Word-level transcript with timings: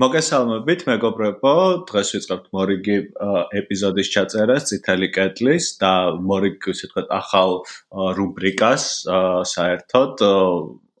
მოგესალმებით, 0.00 0.82
მეგობრებო. 0.88 1.52
დღეს 1.88 2.10
ვიწყებთ 2.14 2.46
მორიგი 2.56 2.94
ეპიზოდის 3.60 4.08
ჩაწერას 4.14 4.68
ცითელი 4.70 5.08
კეტლის 5.16 5.66
და 5.82 5.92
მორიგი 6.30 6.72
ისე 6.72 6.88
თქვა 6.92 7.04
ახალ 7.18 7.52
რუბრიკას 8.18 8.86
საერთოდ 9.52 10.24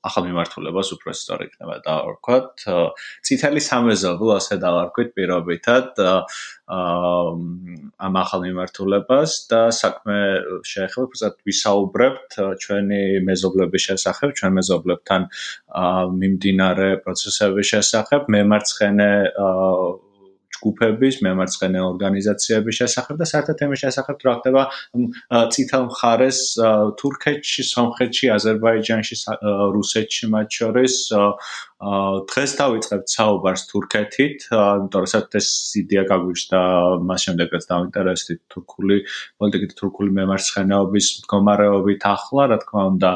ახალ 0.06 0.24
მიმართულებას 0.30 0.90
უფრო 0.96 1.12
სწორი 1.12 1.46
იქნება 1.50 1.76
და 1.84 1.94
ვთქვათ, 2.08 2.64
ცითელი 3.26 3.60
სამეზობლო 3.64 4.32
ასე 4.40 4.56
დავარქვით 4.62 5.10
პირობითად 5.16 6.00
ამ 6.70 8.14
ახალ 8.22 8.40
მიმართულებას 8.46 9.32
და 9.50 9.60
საქმე 9.76 10.18
შეეხება 10.72 11.04
უბრალოდ 11.10 11.36
ვისაუბრებთ 11.50 12.38
ჩვენი 12.64 13.02
მეზობლების 13.28 13.86
შესახებ, 13.90 14.34
ჩვენ 14.40 14.52
მეზობლებთან 14.60 15.28
მიმდინარე 16.20 16.90
პროცესების 17.04 17.66
შესახებ, 17.74 18.30
მემარცხენე 18.36 19.10
ჯგუფების, 20.60 21.20
მემარცხენე 21.24 21.80
ორგანიზაციების 21.88 22.78
შესახებ 22.80 23.20
და 23.20 23.26
საერთოდ 23.32 23.64
ამის 23.64 23.82
შესახებ 23.84 24.24
რა 24.28 24.34
ხდება 24.40 24.62
ცითელ 25.56 25.84
მხარეს 25.88 26.40
თურქეთში, 27.00 27.62
სომხეთში, 27.72 28.26
აზერბაიჯანში, 28.36 29.14
რუსეთში 29.76 30.30
მათ 30.36 30.48
შორის 30.60 30.94
დღეს 31.80 32.52
დავიწყებთ 32.60 33.08
საუბარს 33.08 33.62
თურქეთით, 33.72 34.42
იმიტომ 34.52 35.00
რომ 35.00 35.10
საერთოდ 35.12 35.36
ეს 35.40 35.48
იდეა 35.80 36.02
გაგვიჩნდა 36.10 36.60
მას 37.08 37.20
შემდეგ 37.24 37.54
რაც 37.56 37.64
დავინტერესდით 37.72 38.40
თურქული 38.52 38.98
პოლიტიკით, 39.40 39.72
თურქული 39.80 40.10
მემარცხენეობის 40.20 41.06
მდგომარეობით 41.20 42.04
ახლა, 42.12 42.42
რა 42.52 42.58
თქმა 42.64 42.82
უნდა, 42.92 43.12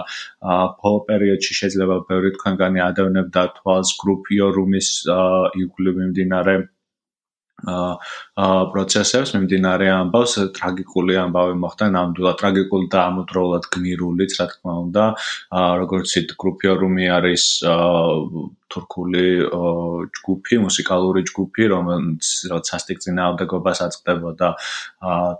ბოლო 0.80 1.00
პერიოდში 1.10 1.52
შეიძლება 1.60 1.96
ბევრი 2.08 2.30
თქვენგანი 2.38 2.80
ადევნებდა 2.88 3.42
თვალს 3.60 3.90
გრუპიორუმის 4.00 4.88
იგულივ 5.60 6.00
მიმდინარე 6.00 6.56
აა 6.64 6.72
პროცესებს. 7.62 9.32
მიმდინარე 9.36 9.86
ამბავს 9.94 10.34
ტრაგიკული 10.58 11.18
ამბავი 11.24 11.54
მოხდა 11.64 11.86
ნამდვილად. 11.96 12.38
ტრაგიკული 12.42 12.86
და 12.94 13.00
ამოდროულად 13.10 13.64
გმირულიც 13.76 14.32
რა 14.40 14.46
თქმა 14.52 14.74
უნდა. 14.84 15.04
როგორც 15.82 16.16
ით 16.20 16.34
გრუპიორუმი 16.44 17.04
არის 17.18 17.44
თურქული 18.74 19.24
ჯგუფი, 20.18 20.54
მუსიკალური 20.66 21.22
ჯგუფი, 21.30 21.64
რომელიც 21.74 22.26
რაც 22.54 22.64
სასტიკ 22.70 22.98
ძინააღმდეგობას 23.04 23.78
აწყდებოდა 23.86 24.48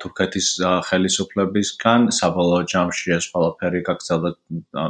თურქეთის 0.03 0.47
ხელისუფლებისგან, 0.91 2.01
საბოლოო 2.19 2.63
ჯამში 2.75 3.15
ეს 3.19 3.25
ყველაფერი 3.31 3.81
გაგრძელდა 3.89 4.31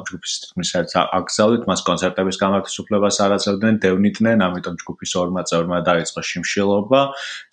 ჯგუფის 0.08 0.34
თქმის 0.44 0.70
ერთ 0.80 0.96
აკრძალვით, 1.04 1.62
მას 1.68 1.80
კონცერტების 1.88 2.36
გამართვის 2.40 2.76
უფლებას 2.84 3.16
არ 3.24 3.30
აძლევდნენ, 3.36 3.74
დევნიდნენ, 3.84 4.38
ამიტომ 4.48 4.74
ჯგუფის 4.80 5.12
ორმა 5.20 5.42
წევრმა 5.48 5.78
დაიწყო 5.88 6.20
შიმშილობა. 6.30 7.00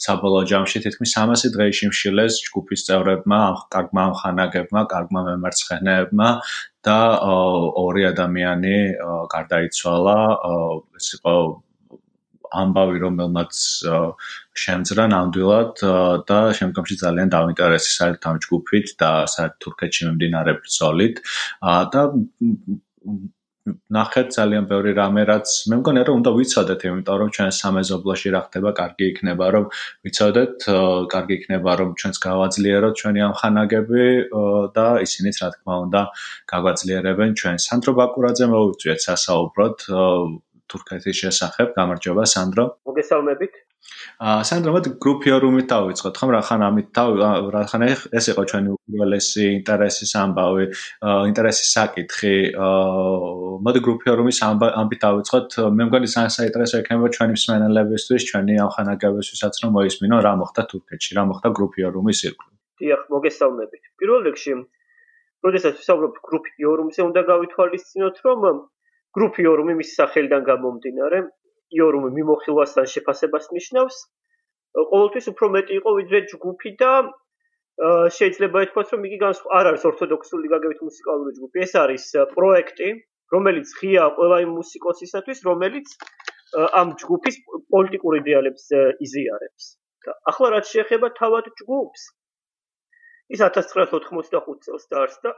საბოლოო 0.08 0.44
ჯამში 0.52 0.78
თითქმის 0.88 1.12
300 1.20 1.54
დღეში 1.56 1.82
შიმშილეს 1.82 2.34
ჯგუფის 2.46 2.82
წევრებმა, 2.88 3.40
კარგმა 3.74 4.02
ამხანაგებმა, 4.12 4.82
კარგმა 4.94 5.22
მემარცხენეებმა 5.28 6.28
და 6.88 7.00
ორი 7.82 8.06
ადამიანი 8.10 8.78
გარდაიცვალა 9.34 10.18
ეს 11.00 11.08
იყო 11.18 11.36
ამბავი 12.62 13.02
რომელმაც 13.04 13.60
შემძრა 14.64 15.06
ნამდვილად 15.14 15.84
და 16.32 16.40
შემდგომში 16.60 16.98
ძალიან 17.04 17.32
დაინტერესდა 17.36 17.94
საერთოდ 17.98 18.28
ამ 18.32 18.42
ჯგუფით 18.46 18.96
და 19.04 19.12
საერთოდ 19.34 19.62
თურქეთში 19.66 20.08
მიმდინარე 20.08 20.56
ბრძოლით. 20.60 21.22
და 21.96 22.02
ნახეთ 23.70 24.28
ძალიან 24.34 24.66
ბევრი 24.70 24.92
რამე 24.98 25.24
რაც 25.30 25.48
მე 25.70 25.78
მგონია 25.82 26.04
რომ 26.10 26.16
უნდა 26.22 26.32
ვიცოდეთ 26.38 26.86
იმიტომ 26.90 27.18
რომ 27.22 27.30
ჩვენ 27.38 27.50
სამეზობლოში 27.58 28.30
რა 28.36 28.42
ხდება 28.46 28.72
კარგი 28.80 29.06
იქნება 29.12 29.50
რომ 29.56 29.66
ვიცოდეთ 30.08 30.66
კარგი 31.14 31.34
იქნება 31.40 31.72
რომ 31.82 31.90
ჩვენს 32.02 32.18
გავაძლიეროთ 32.26 32.94
ჩვენი 33.02 33.22
ამხანაგები 33.30 34.06
და 34.78 34.88
ისინიც 35.06 35.36
რა 35.46 35.50
თქმა 35.56 35.76
უნდა 35.86 36.02
გაგვაძლიერებენ 36.54 37.30
ჩვენ. 37.42 37.56
სანდრო 37.68 37.92
ბაკურაძე 38.02 38.46
მოვიწვიეთ 38.56 39.00
სასაუბროდ 39.08 39.78
თურქეთის 40.72 41.20
შესახებ 41.24 41.76
გამარჯობა 41.80 42.24
სანდრო. 42.36 42.66
მოგესალმებით. 42.90 43.54
აა 44.22 44.42
სანდრო 44.48 44.72
მოდი 44.76 44.90
გრუპიორუმით 45.04 45.68
დავიწყოთ 45.72 46.18
ხომ 46.22 46.32
რახან 46.36 46.64
ამით 46.68 46.88
თავ 46.98 47.10
რახან 47.56 47.84
ეს 47.90 48.26
იყო 48.32 48.44
ჩვენი 48.52 48.70
უბრალესი 48.76 49.46
ინტერესის 49.58 50.12
ამბავი 50.22 50.66
ინტერესის 51.32 51.70
საკითხი 51.78 52.34
აა 52.68 53.58
მოდი 53.66 53.80
გრუპიორუმის 53.88 54.42
ამბით 54.50 55.02
დავიწყოთ 55.06 55.58
მე 55.78 55.88
მგონი 55.90 56.12
საინტერესო 56.16 56.84
იქნება 56.84 57.10
ჩვენი 57.18 57.34
მსმენელებისთვის 57.38 58.28
ჩვენი 58.30 58.60
ახანაგებისთვისაც 58.68 59.54
რომ 59.66 59.74
მოისმინო 59.78 60.18
რა 60.28 60.34
მოხდა 60.42 60.64
თურქეთში 60.74 61.18
რა 61.18 61.24
მოხდა 61.32 61.50
გრუპიორუმის 61.58 62.20
ირგვლივ. 62.30 62.54
დიახ 62.82 63.02
მოგესალმებით. 63.16 63.84
პირველ 63.98 64.22
რიგში 64.30 64.54
როდესაც 65.46 65.74
ვისაუბრობთ 65.82 66.18
გრუპიორუმზე 66.30 67.02
უნდა 67.10 67.22
გავითვალისწინოთ 67.32 68.18
რომ 68.26 68.40
გრუპიორუმი 69.18 69.74
მის 69.80 69.90
სახელიდან 70.00 70.44
გამომდინარე 70.50 71.20
იორუმი 71.80 72.10
მიმოხილვასთან 72.18 72.86
შეფასებას 72.94 73.50
ნიშნავს. 73.56 73.98
ყოველთვის 74.92 75.26
უფრო 75.32 75.50
მეტი 75.56 75.74
იყო 75.80 75.92
ვიდრე 76.00 76.20
ჯგუფი 76.32 76.72
და 76.82 76.92
შეიძლება 78.18 78.64
ითქვას 78.68 78.94
რომ 78.94 79.06
იგი 79.10 79.18
არ 79.58 79.66
არის 79.72 79.84
ორთოდოქსული 79.90 80.52
გაგებით 80.54 80.80
მუსიკალური 80.88 81.32
ჯგუფი. 81.38 81.58
ეს 81.66 81.74
არის 81.84 82.06
პროექტი, 82.36 82.90
რომელიც 83.36 83.68
ღია 83.80 84.06
ყველა 84.18 84.38
იმ 84.46 84.52
მუსიკოსისათვის, 84.62 85.40
რომელიც 85.50 85.88
ამ 86.82 86.88
ჯგუფის 87.02 87.36
პოლიტიკურ 87.74 88.14
იდეალებს 88.22 88.64
იზიარებს. 89.06 89.66
და 90.06 90.12
ახლა 90.32 90.48
რაც 90.56 90.66
შეეხება 90.74 91.08
თავად 91.20 91.46
ჯგუფს, 91.62 92.02
ის 93.34 93.40
1985 93.48 94.66
წელს 94.66 94.86
დაარსდა 94.92 95.30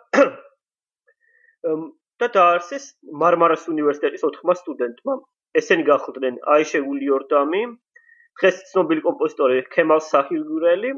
და 2.23 2.27
დაარსეს 2.37 2.85
მარმარას 3.21 3.63
უნივერსიტეტის 3.75 4.23
4 4.27 4.59
სტუდენტმა. 4.63 5.13
ესენი 5.59 5.83
გახლდნენ 5.87 6.35
აიშე 6.53 6.79
ულიორდამი, 6.91 7.61
დღეს 8.39 8.55
ცნობილი 8.69 9.01
კომპოზიტორი 9.07 9.65
ქემალ 9.75 9.99
საჰილგურელი, 10.11 10.91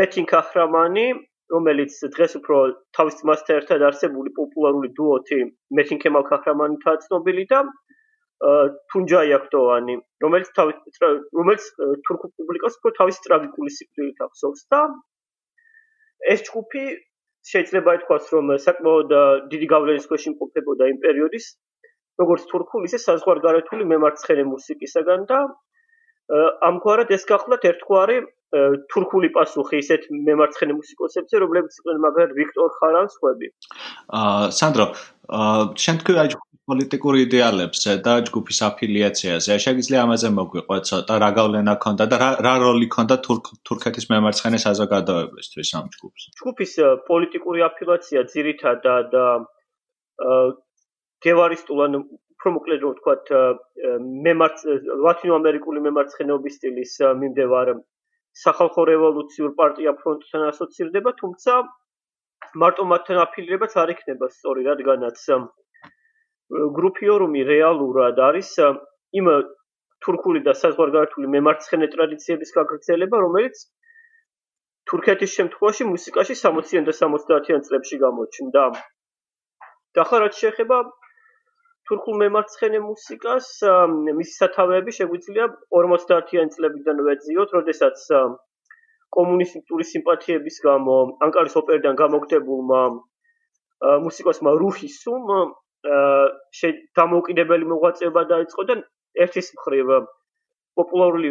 მეთინ 0.00 0.24
ქახრამანი, 0.32 1.06
რომელიც 1.54 1.92
დღეს 2.14 2.36
უფრო 2.40 2.56
თავის 2.96 3.18
ძმასთან 3.20 3.60
ერთად 3.60 3.84
არსებული 3.90 4.32
პოპულარული 4.38 4.88
დუოტი 4.98 5.38
მეთინ 5.78 5.98
ქემალ 6.04 6.24
ქახრამანითა 6.30 6.92
ცნობილი 7.04 7.44
და 7.52 7.60
თუნჯაი 8.92 9.32
აქტოვანი, 9.36 9.94
რომელიც 10.24 10.48
თავის 10.56 11.00
რომელიც 11.38 11.64
თურქულ 12.08 12.30
პუბლიკას 12.36 12.78
უფრო 12.80 12.92
თავის 13.00 13.18
ტრაგიკული 13.26 13.70
სიკვდილით 13.76 14.22
ახსოვს 14.26 14.62
და 14.72 14.80
ეს 16.34 16.46
ჯგუფი 16.48 16.84
შეიძლება 17.48 17.94
ითქვას 18.00 18.26
რომ 18.34 18.52
საკმაოდ 18.66 19.12
დიდი 19.52 19.66
გავლენის 19.72 20.08
ქვეშ 20.10 20.26
იმყოფებოდა 20.30 20.88
იმ 20.92 20.98
პერიოდის 21.04 21.46
როგორც 22.20 22.42
თურქული, 22.50 22.84
ისე 22.90 22.98
საზღვარგარეთული 23.00 23.86
მემარცხენე 23.92 24.44
მუსიკისაგან 24.50 25.24
და 25.30 25.38
ამგვარად 26.68 27.10
ეს 27.16 27.24
გახლავთ 27.30 27.64
ერთგვარი 27.70 28.18
თურქული 28.92 29.30
პასუხი 29.34 29.80
ისეთ 29.80 30.06
მემარცხენე 30.28 30.74
მუსიკოსებზე, 30.76 31.40
რომლებიც 31.42 31.80
იყვნენ 31.80 32.00
მაგალითად 32.04 32.36
ვიქტორ 32.38 32.70
ხარანსხვები. 32.78 33.50
აა 34.20 34.50
სანდრო, 34.58 34.86
აა 35.40 35.60
შენ 35.84 36.00
თქვი 36.02 36.14
აი 36.22 36.28
პოლიტიკური 36.70 37.18
იდეალებზე 37.26 37.92
და 38.06 38.14
ჯგუფის 38.28 38.58
აფილიაციაზე. 38.70 39.58
შეიძლება 39.64 40.02
ამაზე 40.06 40.28
მოგვიყვა 40.38 40.78
ცოტა 40.88 41.14
რა 41.24 41.30
გავლენა 41.38 41.74
ქონდა 41.84 42.04
და 42.12 42.16
რა 42.22 42.30
რა 42.46 42.54
როლი 42.64 42.88
ქონდა 42.94 43.16
თურქეთის 43.66 44.06
მემარცხენე 44.12 44.58
საზოგადოებისთვის 44.66 45.70
ამ 45.80 45.86
ჯგუფს? 45.94 46.22
ჯგუფის 46.40 46.72
პოლიტიკური 47.10 47.60
აფილიაცია 47.70 48.20
ძირითადად 48.34 49.10
გევარისტულ 51.26 51.78
ან 51.86 51.92
უფრო 52.00 52.50
მოკლედ 52.56 52.80
რომ 52.84 52.92
ვთქვათ 52.96 53.24
მემარც 54.26 54.58
ლათინოამერიკული 55.06 55.80
მემარცხენეობის 55.86 56.54
სტილის 56.60 56.92
მიმდევარ 57.22 57.74
სახალხო 58.44 58.82
რევოლუციურ 58.88 59.52
პარტია 59.58 59.92
ფრონტთან 60.00 60.42
ასოცირდება, 60.50 61.10
თუმცა 61.20 61.52
მარტო 62.62 62.84
მათთან 62.92 63.18
აფილირებაც 63.26 63.72
არ 63.82 63.92
იქნება 63.94 64.26
სწორი, 64.36 64.62
რადგანაც 64.70 65.18
გრუპიორუმი 66.50 67.42
რეალურად 67.46 68.18
არის 68.28 68.50
იმ 69.20 69.26
თურქული 70.04 70.40
და 70.46 70.54
საზღვარგარეთული 70.60 71.28
მემარცხენე 71.34 71.88
ტრადიციების 71.94 72.50
გაგრძელება, 72.56 73.16
რომელიც 73.24 73.56
თურქეთის 74.90 75.34
შემთხვევაში 75.38 75.84
მუსიკაში 75.90 76.34
60-იან 76.40 76.88
და 76.88 76.94
70-იან 77.00 77.60
წლებში 77.66 77.96
გამოჩნდა. 78.04 78.64
და 79.94 80.02
ახლა 80.02 80.18
რაც 80.22 80.34
შეეხება 80.40 80.76
თურქულ 81.90 82.14
მემარცხენე 82.22 82.80
მუსიკას 82.86 83.46
მისი 84.18 84.34
სათავეები 84.40 84.92
შეგვიძლია 84.98 85.46
50-იან 85.74 86.52
წლებიდან 86.54 87.02
ვეძიოთ, 87.06 87.54
როდესაც 87.58 87.98
კომუნისტური 89.16 89.84
სიმპათიების 89.92 90.56
გამო 90.66 90.96
ანკარის 91.26 91.56
ოპერიდან 91.60 91.94
გამოგდებულმა 92.02 92.82
მუსიკოსმა 94.06 94.50
რუჰისუმ 94.62 95.34
დამოუკიდებელი 95.84 97.68
მოღვაწეობა 97.72 98.22
დაიწყო 98.32 98.64
და 98.70 98.74
ერთის 99.24 99.48
მხრივ 99.56 99.94
პოპულარული 100.80 101.30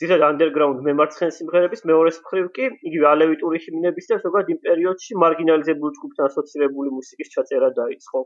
ძირად 0.00 0.22
underground 0.24 0.80
მემარცხენე 0.86 1.34
სიმღერების 1.36 1.84
მეორეს 1.90 2.20
მხრივ 2.24 2.46
კი 2.56 2.68
იგივე 2.90 3.06
ალევიტური 3.12 3.58
ჰიმნების 3.64 4.08
და 4.12 4.16
ზოგადად 4.24 4.52
იმ 4.54 4.60
პერიოდში 4.64 5.18
მარგინალიზებული 5.22 5.96
ჯგუფთან 5.98 6.28
ასოცირებული 6.30 6.94
მუსიკის 6.98 7.32
ჩაწერა 7.34 7.68
დაიწყო. 7.80 8.20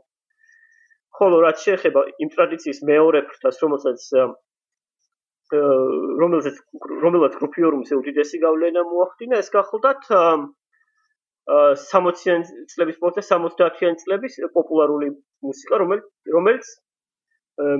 ხოლო 1.19 1.37
რაც 1.45 1.57
შეეხება 1.65 2.01
იმ 2.23 2.29
ტრადიციის 2.35 2.79
მეორე 2.89 3.19
ფრთას, 3.29 3.59
რომელსაც 3.63 3.99
რომელსაც 6.23 6.55
რომელსაც 7.03 7.35
გრუპიორუმის 7.41 7.91
უდიდესი 7.99 8.37
გავლენა 8.45 8.81
მოახდინა, 8.93 9.35
ეს 9.43 9.49
გახლდათ 9.53 10.01
60-იან 11.49 12.43
წლების 12.71 12.97
პოსტ 13.03 13.19
70-იან 13.27 13.99
წლების 14.03 14.39
პოპულარული 14.55 15.09
მუსიკა, 15.43 15.79
რომელიც 15.83 16.05
რომელიც 16.35 16.69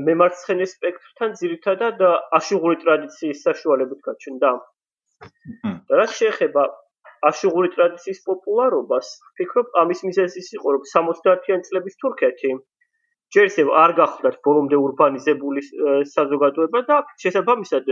მემარცხენე 0.07 0.65
სპექტრთან 0.69 1.31
ძირითადად 1.39 2.01
აშუღური 2.39 2.77
ტრადიციის 2.83 3.43
საშუალებით 3.47 4.01
გაჩნდა. 4.07 4.51
და 5.89 5.93
რაც 6.01 6.11
შეეხება 6.19 6.63
აშუღური 7.29 7.69
ტრადიციის 7.75 8.19
პოპულარობას, 8.27 9.07
ვფიქრობ, 9.31 9.67
ამის 9.81 10.03
მიზეზი 10.07 10.41
იყო, 10.59 10.67
რომ 10.75 10.83
70-იან 10.91 11.61
წლების 11.67 11.95
თურქეთი 12.03 12.51
ჯერ 13.33 13.45
ისევ 13.49 13.69
არ 13.83 13.91
გახლდათ 13.97 14.35
ბოლომდე 14.45 14.77
урბანიზებული 14.85 15.61
საზოგადოება 16.15 16.81
და 16.89 16.97
შესაბამისად 17.23 17.87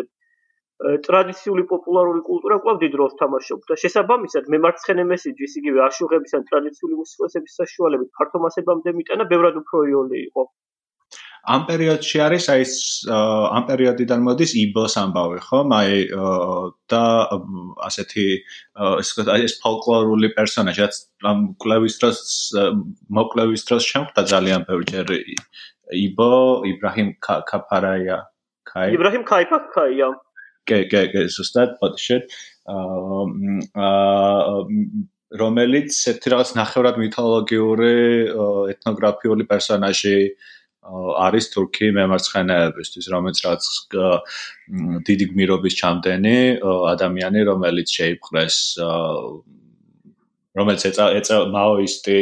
ტრადიციული 0.81 1.63
პოპულარული 1.69 2.21
კულტურა 2.25 2.57
კვლავ 2.63 2.77
დიდ 2.83 2.93
როლს 3.01 3.15
თამაშობდა. 3.21 3.77
შესაბამისად, 3.83 4.49
მემარცხენე 4.53 5.03
მესიჯის 5.11 5.53
იგივე 5.61 5.79
აშუღების 5.89 6.31
ან 6.37 6.47
ტრადიციული 6.49 6.95
მუსიკოსების 7.01 7.57
საშუალებით 7.61 8.09
ფართო 8.17 8.41
მასებამდე 8.45 8.95
მიტანა 8.97 9.29
ბევრად 9.33 9.61
უფრო 9.61 9.85
იოლი 9.91 10.19
იყო. 10.31 10.43
ამ 11.41 11.61
პერიოდში 11.65 12.17
არის 12.21 12.45
აი 12.53 12.61
ეს 12.63 12.73
ამ 13.09 13.63
პერიოდიდან 13.69 14.19
მოდის 14.25 14.51
იბოს 14.61 14.93
ამბავი, 15.01 15.39
ხო? 15.41 15.59
აი 15.77 15.93
და 16.93 17.03
ასეთი 17.89 18.25
ეს 19.01 19.09
ეს 19.17 19.53
ფოლკლორული 19.63 20.29
პერსონაჟი, 20.37 20.81
რაც 20.85 20.95
ამ 21.25 21.39
კლევის 21.65 21.95
დროს 22.01 22.19
მოკლევის 23.17 23.65
დროს 23.69 23.83
შემხდა 23.93 24.21
ძალიან 24.33 24.61
ბევრჯერ 24.69 25.07
იბო 26.05 26.33
იბრაჰიმ 26.71 27.09
კაფარაია, 27.25 28.17
კაი. 28.69 28.93
იბრაჰიმ 28.97 29.25
კაიფაკაია. 29.25 30.13
კე 30.69 30.79
კე 30.91 31.01
კე 31.13 31.21
ზუსტად 31.35 31.77
პოტშე 31.81 32.17
აა 32.71 34.57
რომელიც 35.41 35.95
ერთი 36.11 36.31
რაღაც 36.33 36.49
ნახევრად 36.59 36.97
მითოლოგიური 36.99 37.93
ეთნოგრაფიული 38.73 39.47
პერსონაჟი 39.51 40.15
არის 40.81 41.45
თურქი 41.53 41.91
მემარცხენეებისთვის, 41.93 43.05
რომელიც 43.13 43.39
რაც 43.45 43.67
დიდი 45.07 45.25
გმირობის 45.31 45.77
ჩამდენი 45.77 46.37
ადამიანი, 46.91 47.43
რომელიც 47.51 47.93
შეიფყრეს 47.97 48.57
რომელიც 50.57 50.81
ეცა 50.89 51.05
ეცა 51.21 51.37
მაოისტი 51.53 52.17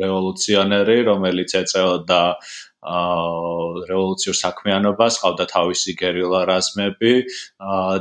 რევოლუციონერი, 0.00 0.98
რომელიც 1.10 1.54
ეწეოდა 1.62 2.22
აა 2.80 3.84
რევოლუციურ 3.90 4.36
საქმიანობას, 4.38 5.18
ყავდა 5.20 5.44
თავისი 5.52 5.92
გერილა 6.00 6.40
რაზმები 6.48 7.12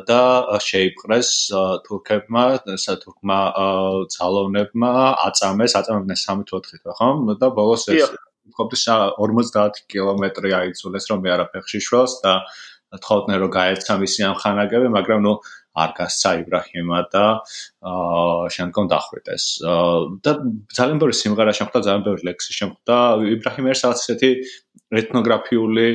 და 0.08 0.22
შეიფყრეს 0.64 1.32
თურქებმა, 1.84 2.46
სათურქმა 2.80 3.40
ძალოვნებმა, 4.16 4.94
აწამეს, 5.28 5.76
აწამებდნენ 5.82 6.20
3-4 6.24 6.96
ხო? 6.96 7.10
და 7.44 7.52
ბოლოს 7.60 7.90
ეს 7.92 8.16
მყოფის 8.50 8.84
50 9.20 9.84
კილომეტრი 9.92 10.52
აიცულეს 10.60 11.06
რომ 11.12 11.24
მე 11.26 11.34
არაფერში 11.36 11.80
შველს 11.86 12.14
და 12.24 12.34
თხოვდნენ 13.04 13.38
რომ 13.44 13.52
გაეცა 13.54 13.94
მისი 14.02 14.26
ამ 14.30 14.36
ხანაგები 14.42 14.88
მაგრამ 14.96 15.20
ნუ 15.26 15.34
არ 15.78 15.92
გასცა 15.98 16.30
იბრაჰიმა 16.42 17.00
და 17.14 17.26
აა 17.90 18.50
შემდგომ 18.56 18.86
დახვიტეს 18.94 19.46
და 20.26 20.32
ძალიან 20.78 20.98
ბევრი 21.02 21.16
სიმღერა 21.22 21.54
შემხდა 21.60 21.80
ძალიან 21.88 22.04
ბევრი 22.08 22.22
ლექსი 22.30 22.56
შემხდა 22.60 22.98
იბრაჰიმი 23.38 23.74
ერთ 23.74 23.84
რაღაც 23.86 24.00
ესეთი 24.06 24.32
ეთნოგრაფიული 25.02 25.88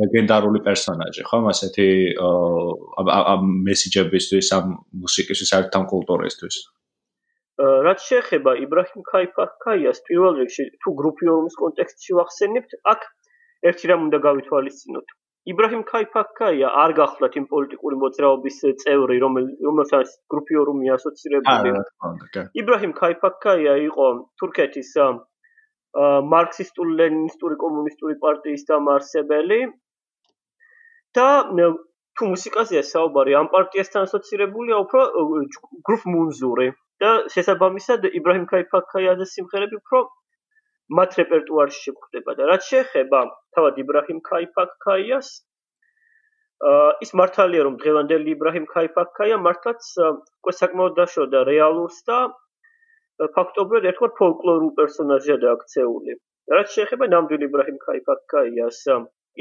ლეგენდარული 0.00 0.60
პერსონაჟი 0.66 1.22
ხომ 1.30 1.48
ასეთი 1.52 1.88
ამ 3.00 3.46
მესიჯებისთვის 3.68 4.50
ამ 4.58 4.74
მუსიკისთვის 5.04 5.54
არ 5.58 5.70
თან 5.72 5.88
კულტურისთვის. 5.92 6.56
რაც 7.88 8.02
შეეხება 8.08 8.52
იბრაჰიმ 8.64 9.02
ქაიფაქაიას 9.12 10.04
პირველ 10.08 10.36
რიგში 10.42 10.64
თუ 10.84 10.92
გრუპიორმის 11.00 11.56
კონტექსტში 11.62 12.18
ვახსენებთ 12.18 12.76
აქ 12.92 13.08
ერთი 13.72 13.90
რამ 13.90 14.04
უნდა 14.08 14.18
გავითვალისწინოთ 14.28 15.16
იბრაჰიმ 15.52 15.82
ქაიფაქაია 15.88 16.70
არ 16.82 16.92
გახლდათ 16.98 17.36
იმ 17.40 17.46
პოლიტიკური 17.52 17.98
მოძრაობის 18.02 18.58
წევრი 18.82 19.16
რომელსაც 19.24 20.14
გრუპიორმი 20.34 20.92
ასოცირებული 20.96 21.72
იბრაჰიმ 22.62 22.94
ქაიფაქაია 23.00 23.74
იყო 23.88 24.08
თურქეთის 24.42 24.92
მარქსისტული 26.32 26.96
ლენინისტური 27.00 27.60
კომუნისტური 27.62 28.18
პარტიის 28.24 28.66
დამაარსებელი 28.72 29.60
და 31.18 31.28
თუ 32.18 32.28
მუსიკაზეა 32.34 32.82
საუბარი 32.90 33.34
ამ 33.40 33.48
პარტიასთან 33.54 34.06
ასოცირებულია 34.08 34.78
უფრო 34.84 35.02
გრუპ 35.88 36.06
მუნზური 36.14 36.68
და 37.02 37.10
შესაბამისად 37.34 38.08
იბრაჰიმ 38.20 38.46
ქაიფაქაიაძის 38.52 39.34
სიმღერები 39.38 39.78
უფრო 39.80 40.00
მათ 40.96 41.16
რეპერტუარში 41.20 41.80
შეგვხვდება 41.86 42.34
და 42.38 42.48
რაც 42.50 42.68
შეეხება 42.72 43.20
თავად 43.56 43.80
იბრაჰიმ 43.82 44.20
ქაიფაქაიას 44.28 45.28
ის 47.04 47.12
მართალია 47.20 47.64
რომ 47.68 47.76
დღევანდელი 47.82 48.32
იბრაჰიმ 48.34 48.66
ქაიფაქაია 48.72 49.36
მართლაც 49.44 49.90
უკვე 50.06 50.54
საკმაოდ 50.60 50.96
დაშორდა 51.00 51.42
რეალურს 51.50 51.98
და 52.08 52.18
ფაქტობრივად 53.36 53.86
ერთგვარ 53.90 54.12
ფოლკლორულ 54.18 54.72
პერსონაჟია 54.80 55.36
დააქცეული. 55.44 56.16
რაც 56.54 56.74
შეეხება 56.74 57.06
ნამდვილ 57.12 57.44
იბრაჰიმ 57.48 57.78
ქაიფაქაიას 57.84 58.80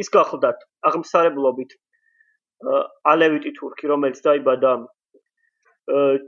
ის 0.04 0.10
გახლდათ 0.14 0.64
აღმსარებლობით 0.92 1.76
ალევიტი 3.14 3.52
თურქი 3.58 3.92
რომელიც 3.94 4.22
დაიბადა 4.28 4.72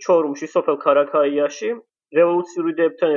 ჩორუმში 0.06 0.48
სოფელ 0.56 0.78
ქარაქაიაში 0.86 1.72
რევოლუციური 2.18 2.72
იდეებთან 2.74 3.12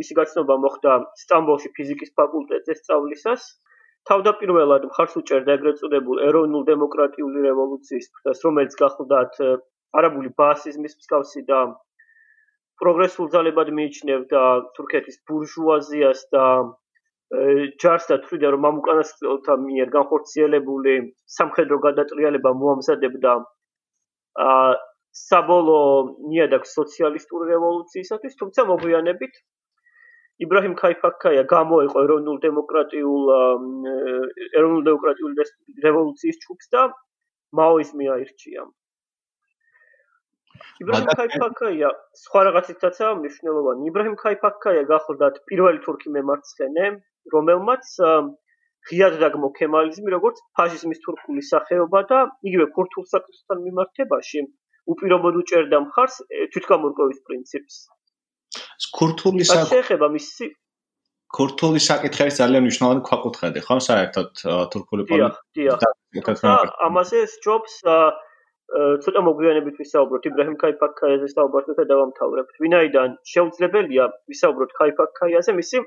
მისი 0.00 0.14
გაცნობა 0.18 0.54
მოხდა 0.64 0.94
სტამბოლში 1.22 1.68
ფიზიკის 1.78 2.14
ფაკულტეტზე 2.20 2.74
სწავლისას. 2.80 3.42
თავდაპირველად 4.10 4.86
მხარს 4.88 5.14
უჭერდა 5.20 5.54
ეგრეთ 5.58 5.80
წოდებულ 5.82 6.22
ეროვნულ 6.28 6.64
დემოკრატიული 6.70 7.44
რევოლუციის 7.46 8.10
ფრთას 8.14 8.42
რომელიც 8.46 8.76
გახლდათ 8.82 9.38
არაბული 10.00 10.30
ბაასიზმის 10.40 10.96
მსგავსი 11.00 11.42
და 11.50 11.60
პროგრესულ 12.82 13.30
ძალებად 13.34 13.70
მიიჩნევდა 13.78 14.42
თურქეთის 14.78 15.16
ბურჟუაზიას 15.28 16.20
და 16.34 16.44
ჯარს 17.82 18.06
და 18.10 18.16
თვლიდა 18.24 18.52
რომ 18.54 18.66
ამ 18.68 18.76
უკანასკნელთა 18.82 19.54
მიერ 19.62 19.88
განხორციელებული 19.94 20.94
სამხედრო 21.38 21.78
გადატრიალება 21.86 22.52
მოამზადებდა 22.62 23.32
საბოლოო 25.18 25.92
ნიადაგ 26.32 26.66
სოციალისტური 26.72 27.50
რევოლუციისათვის, 27.52 28.38
თუმცა 28.40 28.64
მოგვიანებით 28.72 29.38
იბრაჰიმ 30.46 30.74
ქაიფაქაია 30.80 31.44
გამოიყო 31.52 32.02
ეროვნულ 32.06 32.36
დემოკრატიულ 32.46 33.30
ეროვნულ 34.58 34.82
დემოკრატიული 34.88 35.46
რევოლუციის 35.86 36.42
ჯგუფს 36.44 36.70
და 36.74 36.82
მაოიზმი 37.60 38.10
აირჩია. 38.14 38.66
იბრაჰიმ 40.82 41.08
ქაიფაქაია 41.18 41.88
სხვა 42.22 42.40
რაღაცითაცაა 42.48 43.16
მნიშვნელოვანი. 43.22 43.88
იბრაჰიმ 43.90 44.16
ქაიფაქაია 44.22 44.84
გახლდათ 44.92 45.42
პირველი 45.50 45.82
თურქი 45.86 46.14
მემარცხენე, 46.18 46.86
რომელმაც 47.34 47.90
ღიად 48.88 49.18
დაგმო 49.22 49.48
ქემალიზმი 49.58 50.14
როგორც 50.16 50.38
ფაშიზმის 50.58 51.02
თურქული 51.04 51.42
სახეობა 51.50 52.00
და 52.12 52.18
იგივე 52.50 52.66
ქურთულ 52.78 53.04
საკითხთან 53.14 53.58
მიმართებაში 53.66 54.44
უპირობოდ 54.92 55.34
უჭერდა 55.42 55.78
მხარს 55.84 56.16
თვითგამორკვევის 56.54 57.20
პრინციპს. 57.28 57.76
ქურთული 58.98 59.44
საკითხი 59.48 59.74
შეეხება 59.74 60.08
მისი 60.16 60.46
ქურთული 61.36 61.80
საკითხი 61.84 62.30
ძალიან 62.40 62.62
მნიშვნელოვანი 62.64 63.02
ქვაკუთხედი, 63.08 63.60
ხო, 63.66 63.76
საერთოდ 63.88 64.30
თურქული 64.72 65.02
პოლიტიკა. 65.10 65.90
ამაზე 66.88 67.20
ჯობს 67.44 67.74
ცოტა 69.04 69.20
მოგვიანებით 69.26 69.76
ვისაუბროთ 69.80 70.24
იბრაჰიმ 70.28 70.56
ქაიფაქაიაზე 70.62 71.28
საუბარს 71.34 71.76
და 71.78 71.84
დავამთავრებთ. 71.92 72.52
ვინაიდან 72.64 73.14
შეუძლებელია 73.32 74.04
ვისაუბროთ 74.32 74.74
ქაიფაქაიაზე 74.80 75.52
მისი 75.60 75.78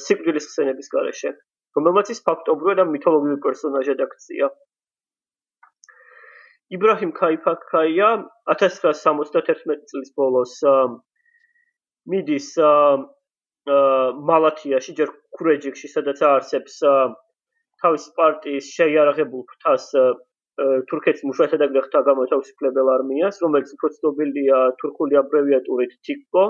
სიკვდილის 0.00 0.48
ხსენების 0.48 0.88
გარეშე, 0.96 1.30
რომელმაც 1.76 2.12
ის 2.12 2.20
ფაქტობრივად 2.28 2.82
ამ 2.84 2.92
მითოლოგიურ 2.96 3.38
პერსონაჟად 3.46 4.04
აქცია. 4.06 4.48
იბრაჰიმ 6.76 7.12
ქაიფაქაია 7.18 8.08
1971 8.54 9.84
წლის 9.92 10.12
ბოლოს 10.18 10.54
მიდის 12.12 12.48
მალათიაში 14.32 14.96
ჯერ 15.00 15.12
ქურეჯიკში 15.38 15.92
სადაც 15.94 16.22
არსებს 16.28 16.78
თავის 17.82 18.04
პარტიის 18.18 18.70
შეიარაღებულ 18.78 19.42
ფრთას 19.52 19.88
თურქეთის 20.90 21.24
მუშათა 21.28 21.58
და 21.62 21.66
გრეხთა 21.74 22.00
გამოთავისუფლებელ 22.08 22.88
არმიას, 22.94 23.38
რომელიც 23.44 23.70
უფრო 23.76 23.88
ცნობილია 23.96 24.58
თურქული 24.82 25.18
აბრევიატურით 25.20 25.94
TIKPO 26.08 26.44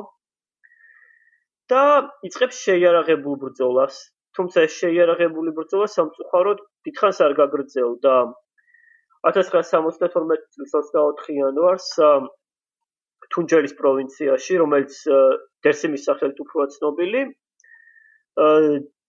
და 1.72 1.82
იწყებს 2.28 2.58
შეიარაღებულ 2.66 3.38
ბრძოლას. 3.44 4.00
თუმცა 4.36 4.64
შეიარაღებული 4.74 5.52
ბრძოლა 5.56 5.86
სამწუხაროდ 5.94 6.60
დიდხანს 6.88 7.18
არ 7.26 7.32
გაგრძელდა. 7.40 8.14
1972 9.22 10.38
წლის 10.54 10.72
24 10.74 11.34
იანვარს 11.36 11.88
თუნჯელის 13.32 13.74
პროვინციაში, 13.78 14.58
რომელიც 14.62 14.96
დერსიმის 15.66 16.06
სახელით 16.08 16.40
უფრო 16.42 16.66
ცნობილი, 16.74 17.22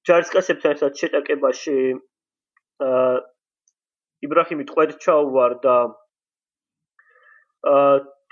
ჯარისკაცებთან 0.09 0.75
ერთად 0.75 1.01
შეტაკებაში 1.01 1.77
იბრაჰიმი 4.27 4.65
ტყვედ 4.69 4.95
ჩაუვარდა 5.03 5.75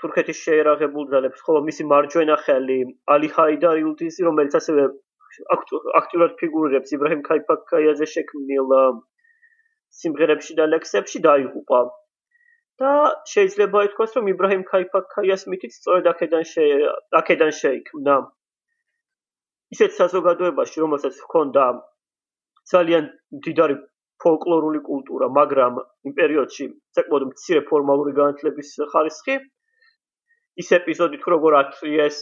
თურქეთის 0.02 0.38
შეერაღებულ 0.46 1.08
ძალებს, 1.12 1.42
ხოლო 1.46 1.62
მისი 1.68 1.86
მარჯვენა 1.92 2.36
ხელი 2.46 2.78
ალი 3.14 3.28
ჰაიდარ 3.36 3.82
იულდიზი, 3.82 4.26
რომელიც 4.28 4.56
ასევე 4.60 4.86
აქტიურად 5.98 6.34
ფიგურირებს 6.40 6.94
იბრაჰიმ 6.96 7.22
ქაიფაკაიაზე 7.28 8.08
შექმნილ 8.14 8.72
სიმღერებში 10.00 10.56
და 10.58 10.64
ლექსებში 10.74 11.18
დაიღუპა. 11.26 11.80
და 12.82 12.90
შეიძლება 13.30 13.80
ითქვას, 13.86 14.14
რომ 14.16 14.28
იბრაჰიმ 14.32 14.62
ქაიფაკაიას 14.68 15.42
მითით 15.52 15.72
სწორედ 15.76 16.06
აქედან 16.12 16.44
შე 16.52 16.64
აქედან 17.20 17.52
შეიქმნა. 17.58 18.14
ისეთ 19.76 19.92
საზოგადოებაში, 19.98 20.76
რომელსაც 20.84 21.14
ჰქონდა 21.24 21.64
ძალიან 22.72 23.04
დიდარი 23.46 23.76
ფოლკლორული 24.22 24.80
კულტურა, 24.88 25.28
მაგრამ 25.38 25.78
იმ 26.08 26.12
პერიოდში 26.18 26.66
საკმაოდ 26.98 27.24
მცირე 27.30 27.62
ფორმალური 27.70 28.12
განათლების 28.18 28.70
ხარისხი, 28.92 29.36
ის 30.62 30.68
ეპიზოდი 30.78 31.22
თუ 31.22 31.34
როგორ 31.34 31.58
ათრიეს 31.62 32.18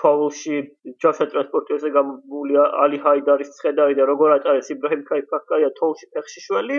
თვალში 0.00 0.60
ჯაშა 1.04 1.26
ტრანსპორტიოზე 1.32 1.90
გამული 1.96 2.60
ალი 2.84 3.00
ჰაიდარის 3.06 3.50
ცხედარი 3.56 3.98
და 3.98 4.06
როგორ 4.10 4.36
ატარეს 4.36 4.70
იბრაჰიმ 4.74 5.02
ქაიფაკაია 5.10 5.72
თვალში 5.80 6.08
ფეხშიშველი 6.16 6.78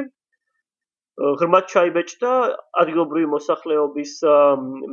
ღრმად 1.42 1.70
ჩაიბეჭდა 1.74 2.32
ადგილობრივი 2.82 3.30
მოსახლეობის 3.34 4.14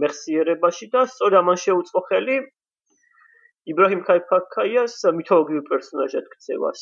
მეხსიერებაში 0.02 0.90
და 0.96 1.06
სწორედ 1.14 1.40
ამან 1.40 1.58
შეუწყო 1.64 2.02
ხელი 2.10 2.36
იბრაჰიმ 3.72 4.02
ქაიფაკაიას 4.08 4.94
მითოლოგიურ 5.18 5.64
პერსონაჟად 5.68 6.26
ქცევას. 6.32 6.80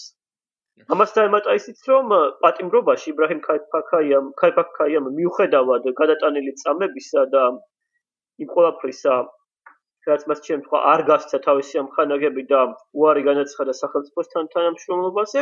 ამას 0.94 1.10
დაემატა 1.16 1.54
ისიც, 1.58 1.82
რომ 1.90 2.14
პატიმრობაში 2.42 3.12
იბრაჰიმ 3.12 3.42
ქაიფაკაიამ 3.46 4.30
ქაიფაკაიამ 4.42 5.10
მიუხედავად 5.18 5.86
გადატანილი 6.00 6.54
წამებისა 6.62 7.24
და 7.34 7.42
იმ 8.42 8.48
ყველაფრისა, 8.54 9.14
რაც 10.10 10.22
მას 10.30 10.40
შემთხვევა 10.48 10.82
არ 10.92 11.02
გასცა 11.10 11.38
თავისი 11.46 11.80
ამხანაგები 11.82 12.42
და 12.52 12.60
უარი 12.98 13.22
განაცხადა 13.28 13.72
სახელმწიფოსთან 13.82 14.50
თანამშრომლობაზე, 14.54 15.40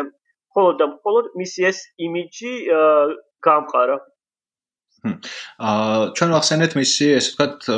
მხოლოდ 0.50 0.80
და 0.80 0.86
მხოლოდ 0.94 1.24
მისი 1.40 1.68
ეს 1.70 1.78
იმიჯი 2.06 2.52
გამყარა. 3.48 3.98
აა 5.00 6.12
ჩვენ 6.16 6.30
ვახსენეთ 6.36 6.72
მისი 6.76 7.06
ესე 7.16 7.30
ვთქვათ 7.32 7.68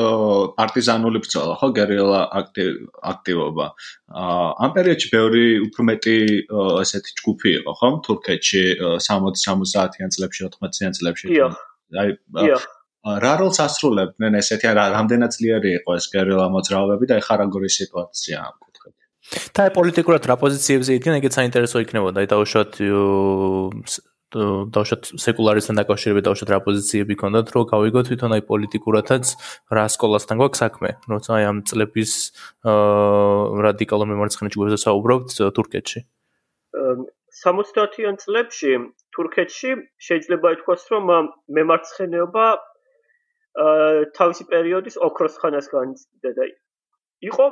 პარტიზანული 0.59 1.19
ბრძოლა, 1.23 1.55
ხო, 1.61 1.69
გერილა 1.79 2.21
აქტივობა. 3.12 3.67
აა 4.23 4.49
ამ 4.67 4.71
პერიოდში 4.77 5.09
ბევრი 5.15 5.45
უფრო 5.67 5.83
მეტი 5.91 6.17
ესეთი 6.83 7.11
ჯგუფი 7.23 7.51
იყო, 7.62 7.73
ხო, 7.79 7.89
თურქეთში 8.07 8.62
60-70-იან 9.07 10.11
წლებში, 10.19 10.41
80-იან 10.51 10.93
წლებში. 10.99 11.27
აი 12.03 12.11
რა 13.02 13.32
როლს 13.40 13.59
ასრულებდნენ 13.64 14.38
ესეთი 14.38 14.71
რა 14.78 14.85
რამდენად 14.94 15.35
ძლიერი 15.35 15.71
იყო 15.82 15.97
ეს 15.99 16.06
გერილა 16.14 16.47
მოძრაობები 16.54 17.11
და 17.11 17.18
ეხა 17.18 17.35
როგორი 17.42 17.71
სიტუაცია 17.75 18.37
ამ 18.47 18.54
კუთხით? 18.62 18.94
და 19.59 19.62
პოლიტიკურად 19.75 20.23
რა 20.30 20.37
პოზიციებზე 20.38 20.90
იდგნენ, 20.99 21.18
ეგეც 21.18 21.35
საინტერესო 21.38 21.82
იქნებოდა. 21.82 22.23
აი 22.23 22.28
დაუშვათ 22.30 22.73
დავშოთ 24.32 25.02
სეკულარისთან 25.21 25.76
დაკავშირებით 25.82 26.25
დავშოთ 26.25 26.50
რა 26.54 26.59
პოზიციები 26.64 27.14
ქონდათ 27.21 27.52
რომ 27.52 27.66
გავიგო 27.68 28.00
თვითონ 28.09 28.32
აი 28.37 28.42
პოლიტიკურათაც 28.49 29.25
რა 29.76 29.85
სკოლასთან 29.92 30.40
გვაქვს 30.40 30.62
საქმე 30.64 30.90
როცა 31.12 31.30
აი 31.37 31.44
ამ 31.52 31.59
წლების 31.68 32.12
რადიკალურ 33.66 34.09
მემარცხენე 34.09 34.54
ჯგუფებზე 34.56 34.78
საუბრობთ 34.87 35.37
თურქეთში 35.59 36.00
70-იან 37.42 38.16
წლებში 38.25 38.73
თურქეთში 39.12 39.71
შეიძლება 40.09 40.56
ითქვას 40.56 40.82
რომ 40.92 41.12
მემარცხენეობა 41.59 42.44
თავისი 44.18 44.44
პერიოდის 44.52 44.97
ოქროს 45.09 45.37
ხანას 45.42 45.68
განიცდიდა 45.73 46.30
და 46.38 46.44
იყო 47.28 47.47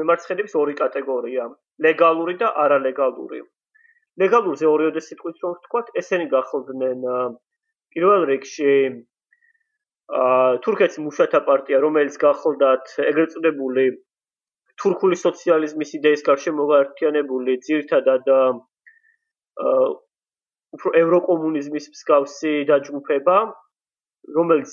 მემარცხენეების 0.00 0.54
ორი 0.60 0.74
კატეგორია 0.80 1.44
ლეგალური 1.86 2.34
და 2.40 2.48
არალეგალური. 2.64 3.40
ლეგალურზე 4.20 4.66
ორიოდე 4.68 5.00
სიტყვით 5.04 5.36
რომ 5.44 5.52
ვთქვათ, 5.56 5.86
ესენი 6.00 6.26
გახოდნენ 6.34 7.04
პირველ 7.94 8.26
რიგში 8.30 8.72
აა 10.20 10.58
თურქეთის 10.64 10.98
მუშათა 11.06 11.40
პარტია, 11.48 11.78
რომელიც 11.84 12.16
გახოლდათ 12.24 12.94
ეგრეთ 13.10 13.30
წოდებული 13.36 13.84
თურქული 14.82 15.16
სოციალიზმის 15.20 15.90
იდეის 16.00 16.22
გარშემო 16.26 16.66
გაერთიანებული 16.72 17.56
ძირთადად 17.66 18.30
უფრო 20.76 20.90
ევროკომუნიზმის 21.02 21.86
მსგავსი 21.94 22.52
დაჯგუფება, 22.70 23.36
რომელიც 24.36 24.72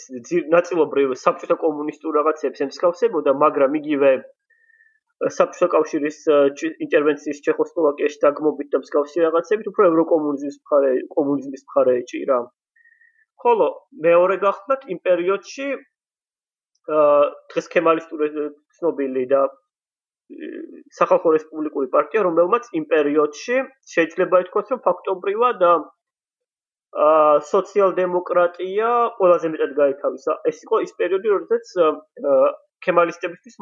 ნაწილობრივ 0.54 1.14
საბჭოთა 1.24 1.56
კომუნისტურ 1.64 2.18
რაღაცებს 2.20 2.64
ემსგავსებოდა, 2.68 3.34
მაგრამ 3.44 3.78
იგივე 3.80 4.12
საბჭოთა 5.38 5.68
კავშირის 5.74 6.18
ინტერვენციის 6.86 7.40
ჩეხოსლოვაკიაში 7.48 8.20
დაგმობით 8.24 8.70
და 8.74 8.82
მსგავსი 8.84 9.24
რაღაცებით 9.26 9.70
უფრო 9.72 9.88
ევროკომუნიზმის 9.92 10.58
მხარე 10.62 10.92
კომუნიზმის 11.16 11.64
მხარე 11.68 11.94
ეჭირა. 12.02 12.40
ხოლო 13.42 13.68
მეორე 14.06 14.36
გახლავთ 14.44 14.84
იმ 14.94 15.00
პერიოდში 15.08 15.68
აა 16.98 17.18
დღეს 17.54 17.68
ქემალისტური 17.74 18.28
ცნობილი 18.78 19.24
და 19.34 19.42
სახალხო 21.00 21.34
რესპუბლიკური 21.36 21.88
პარტია, 21.96 22.24
რომელმაც 22.28 22.70
იმ 22.80 22.86
პერიოდში 22.94 23.58
შეიძლება 23.94 24.42
ითქვას, 24.46 24.72
რომ 24.74 24.82
ფაქტობრივად 24.88 25.64
აა 25.68 25.78
სოციალ-დემოკრატია 27.52 28.92
ყველაზე 29.18 29.48
მეტად 29.54 29.74
გაითავისა. 29.82 30.34
ეს 30.52 30.64
იყო 30.66 30.82
ის 30.88 30.92
პერიოდი, 31.00 31.28
როდესაც 31.36 31.66
ქემალისტებისთვის 32.86 33.56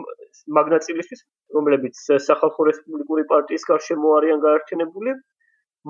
მაგნაწილისთვის 0.58 1.22
რომლებიც 1.58 2.02
სახალხო 2.28 2.68
რესპუბლიკური 2.70 3.24
პარტიის 3.32 3.68
გარშემო 3.70 4.12
არიან 4.18 4.42
გაერთიანებული 4.46 5.16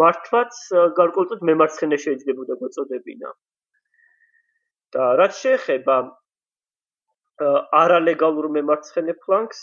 მართლაც 0.02 0.60
გარკვეულწოდ 1.00 1.46
მემარცხენე 1.50 2.00
შეიძლებოდა 2.06 2.58
გვეწოდებინა 2.62 3.32
და 4.96 5.08
რაც 5.22 5.40
შეეხება 5.42 5.98
არალეგალურ 7.84 8.50
მემარცხენე 8.58 9.16
ფლანგს 9.26 9.62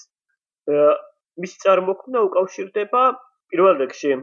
მის 1.43 1.55
წარმოქმნა 1.65 2.25
უკავშირდება 2.29 3.03
პირველ 3.53 3.79
რიგში 3.85 4.17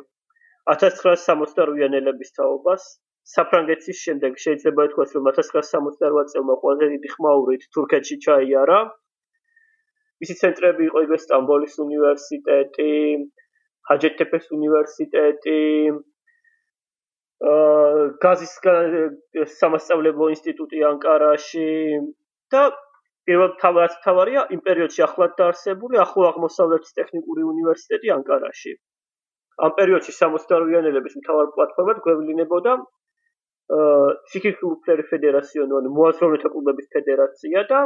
1968-იან 0.74 1.96
ელების 2.02 2.36
თაობას 2.40 2.90
საფრანგეთის 3.36 3.98
შემდეგ 4.06 4.40
შეიძლება 4.46 4.88
ითქვას 4.90 5.12
რომ 5.18 5.30
1968 5.34 6.32
წელმა 6.34 6.56
ყველაზე 6.64 6.86
დიდი 6.96 7.10
ხმაურით 7.16 7.70
თურქეთში 7.76 8.16
ჩაიარა 8.26 8.80
მისი 10.24 10.36
ცენტრები 10.40 10.84
იყო 10.90 11.02
იგივე 11.06 11.18
სტამბოლის 11.24 11.76
უნივერსიტეტი, 11.80 12.94
ჰაჯეთეპეს 13.90 14.50
უნივერსიტეტი, 14.56 15.62
აა 17.50 18.02
გაზის 18.26 18.54
სამასწავლებლო 19.60 20.28
ინსტიტუტი 20.36 20.84
ანკარაში 20.90 21.70
და 22.56 22.64
პირველ 23.30 23.54
თავად 23.64 23.96
თავარია 24.04 24.44
იმ 24.56 24.62
პერიოდში 24.68 25.06
ახლად 25.08 25.38
დაარსებული 25.40 26.02
ახლო 26.04 26.28
აღმოსავლეთის 26.34 26.96
ტექნიკური 27.00 27.48
უნივერსიტეტი 27.54 28.14
ანკარაში. 28.20 28.74
ამ 29.64 29.72
პერიოდში 29.80 30.12
68-იანელების 30.20 31.16
მთავარ 31.22 31.48
პლატფორმად 31.56 32.04
გვევლინებოდა 32.04 32.74
აა 33.78 34.06
სიქიქულფლერი 34.34 35.04
ფედერაციონი, 35.10 35.74
ანუ 35.80 35.90
მოაზროვნეთა 35.98 36.50
კლუბების 36.54 36.88
ფედერაცია 36.96 37.64
და 37.72 37.80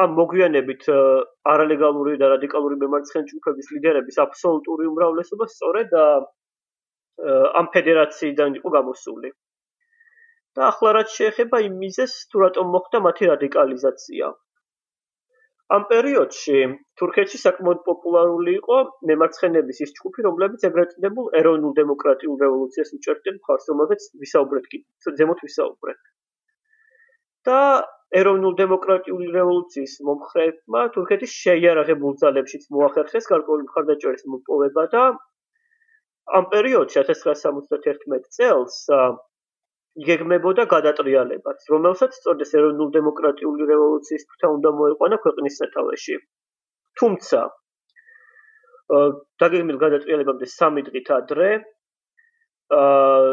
ამ 0.00 0.14
მოგვიანებით 0.16 0.86
არალეგალური 1.52 2.16
და 2.22 2.30
რადიკალური 2.32 2.78
მემარცხენე 2.82 3.28
ჯგუფების 3.30 3.68
ლიდერების 3.76 4.20
აბსოლუტური 4.24 4.88
უმრავლესობა 4.90 5.48
სწორედ 5.54 5.96
ამ 7.60 7.66
ფედერაციიდან 7.76 8.56
იყო 8.60 8.68
გამოსული. 8.78 9.30
და 10.58 10.62
ახლა 10.66 10.90
რაც 10.96 11.12
შეეხება 11.16 11.58
იმ 11.66 11.74
მიზეს, 11.80 12.14
თუ 12.30 12.40
რატომ 12.42 12.70
მოხდა 12.74 12.98
მათი 13.06 13.26
რადიკალიზაცია. 13.30 14.30
ამ 15.74 15.84
პერიოდში 15.90 16.60
თურქეთში 17.00 17.38
საკმაოდ 17.40 17.82
პოპულარული 17.88 18.54
იყო 18.60 18.78
მემარცხენების 19.10 19.82
ის 19.86 19.92
ჯგუფი, 19.98 20.24
რომლებიც 20.26 20.64
ეგრეთ 20.68 20.94
წოდებულ 20.94 21.28
ეროვნულ 21.40 21.74
დემოკრატიულ 21.76 22.40
რევოლუციას 22.44 22.90
უჭერდნენ 22.96 23.36
მხარს, 23.38 23.68
რომელზეც 23.70 24.08
ვისაუბრეთ 24.24 24.66
კი, 24.72 24.82
ზემოთ 25.20 25.44
ვისაუბრეთ. 25.46 26.00
და 27.48 27.60
ეროვნულ 28.20 28.54
დემოკრატიული 28.58 29.28
რევოლუციის 29.34 29.92
მომხრეებმა 30.06 30.80
თურქეთის 30.96 31.36
შეიარაღებულ 31.44 32.16
ძალებშიც 32.22 32.66
მოახერხეს 32.76 33.28
გარკვეული 33.30 33.66
მხარდაჭერის 33.68 34.26
მოპოვება 34.32 34.84
და 34.94 35.04
ამ 36.40 36.48
პერიოდში 36.54 37.00
1971 37.04 38.26
წელს 38.36 38.76
იგეგმებოდა 40.02 40.64
გადატრიალებაც, 40.74 41.66
რომელსაც 41.74 42.18
სწორდეს 42.20 42.54
ეროვნულ 42.60 42.92
დემოკრატიული 42.96 43.68
რევოლუციის 43.72 44.26
ფრთა 44.32 44.52
უნდა 44.56 44.70
მოეყვანა 44.80 45.20
ქვეყნის 45.24 45.58
სათავეში. 45.62 46.16
თუმცა 47.00 47.40
დაგეგმილ 49.44 49.78
გადატრიალებამდე 49.84 50.46
3 50.54 50.86
დღით 50.88 51.10
ადრე 51.16 51.50
აა 52.80 53.30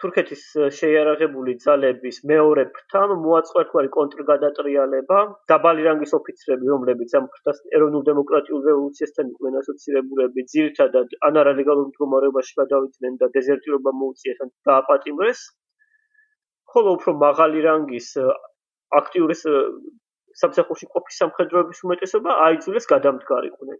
თურქეთის 0.00 0.40
შეიარაღებული 0.78 1.52
ძალების 1.64 2.16
მეორე 2.30 2.64
ფრთამ 2.78 3.12
მოაწყო 3.26 3.60
ერთგვარი 3.62 3.90
კონტრგადატრიალება, 3.94 5.20
დაბალი 5.52 5.86
რანგის 5.86 6.12
ოფიცრები, 6.18 6.68
რომლებიც 6.72 7.14
ამ 7.20 7.28
ფრთას 7.36 7.62
ეროვნულ 7.78 8.04
დემოკრატიულ 8.08 8.60
რევოლუციასთან 8.68 9.30
იყვნენ 9.32 9.56
ასოცირებულები, 9.60 10.44
ძირითადად 10.54 11.16
ანარალეგალურ 11.30 11.88
მდგომარეობაში 11.92 12.58
გადავიდნენ 12.60 13.16
და 13.22 13.30
დეზერტირობა 13.38 13.94
მოუწიეს 14.02 14.44
ან 14.46 14.52
დააპატიმრეს. 14.70 15.40
ხოლო 16.72 16.94
უფრო 16.98 17.12
მაღალი 17.22 17.62
რანგის 17.66 18.08
აქტიური 19.00 19.36
სამსახურში 20.40 20.86
ყოფის 20.94 21.18
სამხედროების 21.22 21.82
უმეტესობა 21.86 22.36
აიძულეს 22.46 22.88
გადამდგარიყვნენ. 22.92 23.78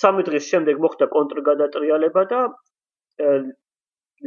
სამი 0.00 0.22
დღის 0.28 0.44
შემდეგ 0.52 0.82
მოხდა 0.84 1.06
კონტრგადატრიალება 1.14 2.22
და 2.32 2.40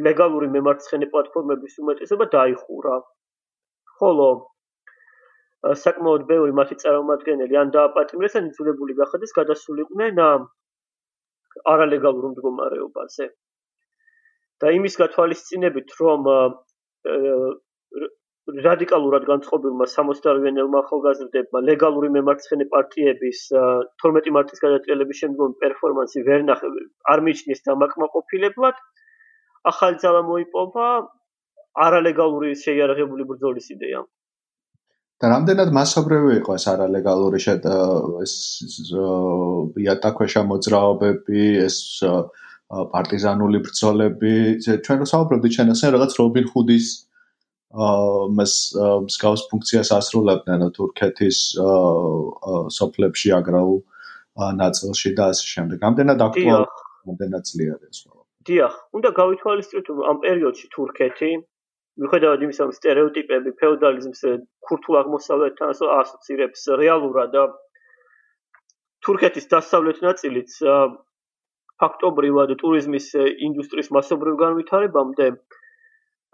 ლეგალური 0.07 0.47
მემარცხენე 0.55 1.07
პლატფორმების 1.13 1.77
უმეტესობა 1.83 2.25
დაიხურა. 2.35 2.95
ხოლო 3.99 4.27
საკმაოდ 5.83 6.25
ბევრი 6.31 6.53
მათი 6.59 6.75
წარმომადგენელი 6.83 7.59
ან 7.63 7.71
დააპატიმრეს 7.77 8.35
ან 8.39 8.49
იძულებული 8.51 8.97
გახადეს 8.99 9.35
გადასულიყვნენ 9.39 10.19
არალეგალურ 11.73 12.25
მდგომარეობაზე. 12.33 13.27
და 14.63 14.71
იმის 14.71 14.95
გათვალისწინებით, 15.01 15.89
რომ 15.99 16.27
რადიკალურად 18.63 19.23
განწყობილმა 19.27 19.85
68-იანელმა 19.91 20.79
ახალგაზრდებმა 20.83 21.59
ლეგალური 21.67 22.09
მემარცხენე 22.15 22.65
პარტიების 22.73 23.43
12 24.03 24.33
მარტის 24.37 24.63
გადატრიალების 24.65 25.21
შემდგომ 25.23 25.53
პერფორმანსი 25.63 26.23
ვერ 26.27 26.43
ნახეს 26.49 26.75
არ 27.13 27.23
მიჩნიეს 27.27 27.63
დამაკმაყოფილებლად. 27.69 28.75
ახალი 29.71 29.97
ძალა 30.03 30.21
მოიპოვა 30.27 30.87
არალეგალური 31.85 32.51
შეიარაღებული 32.65 33.23
ბრძოლის 33.31 33.71
იდეა. 33.75 34.03
და 35.23 35.29
რამდენად 35.31 35.69
მასობრივი 35.77 36.31
იყო 36.43 36.55
ეს 36.59 36.65
არალეგალური 36.67 37.39
შედ 37.45 37.65
ეს 38.25 38.33
იატაქვეშა 39.83 40.41
მოძრაობები 40.51 41.43
ეს 41.67 41.77
პარტიზანული 42.93 43.59
ბრძოლები 43.65 44.33
ჩვენ 44.65 45.03
ვსაუბრობთ 45.05 45.49
ჩანასენ 45.55 45.93
რაღაც 45.95 46.13
რობინ 46.19 46.45
ჰუდის 46.53 46.87
აა 47.73 48.29
მას 48.37 48.53
მსგავს 49.07 49.43
ფუნქციას 49.49 49.89
ასრულებდნენ 49.97 50.61
თურქეთის 50.77 51.37
სოფლებში 52.77 53.33
აგრაულ 53.37 53.79
ნაწილში 54.61 55.09
და 55.17 55.23
ასე 55.33 55.45
შემდეგ. 55.53 55.79
ამდენად 55.89 56.19
აქტუალური, 56.27 56.69
ამდენად 57.09 57.43
ძლიერი 57.49 57.85
ეს 57.89 57.99
ყველა. 58.05 58.23
დიახ, 58.49 58.73
უნდა 58.97 59.09
გავითვალისწინოთ 59.21 59.87
ამ 60.11 60.17
პერიოდში 60.25 60.67
თურქეთი 60.75 61.31
მიუხედავად 61.97 62.39
იმისა, 62.45 62.61
რომ 62.65 62.73
стереოტიპები 62.77 63.49
феодализმს 63.61 64.21
ქურთულ 64.65 64.95
აღმოსავლეთთან 65.01 65.67
ასოცირებს 65.73 66.61
რეალურად 66.81 67.29
და 67.33 67.43
თურქეთის 69.05 69.45
დასავლეთ 69.49 69.97
ნაწილიც 70.07 70.51
ფაქტობრივად 71.83 72.55
ტურიზმის 72.63 73.07
ინდუსტრიის 73.49 73.91
მასობრივ 73.97 74.39
განვითარებამდე 74.43 75.27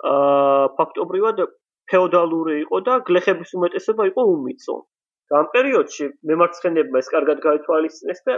აა 0.10 0.68
ფაქტობრივად 0.80 1.44
ფეოდალური 1.92 2.56
იყო 2.64 2.80
და 2.88 2.96
გლეხების 3.10 3.52
უმეტესობა 3.60 4.04
იყო 4.12 4.24
უმიწო. 4.36 4.76
ამ 5.40 5.48
პერიოდში 5.54 6.06
მემარცხენეებმა 6.30 7.02
ეს 7.04 7.10
კარგად 7.14 7.42
გაითვალისწინეს 7.46 8.22
და 8.30 8.36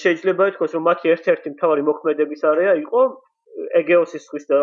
შეიძლება 0.00 0.48
ითქვას, 0.50 0.72
რომ 0.76 0.84
მათი 0.88 1.12
ერთ-ერთი 1.14 1.52
მთავარი 1.54 1.82
მოქმედების 1.88 2.44
არეა 2.50 2.74
იყო 2.82 3.02
ეგეოსის 3.80 4.24
ზღვის 4.28 4.46
და 4.52 4.60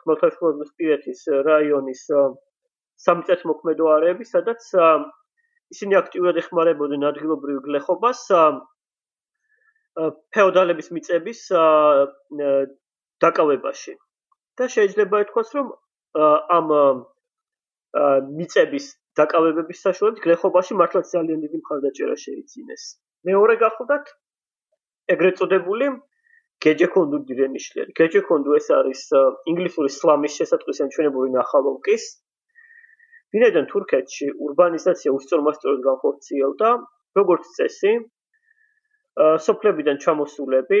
ხმელთაშუაზღვისპირეთის 0.00 1.20
რაიონის 1.46 2.02
სამიწათმოქმედო 3.06 3.86
არეები, 3.94 4.24
სადაც 4.26 4.66
ისინი 5.74 5.98
აქტიურად 6.02 6.40
ეხმარებოდნენ 6.42 7.06
ადგილობრივ 7.10 7.62
გლეხობას 7.66 8.22
ფეოდალების 10.36 10.88
მიწების 10.94 11.40
დაკავებაში. 13.24 13.94
და 14.56 14.64
შეიძლება 14.72 15.16
ითქვას, 15.24 15.48
რომ 15.56 15.66
ამ 16.56 16.68
მიწების 18.36 18.86
დაკავებების 19.20 19.78
საშუალებით 19.86 20.20
გლეხობაში 20.24 20.76
მართლაც 20.80 21.06
ძალიან 21.16 21.40
დიდი 21.44 21.58
მხარდაჭერა 21.62 22.16
შეიძინეს. 22.24 22.82
მეორე 23.28 23.54
გახლდათ 23.64 24.12
ეგრეთ 25.14 25.34
წოდებული 25.40 25.86
გეჯეკონდუ 26.64 27.18
დირენიშლერი. 27.28 27.90
გეჯეკონდუ 28.00 28.50
ეს 28.58 28.66
არის 28.78 29.02
ინგლისური 29.52 29.90
სლამის 29.96 30.36
შესაწყისენ 30.40 30.92
ჩვენებური 30.94 31.30
ნახალოვკის. 31.36 32.04
ვინაიდან 33.32 33.66
თურქეთში 33.72 34.26
урბანიზაცია 34.46 35.10
უსწორმასწორად 35.16 35.80
განხორციელდა, 35.88 36.68
როგორც 37.18 37.44
წესი, 37.56 37.92
სოფლებიდან 39.16 40.00
ჩამოსულები 40.04 40.80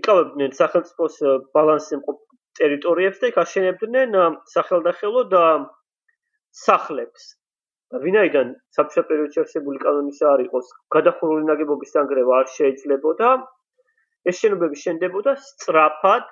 იკავებდნენ 0.00 0.54
სახელმწიფოს 0.60 1.18
ბალანსზე 1.56 1.98
მყოფ 2.00 2.22
ტერიტორიებს 2.60 3.20
და 3.22 3.30
იქ 3.32 3.36
აშენებდნენ 3.44 4.16
სახელდახელო 4.54 5.22
და 5.34 5.44
სახლებს. 6.64 7.34
და 7.92 7.98
ვინაიდან 8.04 8.48
საბჭოთა 8.76 9.02
პერიოდში 9.10 9.38
არსებული 9.42 9.78
კანონის 9.82 10.18
არ 10.30 10.40
იყოს, 10.44 10.66
გადახურული 10.94 11.44
ნაგებობის 11.50 11.92
სანგრევა 11.94 12.40
არ 12.40 12.48
შეიძლებოდა. 12.56 13.28
ეს 14.28 14.40
შენობები 14.44 14.76
შენდებოდა 14.84 15.32
სწრაფად 15.44 16.24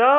და 0.00 0.10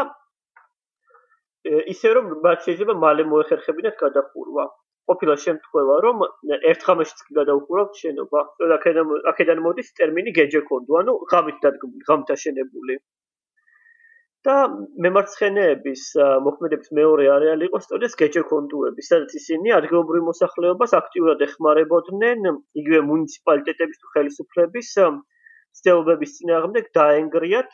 ისე 1.94 2.10
რომ 2.18 2.26
მათ 2.44 2.60
შეიძლება 2.68 2.94
მალე 3.06 3.24
მოეხერხებინათ 3.32 3.96
გადახურვა. 4.04 4.66
ყოფილა 5.12 5.36
შემთხვევა, 5.46 5.96
რომ 6.06 6.24
ერთხამაშიც 6.72 7.20
კი 7.28 7.36
გადაუხურავთ 7.40 8.00
შენობა. 8.04 8.40
და 8.60 8.76
აქედან 8.78 9.08
აქედან 9.32 9.60
მოდის 9.66 9.90
ტერმინი 10.00 10.32
გეჯეკონდუ, 10.40 11.00
ანუ 11.02 11.14
ღამით 11.32 11.58
დადგმული, 11.66 12.04
ღამით 12.10 12.30
აშენებული. 12.38 12.96
და 14.48 14.56
მემარცხენეების 15.04 16.02
მოქმედების 16.46 16.90
მეორე 16.98 17.28
არეალი 17.36 17.68
იყო 17.70 17.80
სწორედ 17.84 18.16
გეჯეკონდუები, 18.22 19.06
სადაც 19.10 19.36
ისინი 19.40 19.72
ადგილობრივ 19.80 20.26
მოსახლეობას 20.30 20.96
აქტიურად 21.00 21.46
ეხმარებოდნენ 21.48 22.50
იგივე 22.82 23.00
მუნიციპალიტეტების 23.12 24.02
თუ 24.02 24.12
ხელისუფლების 24.16 24.90
ცდილობების 25.80 26.36
წინააღმდეგ 26.40 26.92
დაენგრიათ 27.00 27.70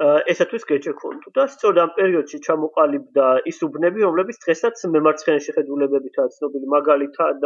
ესათვის 0.00 0.64
გეჯეკონდუ 0.68 1.30
და 1.36 1.44
სწორედ 1.52 1.78
ამ 1.84 1.90
პერიოდში 1.96 2.38
ჩამოყალიბდა 2.46 3.26
ის 3.50 3.58
უბნები, 3.66 4.00
რომლებიც 4.08 4.36
დღესაც 4.44 4.84
მემარცხენე 4.88 5.40
შეხედულებებითაა 5.46 6.28
ცნობილი, 6.36 6.66
მაგალითად 6.74 7.44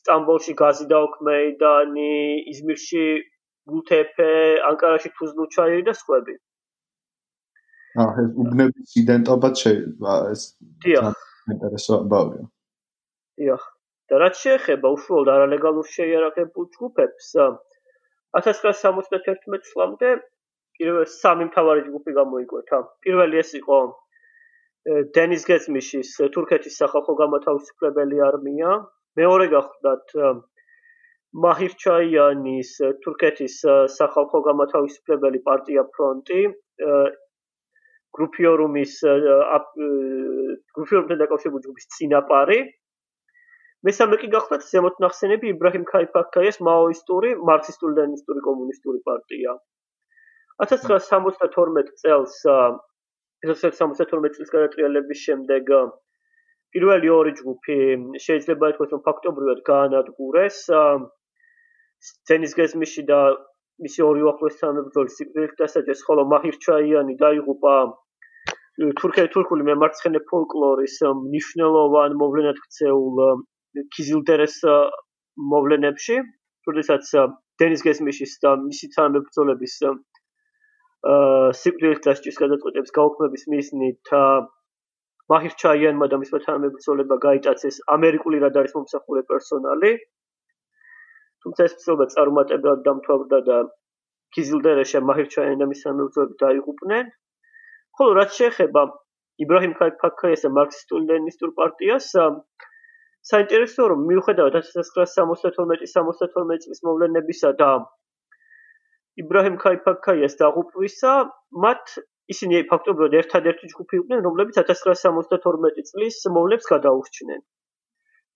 სტამბოლში 0.00 0.54
გაზი 0.60 0.86
დაოქმეიდანი, 0.92 2.12
იზმირში 2.52 3.06
გუთეფე, 3.72 4.34
ანკარაში 4.70 5.10
თუზლუჩაი 5.16 5.80
და 5.88 5.94
სხვები. 5.96 6.34
აა 8.04 8.12
ეს 8.20 8.30
უბნების 8.42 8.88
იდენტობაც 9.00 9.54
შეიძლება 9.64 10.14
ეს 10.34 10.42
ინტერესო 11.54 11.94
ბავშვი. 12.12 12.42
დიახ. 13.40 13.62
და 14.10 14.14
რაც 14.20 14.34
შეეხება 14.44 14.88
უშუალოდ 14.94 15.28
არალეგალურ 15.34 15.86
შეიარაღებულ 15.96 16.64
ჯგუფებს 16.74 17.26
1971 18.36 19.64
წლამდე 19.70 20.10
პირველ 20.78 21.06
სამი 21.10 21.44
მთავარი 21.50 21.84
ჯგუფი 21.88 22.12
გამოიკვეთა. 22.18 22.78
პირველი 23.04 23.40
ეს 23.42 23.50
იყო 23.60 23.78
დენის 25.16 25.44
გესმიშის 25.48 26.10
თურქეთის 26.34 26.74
სახალხო 26.82 27.14
გამოთავისუფლებელი 27.22 28.20
არმია. 28.28 28.70
მეორე 29.20 29.46
გახლდათ 29.54 30.14
მაჰირჩაიანის 31.44 32.70
თურქეთის 33.04 33.54
სახალხო 33.96 34.40
გამოთავისუფლებელი 34.48 35.40
პარტია 35.48 35.82
ფრონტი 35.96 36.40
გრუპიორუმის 38.18 38.94
გრუპიორუმთან 40.78 41.20
დაკავშირებული 41.22 41.64
ჯგუფის 41.66 41.90
წინაპარი 41.96 42.58
მესამე 43.88 44.18
კი 44.22 44.28
გახლავთ 44.34 44.66
ზემოთ 44.70 45.00
ნახსენები 45.04 45.50
იბრაჰიმ 45.54 45.86
ქაიფაქაიას 45.90 46.60
მაოისტური 46.68 47.32
მარქსისტული 47.50 47.98
ლენინისტური 47.98 48.44
კომუნისტური 48.46 49.02
პარტია 49.08 49.56
1972 50.62 51.94
წელს 52.02 52.34
1972 52.46 54.34
წლის 54.36 54.52
გადატრიალების 54.54 55.22
შემდეგ 55.26 55.72
პირველი 56.74 57.10
ორი 57.14 57.32
ჯგუფი 57.40 57.78
შეიძლება 58.26 58.70
ითქვას 58.74 58.94
რომ 58.94 59.02
ფაქტობრივად 59.08 59.64
გაანადგურეს 59.70 60.60
სცენის 62.08 62.54
გესმიში 62.60 63.04
და 63.10 63.18
მისი 63.84 64.06
ორი 64.06 64.24
უახლოესი 64.28 64.60
თანამებრძოლი 64.62 65.14
სიკვდილით 65.16 65.54
დასაჯეს 65.60 66.02
ხოლო 66.06 66.24
მაჰირ 66.32 66.56
ჩაიანი 66.66 67.14
დაიღუპა 67.22 67.74
თურქე 69.00 69.26
თურქული 69.34 69.66
მემარცხენე 69.70 70.20
ფოლკლორის 70.30 70.96
მნიშვნელოვან 71.26 72.16
მოვლენად 72.22 72.58
ქცეულ 72.66 73.22
კიზილდერეს 73.96 74.58
მოვლენებში 75.54 76.16
როდესაც 76.70 77.14
დენის 77.62 77.86
გესმიშის 77.86 78.38
და 78.42 78.56
მისი 78.66 78.90
თანამებრძოლების 78.94 79.74
სიკვდილით 81.04 82.02
დასაჯის 82.08 82.40
გადაწყვეტების 82.40 82.94
გაუქმების 82.98 83.48
მიზნით 83.52 84.12
მაჰირ 85.32 85.54
ჩაიანმა 85.60 86.06
და 86.12 86.16
მისმა 86.20 86.38
თანამებრძოლებმა 86.44 87.16
გაიტაცეს 87.24 87.76
ამერიკული 87.96 88.40
რადარის 88.44 88.74
მომსახურე 88.76 89.22
პერსონალი. 89.28 89.92
თუმცა 91.44 91.66
ეს 91.68 91.74
ცდილობა 91.80 92.06
წარუმატებლად 92.14 92.82
დამთავრდა 92.88 93.38
და 93.48 93.56
კიზილდერეშა 94.36 95.00
მაჰირ 95.08 95.28
ჩაიანი 95.34 95.60
და 95.60 95.66
მის 95.70 95.80
თანამებრძოლები 95.84 96.36
დაიღუპნენ. 96.44 97.04
ხოლო 97.96 98.12
რაც 98.20 98.30
შეეხება 98.40 98.82
იბრაჰიმ 99.44 99.74
ქაიფაქაიას 99.80 100.44
და 100.46 100.50
მარქსისტულ 100.58 101.00
ლენინისტურ 101.10 101.50
პარტიას, 101.58 102.06
საინტერესოა 103.30 103.86
რომ 103.92 104.00
მიუხედავად 104.08 104.54
1972-72 104.60 106.58
წლის 106.64 106.80
მოვლენებისა 106.88 107.50
და 107.60 107.68
იბრაჰიმ 109.22 109.56
ქაიფაქაიას 109.62 110.34
დაღუპვისა, 110.40 111.12
მათ 111.64 111.94
ისინი 112.34 112.62
ფაქტობრივად 112.70 113.16
ერთადერთი 113.20 113.70
ჯგუფი 113.72 113.98
იყვნენ, 114.00 114.22
რომლებიც 114.26 114.60
1972 114.60 115.84
წლის 115.90 116.16
მოვლენებს 116.36 116.70
გადაურჩნენ. 116.74 117.40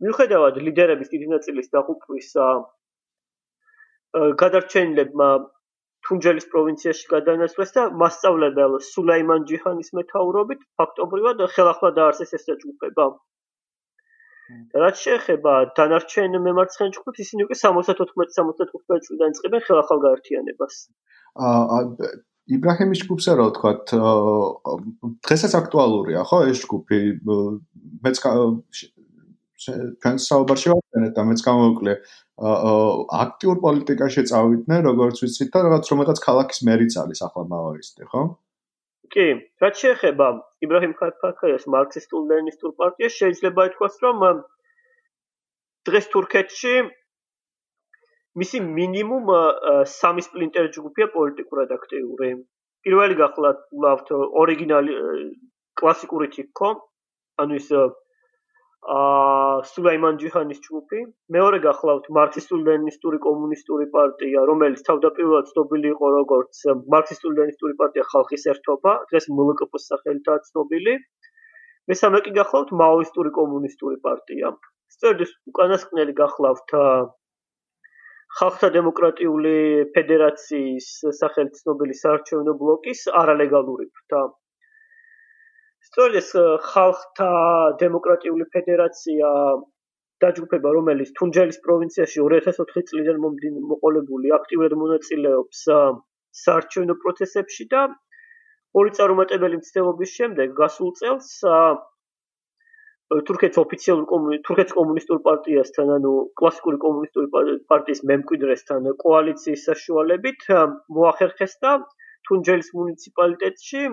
მიუხედავად 0.04 0.58
ლიდერების 0.66 1.08
დიდი 1.14 1.28
ნაწილის 1.34 1.70
დაღუპვისა, 1.74 2.48
გადარჩენილებმა 4.42 5.30
თუნჯელის 6.06 6.46
პროვინციაში 6.52 7.08
გადაინაცვლეს 7.14 7.74
და 7.78 7.82
მასწავლებელ 8.02 8.76
სულაიმან 8.90 9.48
ჯიჰანის 9.50 9.90
მეთაურობით 9.98 10.62
ფაქტობრივად 10.80 11.42
ხელახლა 11.56 11.90
დაარსეს 11.98 12.36
ეს 12.38 12.46
ჯგუფება. 12.62 13.06
რაც 14.82 14.96
შეეხება 15.04 15.52
დანარჩენ 15.78 16.38
მემარცხენე 16.46 16.94
ჯგუფებს, 16.96 17.20
ისინი 17.24 17.46
უკვე 17.48 17.56
74-75 17.62 19.04
წლიდან 19.08 19.34
იწყებენ 19.34 19.62
ხელახალ 19.68 19.98
გაერთიანებას. 20.06 20.74
აა 21.48 21.80
იბრაჰიმის 22.48 23.00
ჯგუფზე 23.04 23.32
რა 23.36 23.46
ვთქვა, 23.50 23.72
დღესაც 25.26 25.52
აქტუალურია, 25.60 26.24
ხო, 26.24 26.38
ეს 26.48 26.62
ჯგუფი 26.64 26.98
მეც 28.04 28.16
ჩვენ 29.58 30.16
საუბარში 30.22 30.68
ვართ 30.72 31.12
და 31.18 31.22
მეც 31.28 31.40
გამოვიკლე 31.44 31.94
აქტიურ 32.38 33.56
პოლიტიკაში 33.64 34.22
წავიდნენ, 34.30 34.80
როგორც 34.88 35.16
ვიცით 35.24 35.48
და 35.54 35.58
რაღაც 35.66 35.90
რომელაც 35.92 36.18
ქალაქის 36.24 36.60
მერიც 36.68 36.94
არის 37.02 37.20
ახლა 37.26 37.44
მაოისტი, 37.52 38.06
ხო? 38.12 38.22
კი, 39.14 39.26
რაც 39.62 39.82
შეეხება 39.82 40.26
იბრაჰიმ 40.66 40.94
ხალიფაქაიას 41.00 41.66
მარქსისტულ 41.74 42.22
ლენინისტურ 42.30 42.72
პარტიას, 42.80 43.18
შეიძლება 43.20 43.66
ითქვას, 43.70 43.98
რომ 44.04 44.24
დღეს 45.88 46.08
თურქეთში 46.14 46.74
მისი 48.38 48.58
მინიმუმ 48.78 49.30
სამი 49.98 50.22
სპლინტერ 50.26 50.66
ჯგუფია 50.74 51.06
პოლიტიკურად 51.14 51.74
აქტიური. 51.78 52.30
პირველი 52.86 53.14
გახლავთ 53.20 53.62
ლავთ 53.84 54.12
ორიგინალი 54.42 54.92
კლასიკური 55.80 56.28
თიქო, 56.34 56.70
ანუ 57.42 57.58
ის 57.60 57.68
აა 58.86 59.62
სულაიმან 59.68 60.18
ჯიჰანის 60.22 60.60
ჯგუფი. 60.64 61.00
მეორე 61.36 61.58
გახლავთ 61.66 62.06
მარქსისტულ-ლენინისტური 62.18 63.18
კომუნისტური 63.26 63.86
პარტია, 63.94 64.44
რომელიც 64.50 64.80
თავდაპირველად 64.88 65.50
ცნობილი 65.50 65.90
იყო 65.94 66.10
როგორც 66.14 66.62
მარქსისტულ-ლენინისტური 66.94 67.74
პარტია 67.82 68.04
ხალხის 68.12 68.46
ერთობა, 68.54 68.92
დღეს 69.10 69.28
მლკპ-ის 69.38 69.88
სახელითაა 69.92 70.44
ცნობილი. 70.48 70.94
მესამე 71.92 72.18
კი 72.24 72.30
გახლავთ 72.40 72.74
მაოისტური 72.82 73.30
კომუნისტური 73.40 73.96
პარტია. 74.08 74.54
სწორედ 74.94 75.20
უკანასკნელი 75.52 76.12
გახლავთ 76.22 76.74
ხალხთა 78.38 78.68
დემოკრატიული 78.76 79.54
ფედერაციის 79.94 80.88
სახელით 81.20 81.60
ცნობილი 81.60 81.94
საარჩევნო 82.02 82.54
ბლოკის 82.62 83.00
არალეგალური 83.20 83.86
ფრთა. 83.98 84.22
სწორედ 85.88 86.16
ეს 86.20 86.30
ხალხთა 86.68 87.28
დემოკრატიული 87.82 88.46
ფედერაცია 88.54 89.28
დაჯგუფება, 90.24 90.70
რომელიც 90.76 91.12
თუნჯელის 91.18 91.58
პროვინციაში 91.64 92.24
2004 92.24 92.88
წლიდან 92.90 93.20
მომყოლებული 93.24 94.34
აქტიურად 94.38 94.74
მონაწილეობს 94.82 95.60
საარჩევნო 96.42 96.96
პროცესებში 97.04 97.68
და 97.74 97.84
ორი 98.80 98.90
წარუმატებელი 98.98 99.60
მცდელობის 99.60 100.16
შემდეგ 100.18 100.52
გასულ 100.58 100.90
წელს 101.00 101.30
თურქეთის 103.28 103.60
ოფიციალურ 103.62 104.04
თურქეთის 104.46 104.74
კომუნისტურ 104.78 105.20
პარტიასთან, 105.28 105.92
ანუ 105.96 106.10
კლასიკური 106.40 106.80
კომუნისტური 106.84 107.30
პარტიის 107.72 108.02
მემკვიდრესთან 108.10 108.90
კოალიციის 109.04 109.64
საშუალებით 109.70 110.44
მოახერხეს 110.98 111.56
და 111.64 111.72
თუნჯელის 112.28 112.68
მუნიციპალიტეტში 112.80 113.86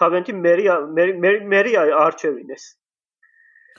თავიანთი 0.00 0.32
მერი 0.44 0.64
მერი 1.54 1.72
არჩევინეს. 2.04 2.64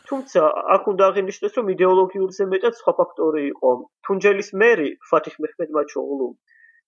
თუმცა 0.10 0.42
აქ 0.76 0.88
უნდა 0.92 1.04
აღინიშნოს, 1.12 1.54
რომ 1.58 1.68
იდეოლოგიურზე 1.76 2.44
მეტად 2.54 2.74
სხვა 2.80 2.94
ფაქტორი 3.00 3.44
იყო. 3.52 3.70
თუნჯელის 4.08 4.50
მერი 4.64 4.90
ფათიხ 5.10 5.36
მეჰმედმაჩოღლუ 5.46 6.30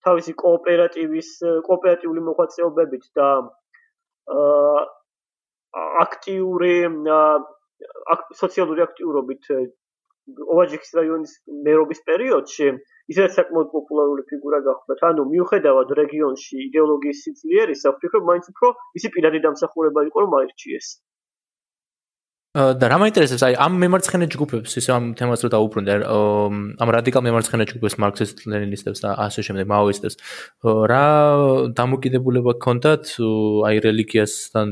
თავისი 0.07 0.33
კოოპერატივის 0.43 1.29
კოოპერატიული 1.67 2.23
მოღვაწეობებით 2.27 3.05
და 3.19 3.27
აქტიური 6.03 6.73
სოციალური 8.41 8.83
აქტიურობით 8.87 9.49
ოვაჯიქის 10.27 10.91
რაიონის 10.97 11.33
მერობის 11.67 12.03
პერიოდში 12.09 12.67
ისედაც 13.11 13.39
საკმაოდ 13.39 13.71
პოპულარული 13.75 14.23
ფიგურა 14.29 14.59
გახდა. 14.67 14.99
ანუ 15.11 15.23
მიუხედავად 15.31 15.89
რეგიონში 15.99 16.53
იდეოლოგიის 16.67 17.23
სიძლიერისა, 17.27 17.95
ვფიქრობ, 17.97 18.29
მაინც 18.29 18.45
უფრო 18.53 18.67
ისი 18.99 19.07
პირადი 19.15 19.43
დამსახურება 19.47 20.07
იყო, 20.09 20.17
რომ 20.23 20.37
აირჩიეს. 20.39 20.87
და 22.53 22.85
რა 22.85 22.97
მაინტერესებს, 23.01 23.43
აი 23.49 23.55
ამ 23.65 23.73
მემარცხენე 23.81 24.25
ჯგუფებს, 24.29 24.77
ისე 24.77 24.89
ამ 24.93 25.05
თემას 25.17 25.41
რო 25.41 25.49
დაუბრუნდა, 25.57 25.93
ამ 26.85 26.89
რადიკალ 26.95 27.21
მემარცხენე 27.25 27.65
ჯგუფებს, 27.65 27.97
მარქსისტ 27.97 28.45
ლენინისტებს 28.45 28.99
და 29.01 29.09
ასე 29.25 29.41
შემდეგ, 29.41 29.65
მაოისტებს, 29.73 30.15
რა 30.61 31.07
დამოკიდებულება 31.73 32.53
ჰქონდათ 32.53 33.05
აი 33.65 33.75
რელიგიასთან 33.89 34.67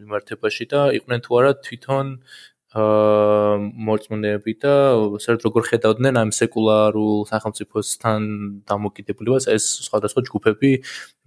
მიმართებაში 0.00 0.64
და 0.72 0.80
იყვნენ 0.96 1.20
თუ 1.20 1.30
არა 1.36 1.52
თვითონ 1.60 2.06
აა 2.16 2.51
მოწმენეები 2.72 4.52
და 4.64 4.74
საერთოდ 5.20 5.44
როგორ 5.44 5.62
ხედავდნენ 5.68 6.16
ამ 6.16 6.30
სეკულარულ 6.32 7.28
სახელმწიფოსთან 7.28 8.20
დამოკიდებულებას 8.64 9.46
ეს 9.52 9.64
სხვადასხვა 9.88 10.24
ჯგუფები 10.28 10.70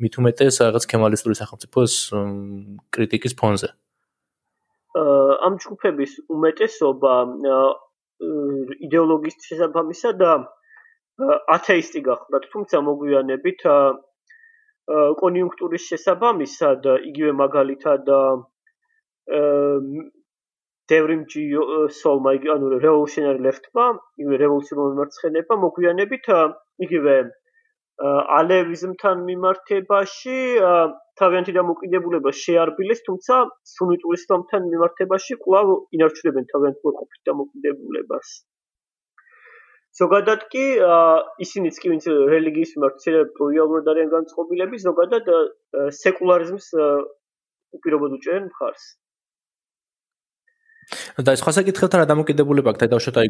მით 0.01 0.13
უმეტეს 0.21 0.55
რაღაც 0.65 0.84
კემალისტური 0.89 1.38
სახელმწიფოს 1.38 1.93
კრიტიკის 2.97 3.38
ფონზე. 3.38 3.69
აა 4.97 5.31
ამ 5.45 5.53
ჯგუფების 5.62 6.12
უმეტესობა 6.34 7.13
იდეოლოგიის 8.89 9.38
შესაბამისა 9.45 10.12
და 10.17 10.31
ათეისტი 11.55 11.99
გახლდათ, 12.10 12.43
თუმცა 12.51 12.77
მოგვიანებით 12.89 13.60
აა 13.69 15.13
კონიუნქტურის 15.21 15.84
შესაბამისად 15.93 16.81
იგივე 17.12 17.31
მაგალითად 17.38 18.03
აა 18.10 18.34
დევრიმჯი 20.91 21.43
სოლმა 22.00 22.32
იგი 22.38 22.52
ანუ 22.56 22.67
რევოლუციონარი 22.84 23.39
ლეფტმა, 23.45 23.86
იგივე 24.21 24.36
რევოლუციონარი 24.43 24.98
მარცხენება 25.00 25.58
მოგვიანებით 25.65 26.26
იგივე 26.86 27.15
ალევიზმთან 28.38 29.24
მიმართებაში 29.30 30.38
თავიანთი 31.19 31.54
დამოკიდებულება 31.58 32.32
შეარბილეს, 32.39 33.02
თუმცა 33.08 33.36
სუნიტური 33.76 34.19
ისლამთან 34.19 34.67
მიმართებაში 34.74 35.38
კვლავ 35.45 35.71
ინარჩუნებენ 35.95 36.50
თავიანთ 36.52 36.78
ყოფით 36.84 37.21
დამოკიდებულებას. 37.30 38.28
ზოგადად 39.95 40.41
კი 40.52 40.65
ისინიც 41.45 41.76
კი 41.82 41.88
ვინც 41.93 42.06
რელიგიის 42.36 42.71
მიმართ 42.76 42.95
შეიძლება 43.04 43.32
პროიალურად 43.39 43.86
არიან 43.95 44.10
განწყობილები, 44.15 44.76
ზოგადად 44.86 45.26
სეკულარიზმს 46.04 46.67
უპირობოდ 47.80 48.17
უჭერენ 48.19 48.52
მხარს. 48.52 48.84
და 51.17 51.34
ეს 51.34 51.41
ხასაკითხებთან 51.41 52.04
რა 52.04 52.08
დამოკიდებულება 52.13 52.69
აქვს? 52.76 52.89
დაუშვათ 52.93 53.17
აი 53.21 53.30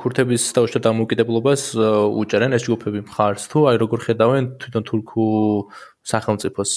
ქურთების 0.00 0.42
დაუშვათ 0.54 0.82
დამოკიდებულებას 0.86 1.62
უჭერენ 2.22 2.54
ეს 2.54 2.62
ჯგუფები 2.66 3.00
მხარს 3.08 3.44
თუ 3.50 3.58
აი 3.70 3.76
როგორ 3.82 3.98
ხედავენ 4.06 4.44
თვითონ 4.62 4.82
თურქუ 4.90 5.24
სახელმწიფოს? 6.06 6.70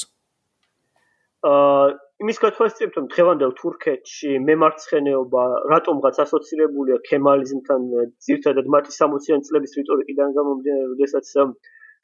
აა 1.46 1.86
იმის 2.22 2.38
გათვალისწინებთ 2.38 2.98
რომ 2.98 3.06
დღევანდელ 3.12 3.52
თურქეთში 3.58 4.32
მემარცხენეობა 4.46 5.44
რატომღაც 5.74 6.16
ასოცირებულია 6.22 6.98
ქემალიზმთან 7.10 7.82
ძირთადად 8.26 8.68
მათი 8.74 8.92
60-იანი 8.94 9.48
წლების 9.48 9.74
რიტორიკიდან 9.80 10.36
გამომდინარე, 10.38 10.86
როდესაც 10.92 11.26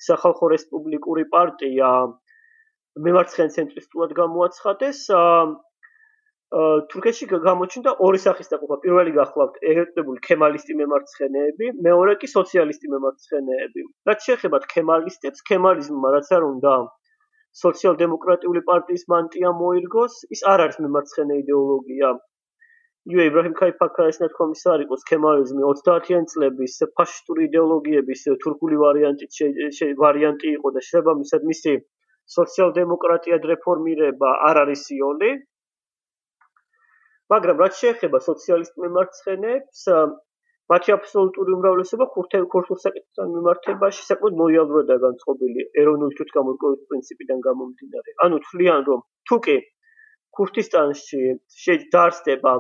სახალხო 0.07 0.49
რესპუბლიკური 0.53 1.23
პარტია 1.33 1.89
მემარცხენე 3.05 3.53
ცენტრისტულად 3.57 4.11
გამოაცხადეს 4.17 4.99
თურქეთში 6.91 7.25
გამოჩნდა 7.47 7.91
ორი 8.07 8.19
სახის 8.25 8.47
დაყოფა. 8.51 8.75
პირველი 8.83 9.11
გახლავთ 9.15 9.55
ეგრეთებული 9.71 10.19
ქემალისტი 10.27 10.75
მემარცხენეები, 10.81 11.65
მეორე 11.87 12.13
კი 12.21 12.27
სოციალისტი 12.33 12.91
მემარცხენეები. 12.93 13.81
რაც 14.09 14.19
შეეხება 14.27 14.59
ქემალისტებს, 14.75 15.43
ქემალიზმმა 15.49 16.13
რაც 16.15 16.31
არ 16.37 16.43
უნდა 16.51 16.75
სოციალ-დემოკრატიული 17.63 18.61
პარტიის 18.69 19.03
მანტია 19.11 19.51
მოირგოს, 19.59 20.15
ის 20.37 20.41
არ 20.53 20.63
არის 20.67 20.79
მემარცხენე 20.85 21.37
იდეოლოგია. 21.43 22.09
იუ 23.11 23.21
იბრაჰიმ 23.27 23.53
ქაიფაქა 23.59 24.05
ეს 24.11 24.17
ნათქვამის 24.21 24.63
არ 24.71 24.81
იყოს 24.85 25.03
ქემალიზმი 25.11 25.61
30-იან 25.67 26.25
წლების 26.31 26.73
ფაშისტური 26.99 27.45
იდეოლოგიების 27.47 28.23
თურქული 28.43 28.79
ვარიანტი 28.83 29.27
ვარიანტი 30.03 30.47
იყო 30.57 30.71
და 30.77 30.83
შესაბამისად 30.87 31.45
მისი 31.51 31.75
სოციალ-დემოკრატიად 32.37 33.47
რეფორმირება 33.51 34.31
არ 34.49 34.59
არის 34.63 34.83
იონი. 34.97 35.31
მაგრამ 37.33 37.61
რაც 37.63 37.73
შეეხება 37.81 38.19
სოციალისტ 38.29 38.73
მემარცხენეებს, 38.83 39.81
მათი 40.71 40.93
აბსოლუტური 40.95 41.53
უმრავლესობა 41.57 42.05
ხურთელ 42.13 42.45
ქურთულ 42.53 42.79
საკითხთან 42.83 43.27
მიმართებაში 43.35 44.01
საკმაოდ 44.07 44.39
მოიაზრებოდა 44.41 44.95
განწყობილი 45.03 45.65
ეროვნული 45.81 46.17
თვითგამორგოვის 46.19 46.81
პრინციპიდან 46.91 47.43
გამომდინარე. 47.47 48.15
ანუ 48.25 48.39
თვლიან, 48.47 48.81
რომ 48.89 49.03
თუკი 49.31 49.57
ქურთისტანში 50.37 51.21
შეძარცდება 51.65 52.53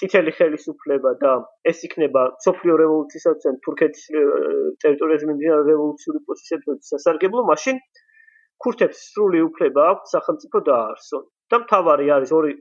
წითელი 0.00 0.32
ხელისუფლება 0.38 1.10
და 1.22 1.32
ეს 1.70 1.84
იქნება 1.86 2.22
სოფლიო 2.46 2.74
რევოლუციისას 2.82 3.46
ან 3.50 3.56
თურქეთის 3.66 4.04
ტერიტორიაზე 4.84 5.28
მიმდინარე 5.30 5.64
რევოლუციური 5.70 6.20
პროცესების 6.26 6.92
სასარგებლო, 6.94 7.44
მაშინ 7.52 7.80
ქურთებს 8.62 8.98
სრული 9.12 9.40
უფლება 9.48 9.86
აქვს 9.92 10.14
სახელმწიფო 10.16 10.58
დაარსონ 10.68 11.24
და 11.52 11.56
მთავარი 11.62 12.06
არის 12.16 12.32
ორი 12.38 12.52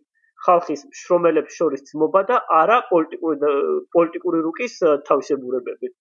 ხალხის 0.45 0.85
შრომელებს 1.01 1.57
შორის 1.59 1.81
ძმობა 1.89 2.21
და 2.29 2.37
არა 2.61 2.77
პოლიტიკური 2.91 3.51
პოლიტიკური 3.95 4.39
რუკის 4.47 4.77
თავისებურებები. 5.09 5.91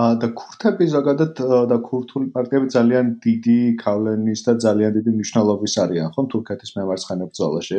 აა 0.00 0.10
და 0.22 0.26
ქურთები 0.38 0.86
ზოგადად 0.90 1.40
და 1.70 1.76
ქურთული 1.86 2.28
პარტიები 2.34 2.68
ძალიან 2.74 3.06
დიდი 3.24 3.58
ქავლენის 3.82 4.40
და 4.46 4.52
ძალიან 4.64 4.92
დიდი 4.96 5.14
მნიშვნელობის 5.16 5.74
არიან, 5.84 6.12
ხო, 6.14 6.22
თურქეთის 6.34 6.70
მემარცხენე 6.78 7.24
ბრძოლაში. 7.30 7.78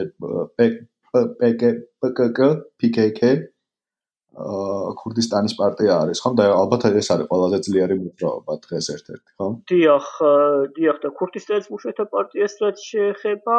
პკ 0.60 0.74
პკკ 2.04 2.39
PKK 2.80 3.21
ქურდისტანის 5.00 5.56
პარტია 5.60 5.95
არის, 6.04 6.19
ხო? 6.24 6.32
და 6.39 6.43
ალბათ 6.56 6.84
ეს 7.00 7.12
არის 7.15 7.28
ყველაზე 7.32 7.58
ძლიერი 7.67 7.95
მოძრაობა 8.04 8.54
დღეს 8.65 8.86
ერთ-ერთი, 8.95 9.32
ხო? 9.39 9.47
დიახ, 9.71 10.08
დიახ 10.76 10.97
და 11.04 11.10
ქურდისტანის 11.19 11.67
მუშათა 11.71 12.06
პარტიას 12.15 12.54
რაც 12.63 12.78
შეეხება 12.91 13.58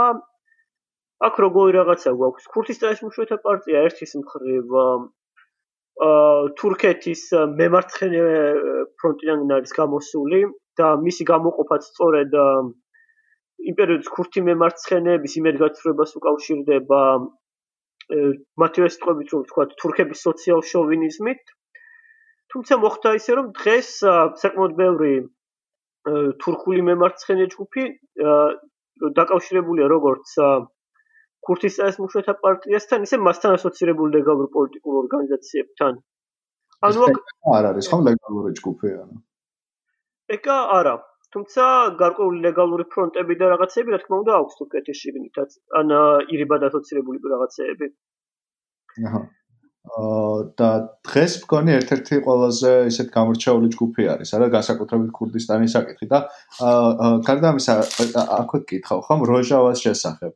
აქ 1.26 1.34
როგორი 1.44 1.72
რაღაცა 1.78 2.10
გვაქვს? 2.18 2.46
ქურდისტანის 2.52 3.02
მუშათა 3.06 3.36
პარტია 3.46 3.82
ერთის 3.88 4.12
მხრივ 4.22 4.76
აა 4.78 5.02
თურქეთის 6.58 7.22
მემარცხენე 7.58 8.22
ფრონტიდან 8.98 9.52
არის 9.56 9.72
გამოსული 9.76 10.40
და 10.80 10.88
მისი 11.04 11.24
გამოყოფაც 11.30 11.82
სწორედ 11.90 12.34
იმპერიის 13.72 14.08
ქურთი 14.16 14.42
მემარცხენეების 14.48 15.36
იმედგაცრუებას 15.42 16.16
უკავშირდება 16.18 17.00
მათივე 18.62 18.88
სიტყვებით 18.94 19.34
რომ 19.34 19.42
ვთქვა 19.44 19.64
თურქების 19.82 20.24
სოციალ 20.26 20.64
შოვინიზმით 20.72 21.42
თუმცა 22.54 22.80
მოხდა 22.82 23.14
ისე 23.20 23.38
რომ 23.38 23.52
დღეს 23.60 23.90
საკმაოდ 24.42 24.72
ბევრი 24.80 25.14
თურქული 26.42 26.82
მემარცხენე 26.88 27.46
ჯგუფი 27.54 27.84
დაკავშირებულია 29.20 29.86
როგორც 29.92 30.34
ქურთისტანის 31.46 31.98
მუშათა 32.02 32.34
პარტიასთან 32.44 33.06
ისე 33.06 33.18
მასთან 33.26 33.56
ასოცირებული 33.58 34.10
ლეგალურ 34.18 34.48
პოლიტიკურ 34.56 34.98
ორგანიზაციებთან. 35.02 35.92
ანუ 36.86 37.08
არ 37.56 37.64
არის 37.70 37.86
ხო 37.90 37.98
ლეგალური 38.08 38.52
ჯგუფი 38.58 38.92
ანუ? 39.02 39.16
ეკა 40.36 40.58
არა. 40.78 40.94
თუმცა 41.34 41.66
გარკვეული 42.00 42.40
ლეგალური 42.46 42.84
ფრონტები 42.92 43.34
და 43.40 43.46
რაღაცები 43.52 43.94
რა 43.94 44.00
თქმა 44.02 44.16
უნდა 44.22 44.32
აქვს 44.38 44.58
თურქეთის 44.58 44.98
შიგნითაც 45.02 45.54
ან 45.80 45.94
ირიბად 46.34 46.66
ასოცირებული 46.68 47.22
რაღაცეები. 47.34 47.86
აჰა. 49.08 49.22
აა 49.82 50.34
და 50.60 50.68
დღეს 51.08 51.32
მგონი 51.42 51.72
ერთ-ერთი 51.76 52.18
ყველაზე 52.26 52.72
ისეთ 52.90 53.08
გამორჩეული 53.16 53.68
ჯგუფი 53.74 54.04
არის, 54.14 54.30
არა 54.36 54.46
განსაკუთრებით 54.54 55.10
ქურდისტანის 55.18 55.74
საკითხი 55.76 56.06
და 56.12 56.18
აა 56.68 57.08
გარდა 57.26 57.50
ამისა 57.50 57.74
აქვე 58.38 58.60
გითხავ 58.70 59.00
ხომ 59.08 59.24
როჟავას 59.32 59.82
შესახებ. 59.86 60.32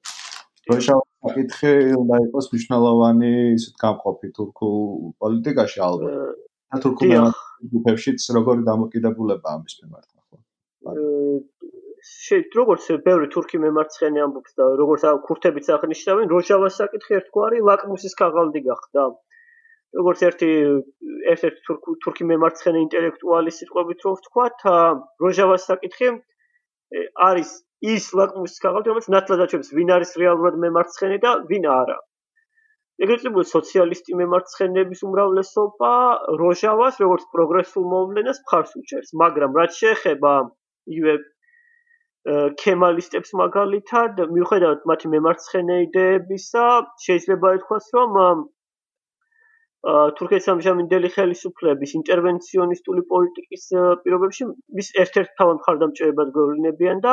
როჟავას 0.71 1.09
საკითხი 1.27 1.73
უნდა 2.03 2.17
იყოს 2.27 2.47
მნიშვნელოვანი 2.53 3.31
ისეთ 3.57 3.75
გამყოფი 3.83 4.29
თურქულ 4.37 4.79
პოლიტიკაში 5.23 5.79
ალბათ. 5.89 6.15
და 6.73 6.81
თურქულ 6.85 7.13
ჯგუფებშიც 7.71 8.21
როგორი 8.37 8.63
დამოკიდებულება 8.67 9.49
ამის 9.57 9.75
მიმართ 9.83 10.09
ახლა. 10.21 10.39
შეიძლება 12.07 12.59
როგორც 12.61 12.85
ბევრი 13.07 13.27
თურქი 13.35 13.57
მემარცხენე 13.63 14.21
ამბობს 14.27 14.53
და 14.59 14.65
როგორც 14.83 15.03
ქურთებიც 15.27 15.67
აღნიშნავენ, 15.77 16.27
როჟავას 16.35 16.75
საკითხი 16.83 17.13
ერთგვარი 17.21 17.59
ლაკმუსის 17.69 18.15
ქაღალდი 18.21 18.61
გახდა. 18.67 19.03
როგორც 19.97 20.21
ერთი 20.29 20.51
ერთ-ერთი 21.33 21.61
თურქი 22.05 22.25
მემარცხენე 22.31 22.79
ინტელექტუალის 22.87 23.59
სიტყვებით 23.63 24.01
რომ 24.07 24.17
ვთქვათ, 24.19 24.59
როჟავას 25.25 25.63
საკითხი 25.71 26.09
არის 27.29 27.51
ის 27.85 28.05
ლაკმუსის 28.17 28.63
ქაღალდი, 28.65 28.91
რომელიც 28.91 29.09
ნათლად 29.13 29.43
აჩვენებს, 29.45 29.73
ვინ 29.77 29.91
არის 29.97 30.13
რეალურად 30.23 30.57
მემარცხენე 30.65 31.19
და 31.25 31.31
ვინ 31.51 31.67
არა. 31.77 31.99
ეგრეთ 33.05 33.21
წოდებული 33.23 33.47
სოციალისტი 33.53 34.17
მემარცხენეების 34.17 35.01
უმრავლესობა 35.07 35.93
როჟავას 36.41 37.01
როგორც 37.05 37.25
პროგრესულ 37.37 37.85
მოვლენას 37.93 38.39
მხარს 38.45 38.73
უჭერს, 38.81 39.11
მაგრამ 39.23 39.59
რაც 39.61 39.73
შეეხება 39.81 40.33
იგივე 40.93 41.15
ქემალისტებს 42.63 43.31
მაგალითად, 43.39 44.25
მიუხედავად 44.35 44.89
მათი 44.91 45.07
მემარცხენე 45.13 45.77
იდეებისა, 45.87 46.65
შეიძლება 47.05 47.53
ითქვას, 47.61 47.87
რომ 47.99 48.47
თურქეთის 50.19 50.49
ამჟამინდელი 50.51 51.09
ხელისუფლების 51.15 51.93
ინტერვენციონისტული 52.01 53.03
პოლიტიკის 53.13 53.67
პირობებში 54.03 54.47
მის 54.79 54.89
ერთ-ერთ 55.03 55.31
თავად 55.39 55.61
მხარდამჭერებად 55.61 56.33
გვევლინებიან 56.35 57.03
და 57.05 57.13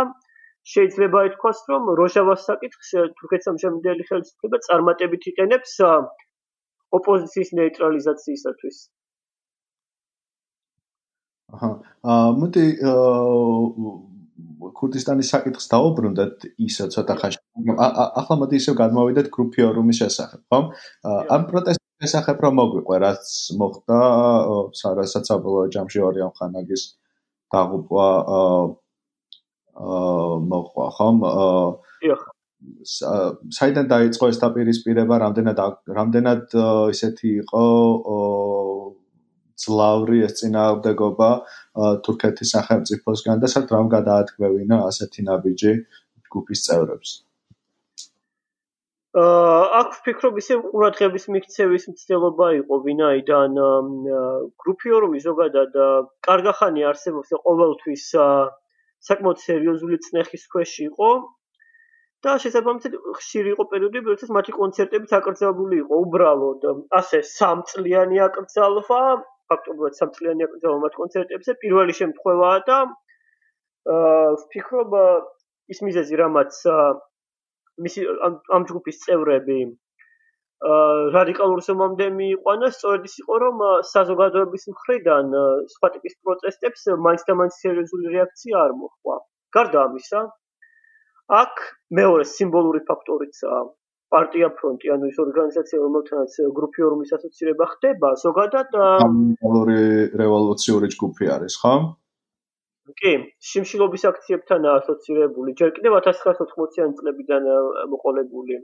შეიძლება 0.64 1.20
ითქვას, 1.30 1.60
რომ 1.70 1.92
როჟავას 2.00 2.42
საკითხს 2.50 2.90
თურქეთის 3.20 3.50
ამჟამინდელი 3.52 4.04
ხელისუფლება 4.10 4.58
წარმატებით 4.68 5.24
იყენებს 5.32 5.74
ოპოზიციის 6.98 7.50
ნეიტრალიზაციისათვის. 7.60 8.78
აჰა. 11.54 11.70
აა 12.14 12.30
მოდი 12.40 12.66
ქურდისტანის 14.80 15.30
საკითხს 15.34 15.68
დაუბრუნდეთ 15.74 16.48
ისე 16.68 16.88
ცოტა 16.96 17.16
ხანში. 17.20 17.40
ახლა 18.20 18.36
მოდი 18.42 18.56
ისე 18.62 18.72
გადმოვიდეთ 18.82 19.28
გრუპიორუმის 19.36 19.98
შესახებ, 20.02 20.42
ხო? 20.50 20.60
ამ 21.36 21.42
პროტესტ 21.52 21.84
შესახებ 22.04 22.38
რომ 22.44 22.54
მოგვიყვა 22.60 22.98
რაც 23.04 23.26
მოხდა 23.60 24.00
სარასაც 24.80 25.28
აბოლო 25.36 25.62
ჯამში 25.76 26.00
ორიონ 26.08 26.32
ხანაგის 26.40 26.84
დაღუპვა 27.54 28.08
აა 29.74 30.38
მოხდა 30.50 30.86
ხომ? 30.98 31.18
საიდან 33.58 33.88
დაიწყო 33.94 34.30
ეს 34.32 34.38
დაპირისპირება? 34.44 35.16
რამდენად 35.26 35.60
რამდენად 35.98 36.54
ისეთი 36.94 37.30
იყო? 37.42 37.64
ძლავრი 39.64 40.24
ეს 40.28 40.34
წინააღმდეგობა 40.40 41.30
თურქეთის 42.06 42.54
სახელმწიფოსგან 42.56 43.44
და 43.44 43.48
სად 43.54 43.70
რამ 43.76 43.92
გადაათქმევინა 43.96 44.80
ასეთი 44.90 45.22
ნაბიჯი 45.30 45.74
ჯგუფის 46.26 46.66
წევრებს? 46.68 47.12
აქ 49.14 49.90
ვფიქრობ 49.94 50.38
ისე 50.42 50.56
ყურადღების 50.74 51.26
მიქცევის 51.34 51.84
მცდელობა 51.90 52.48
იყო 52.60 52.80
ვინაიდან 52.86 53.60
გრუპიორუმი 54.64 55.20
ზოგადად 55.26 55.78
კარგახანი 56.28 56.86
არსებობს 56.92 57.36
ყოველთვის 57.46 58.06
საკმაოდ 59.10 59.40
სერიოზული 59.46 59.98
წნეხის 60.08 60.44
ქვეშ 60.56 60.74
იყო. 60.90 61.14
და 62.24 62.34
შესაბამისად 62.40 62.94
ხშირი 63.20 63.50
იყო 63.54 63.64
პერიოდი, 63.72 64.02
როდესაც 64.08 64.30
მათი 64.36 64.54
კონცერტები 64.56 65.10
აკრძალული 65.18 65.80
იყო 65.84 65.96
უბრალოდ 66.04 66.62
ასე 67.00 67.20
სამწლიანი 67.30 68.22
აკრძალვა, 68.26 69.00
ფაქტობრივად 69.52 69.98
სამწლიანი 70.00 70.46
აკრძალვა 70.48 70.78
მათ 70.86 70.96
კონცერტებზე 71.02 71.56
პირველი 71.64 71.96
შემთხვევაა 72.00 72.62
და 72.70 72.78
აა 73.96 74.30
ვფიქრობ 74.44 74.96
ის 75.76 75.84
მიზეზი 75.88 76.20
რამაც 76.24 76.60
მისი 77.88 78.06
ამ 78.56 78.68
ჯგუფის 78.70 79.02
წევრები 79.04 79.60
რადიკალურ 80.64 81.60
ზომამდე 81.68 82.08
მიიყვანა, 82.18 82.68
სწორედ 82.78 83.08
ის 83.10 83.16
იყო, 83.24 83.36
რომ 83.44 83.64
საზოგადოების 83.90 84.64
მხრიდან 84.72 85.36
სხვა 85.76 85.88
ტიპის 85.96 86.16
პროტესტებს 86.24 86.82
მაინც 87.06 87.26
და 87.28 87.34
მაინც 87.40 87.54
სერიოზული 87.64 88.14
რეაქცია 88.16 88.56
არ 88.64 88.76
მოჰყვა. 88.80 89.16
გარდა 89.58 89.80
ამისა, 89.88 90.22
აქ 91.44 91.56
მეორე 92.00 92.24
სიმბოლური 92.36 92.82
ფაქტორიცაა 92.90 93.62
პარტია 94.14 94.48
ფრონტი, 94.58 94.92
ანუ 94.94 95.10
ის 95.10 95.18
ორგანიზაცია, 95.26 95.80
რომელთანაც 95.84 96.34
გრუპიორუმის 96.58 97.12
ასოცირება 97.18 97.66
ხდება, 97.74 98.10
ზოგადად 98.24 98.78
ამალური 98.84 99.80
რევოლუციური 100.22 100.88
ჯგუფი 100.96 101.32
არის, 101.36 101.56
ხო? 101.64 101.74
კი, 103.00 103.14
შიმშილობის 103.50 104.04
აქციებთან 104.12 104.68
ასოცირებული, 104.78 105.56
ჯერ 105.60 105.70
კიდევ 105.76 105.98
1980-იანი 105.98 106.98
წლებიდან 107.00 107.50
მოყოლებული. 107.94 108.60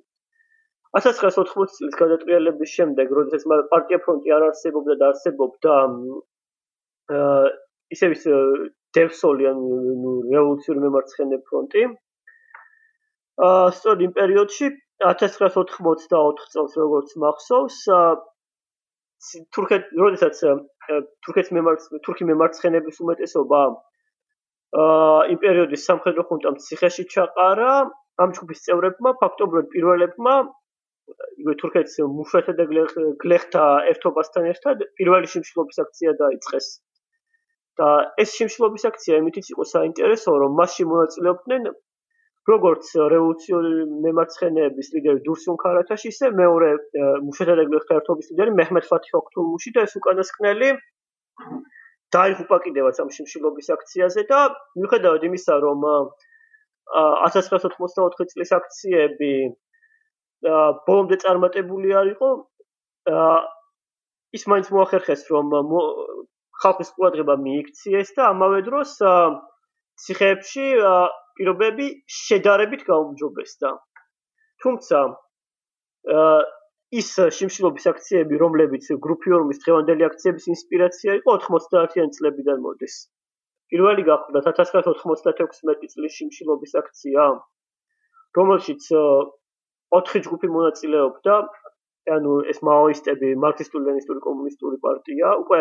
1980 0.97 1.75
წლის 1.77 1.97
გადატრიალების 1.99 2.69
შემდეგ, 2.77 3.11
როდესაც 3.19 3.43
პარტია 3.73 3.99
ფრონტი 4.05 4.33
არ 4.37 4.45
არსებობდა 4.49 4.95
და 5.01 5.09
არსებობდა 5.13 5.73
აა 7.13 7.41
ისევ 7.95 8.15
ის 8.15 8.23
დევსოლი 8.97 9.49
ანუ 9.49 10.13
რევოლუციური 10.33 10.81
მემარცხენე 10.85 11.37
ფრონტი, 11.49 11.83
აა 13.49 13.67
სწორედ 13.77 14.01
იმ 14.07 14.13
პერიოდში 14.17 14.67
1984 14.99 16.49
წელს 16.53 16.73
როგორც 16.81 17.13
მახსოვს 17.23 17.77
თურქეთ 19.55 19.93
როდესაც 19.99 20.35
თურქეთის 21.23 21.51
მემარცხ 21.55 22.01
თურქი 22.07 22.27
მემარცხენების 22.31 22.99
უმეტესობა 23.05 23.61
აა 24.83 25.21
იმ 25.33 25.39
პერიოდის 25.43 25.85
სამხედრო 25.89 26.25
ხუნტამ 26.29 26.59
ციხეში 26.65 27.05
ჩაყარა 27.13 27.71
ამ 28.23 28.29
ჯგუფის 28.35 28.63
წევრებმა 28.65 29.11
ფაქტობრივად 29.23 29.71
პირველებმა 29.75 30.35
იგივე 31.39 31.55
თურქეთის 31.61 31.95
მუშათა 32.19 32.53
და 32.59 32.65
გლეხთა 33.23 33.65
ერთობასთან 33.91 34.47
ერთად 34.53 34.85
პირველი 34.99 35.27
შიმშილობის 35.33 35.81
აქცია 35.83 36.15
დაიწყეს. 36.23 36.67
და 37.79 37.89
ეს 38.21 38.29
შიმშილობის 38.37 38.83
აქცია 38.89 39.19
იმითიც 39.23 39.45
იყო 39.53 39.63
საინტერესო 39.73 40.31
რომ 40.43 40.57
მასში 40.59 40.83
მონაწილეობდნენ 40.91 41.69
როგორც 42.51 42.85
რევოლუციური 43.13 43.71
მემარცხენეების 44.05 44.87
ლიდერი 44.95 45.21
დურსუნ 45.27 45.59
ქარათაში, 45.63 46.11
ისე 46.13 46.31
მეორე 46.41 46.69
მუშათა 47.27 47.55
და 47.59 47.63
გლეხთა 47.69 47.99
ერთობის 47.99 48.31
ლიდერი 48.31 48.55
მეჰმედ 48.59 48.85
ფათი 48.91 49.15
ოქტულმუში 49.21 49.73
და 49.75 49.85
ეს 49.87 49.93
უკანასკნელი 49.99 50.69
დაიღუპა 52.15 52.57
კიდევაც 52.65 52.99
ამ 53.03 53.09
შიმშილობის 53.15 53.67
აქციაზე 53.75 54.21
და 54.31 54.39
მიუხედავად 54.75 55.25
იმისა, 55.29 55.55
რომ 55.65 55.79
1984 56.89 58.29
წლის 58.33 58.51
აქციები 58.59 59.33
ბოლომდე 60.43 61.17
წარმატებული 61.23 61.93
არ 62.01 62.07
იყო, 62.15 62.29
ის 64.37 64.43
მაინც 64.51 64.67
მოახერხეს, 64.75 65.21
რომ 65.33 65.45
ხალხის 66.63 66.89
ყურადღება 66.95 67.35
მიიქციეს 67.43 68.09
და 68.17 68.29
ამავე 68.33 68.59
დროს 68.67 68.91
ციხეებში 70.03 70.65
პირობები 71.39 71.87
შედარებით 72.07 72.81
გაუმჯობესდა. 72.87 73.69
თუმცა 74.63 74.99
ის 76.99 77.09
შიმშილობის 77.37 77.85
აქციები, 77.91 78.35
რომლებიც 78.43 78.85
გრუპიორმის 79.05 79.61
დღევანდელი 79.63 80.03
აქციების 80.09 80.45
ინსპირაცია 80.55 81.11
იყო 81.21 81.31
90-იანი 81.45 82.11
წლებიდან 82.17 82.59
მოდის. 82.65 82.95
პირველი 83.69 84.03
გახლდათ 84.07 84.45
1996 84.49 85.93
წლის 85.93 86.13
შიმშილობის 86.17 86.71
აქცია, 86.81 87.23
რომელშიც 88.37 88.83
4 89.95 90.23
ჯგუფი 90.25 90.47
მონაწილეობდა, 90.55 91.35
ანუ 92.15 92.33
ეს 92.51 92.59
მაოისტები, 92.69 93.29
მარქსისტულ-ლენინისტური 93.43 94.23
კომუნისტური 94.25 94.77
პარტია, 94.85 95.33
უკვე 95.43 95.59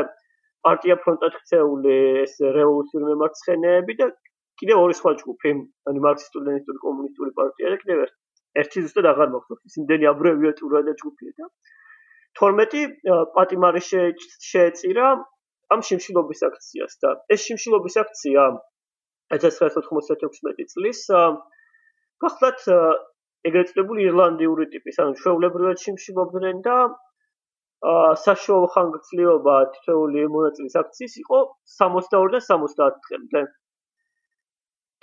პარტია 0.66 0.96
ფრონტად 1.02 1.34
ქცეული 1.40 1.96
ეს 2.24 2.34
რევოლუციური 2.58 3.04
მემარცხენეები 3.10 3.98
და 4.00 4.08
კიდევ 4.60 4.84
ორი 4.84 4.94
სხვა 5.00 5.12
ჯგუფი, 5.22 5.52
ანუ 5.88 6.04
მარქსისტულ-ლენინისტური 6.06 6.78
კომუნისტური 6.84 7.34
პარტია 7.40 7.74
და 7.74 7.80
კიდევ 7.82 8.04
ერთი 8.62 8.84
ზუსტად 8.84 9.06
აღარ 9.12 9.28
მახსოვს, 9.34 9.64
ის 9.68 9.74
იმდენი 9.82 10.08
აბრევიატურა 10.12 10.80
და 10.88 10.94
ჯგუფია 11.02 11.32
და 11.38 11.50
12 12.38 12.84
პატიმარი 13.34 13.82
შეეწირა 13.82 15.06
ამ 15.74 15.80
შიმშილობის 15.88 16.40
აქციას 16.48 16.94
და 17.02 17.10
ეს 17.34 17.44
შიმშილობის 17.46 17.96
აქცია 18.02 18.44
1996 19.36 20.68
წლის 20.74 21.00
გახლავთ 22.24 22.62
ეგრეთ 23.46 23.70
წოდებული 23.72 24.07
ირლანდიური 24.09 24.66
ტიპის, 24.72 24.98
ანუ 25.05 25.14
შეულებრივად 25.24 25.85
შიმშილობდნენ 25.85 26.62
და 26.66 26.77
აა 27.88 28.11
საშუალო 28.24 28.68
ხანგრძლივობა 28.74 29.57
თითოეული 29.74 30.27
მონაწილის 30.37 30.79
აქციის 30.83 31.14
იყო 31.22 31.38
62 31.79 32.31
და 32.35 32.40
70 32.51 33.01
დღემდე. 33.09 33.42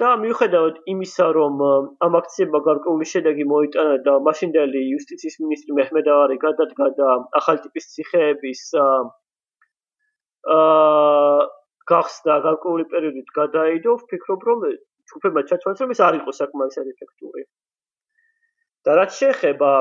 და 0.01 0.07
მიუხედავად 0.21 0.79
იმისა, 0.91 1.25
რომ 1.35 1.61
ამ 2.05 2.15
აქციებმა 2.19 2.59
გარკვეული 2.67 3.05
შედეგი 3.11 3.45
მოიტანა 3.51 3.93
და 4.07 4.15
მაშინდელი 4.27 4.81
იუსტიციის 4.91 5.37
მინისტრი 5.43 5.77
მეჰმედ 5.77 6.09
ავარი 6.15 6.37
გადადგა 6.41 6.87
და 6.97 7.13
ახალ 7.39 7.61
ტიპის 7.67 7.87
ციხეების 7.93 8.63
აა 8.81 8.97
გახსნა 11.91 12.35
გარკვეული 12.47 12.85
პერიოდით 12.91 13.31
გადაიდო, 13.39 13.95
ვფიქრობ, 14.01 14.45
რომ 14.49 14.67
ჯგუფებმა 15.09 15.41
ჩაჩვენეს, 15.49 15.81
რომ 15.85 15.95
ეს 15.95 16.01
არ 16.07 16.19
იყო 16.19 16.31
საკმარისად 16.41 16.91
ეფექტური. 16.91 17.45
და 18.85 18.97
რაც 19.01 19.11
შეეხება 19.19 19.71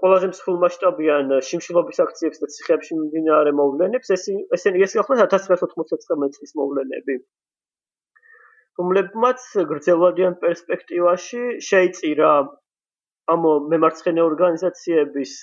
ყველაზე 0.00 0.26
მსხვილმასშტაბიან 0.32 1.32
შიმშილობის 1.48 2.02
აქციებს 2.04 2.42
და 2.42 2.50
ციხეებში 2.54 2.98
მიმდინარე 2.98 3.52
მოვლენებს, 3.60 4.12
ეს 4.16 4.24
ესენი 4.58 4.84
ეს 4.86 4.98
გახლავთ 4.98 5.32
1999 5.36 6.36
წლის 6.38 6.52
მოვლენები. 6.60 7.16
რომლებმაც 8.80 9.46
გრძელვადიან 9.70 10.34
პერსპექტივაში 10.42 11.40
შეიწირა 11.68 12.30
ამ 13.32 13.42
მემარცხენე 13.72 14.22
ორგანიზაციების 14.28 15.34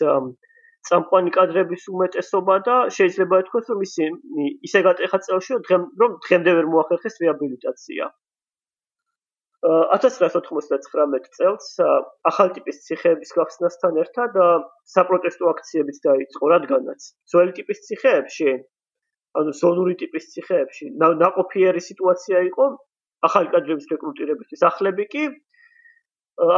წამყვანი 0.90 1.34
კადრების 1.36 1.84
უმეტესობა 1.94 2.56
და 2.68 2.76
შეიძლება 2.98 3.40
ითქვას 3.44 3.70
რომ 3.74 3.84
ისინი 3.88 4.50
ისე 4.70 4.82
გატეხა 4.88 5.20
წელში 5.28 5.60
რომ 5.70 6.18
დღემდე 6.26 6.56
ვერ 6.60 6.70
მოახერხეს 6.74 7.20
რეაბილიტაცია. 7.24 8.10
1999 9.67 11.30
წელს 11.36 11.65
ახალ 12.32 12.52
ტიპის 12.56 12.78
ციხეების 12.86 13.34
გახსნასთან 13.38 13.98
ერთად 14.04 14.38
საპროტესტო 14.93 15.50
აქციებიც 15.52 15.98
დაიწყო, 16.06 16.52
რადგანაც 16.54 17.08
ძველი 17.34 17.56
ტიპის 17.60 17.84
ციხეებში, 17.88 18.54
ანუ 19.39 19.52
ზონური 19.60 19.95
ტიპის 20.00 20.32
ციხეებში 20.34 20.86
ნაყოფიერი 21.02 21.82
სიტუაცია 21.89 22.39
იყო 22.50 22.65
ახალი 23.28 23.52
კადრების 23.54 23.91
რეკრუტირებისთვის 23.91 24.65
ახლები 24.69 25.06
კი 25.12 25.24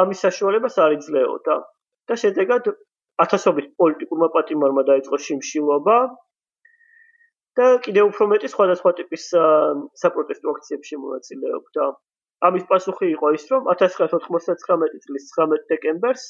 ამის 0.01 0.21
საშუალებას 0.27 0.77
არ 0.85 0.95
იძლეოდა 0.99 1.55
და 2.09 2.17
შედეგად 2.23 2.69
ათასობით 3.25 3.73
პოლიტიკურმა 3.81 4.29
პატიმარმა 4.35 4.83
დაიწყო 4.91 5.19
შიმშილობა 5.25 5.97
და 7.59 7.67
კიდევ 7.85 8.13
უფრო 8.13 8.27
მეტი 8.31 8.51
სხვადასხვა 8.53 8.91
ტიპის 9.01 9.25
საპროტესტო 10.01 10.53
აქციებში 10.55 10.99
მონაწილეობდა. 11.05 11.87
ამის 12.47 12.65
პასუხი 12.69 13.07
იყო 13.15 13.27
ის, 13.37 13.43
რომ 13.53 13.69
1999 13.73 15.03
წლის 15.05 15.27
19 15.37 15.67
დეკემბერს 15.71 16.25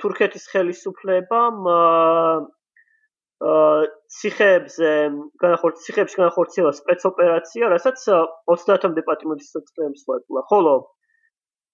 თურქეთის 0.00 0.44
ხელისუფლებამ 0.52 1.58
ციხეებზე 3.40 4.88
განახორციელა 5.42 5.84
ციხეებში 5.84 6.16
განახორციელა 6.20 6.72
სპეცოპერაცია, 6.80 7.68
რასაც 7.72 7.98
30-მდე 8.50 9.04
პატიმრის 9.06 9.52
სისტემას 9.54 10.02
მოეწოლა. 10.08 10.42
ხოლო 10.50 10.74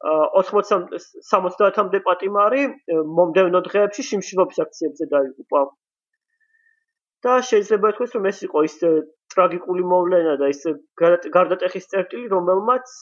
80-მდე 0.05 1.98
პატიმარი 2.07 2.62
მომდევნო 3.18 3.61
დღეებში 3.66 4.03
შიმშილობის 4.11 4.59
აქციებზე 4.66 5.05
დაიღუპა. 5.14 5.61
და 7.24 7.32
შეიძლება 7.48 7.92
ითქვას, 7.92 8.12
რომ 8.16 8.26
ეს 8.30 8.38
იყო 8.46 8.58
ის 8.68 8.76
ტრაგიკული 9.32 9.84
მოვლენა 9.92 10.34
და 10.40 10.50
ის 10.52 10.60
გარდატეხის 11.36 11.88
წერტილი, 11.92 12.26
რომელმაც 12.32 12.92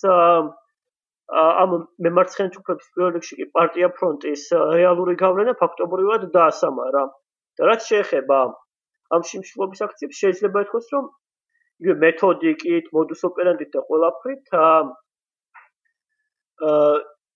ამ 1.32 1.74
მემარცხენე 2.04 2.52
ჯგუფების 2.54 2.88
პირველ 2.94 3.12
რიგში 3.16 3.36
კი 3.40 3.46
პარტია 3.56 3.88
ფრონტის 3.98 4.42
რეალური 4.76 5.14
გავლენა 5.24 5.54
ფაქტობრივად 5.60 6.30
დაასამარა. 6.36 7.04
და 7.58 7.66
რაც 7.70 7.84
შეეხება 7.86 8.38
ამ 9.14 9.22
შიმშილობის 9.30 9.80
აქციებს 9.86 10.20
შეიძლება 10.22 10.62
ითქვას 10.64 10.86
რომ 10.94 11.04
იგივე 11.80 11.94
მეთოდიკით, 12.04 12.86
მოდუს 12.96 13.22
ოპერანდით 13.28 13.70
და 13.74 13.80
ყველაფრით 13.88 14.44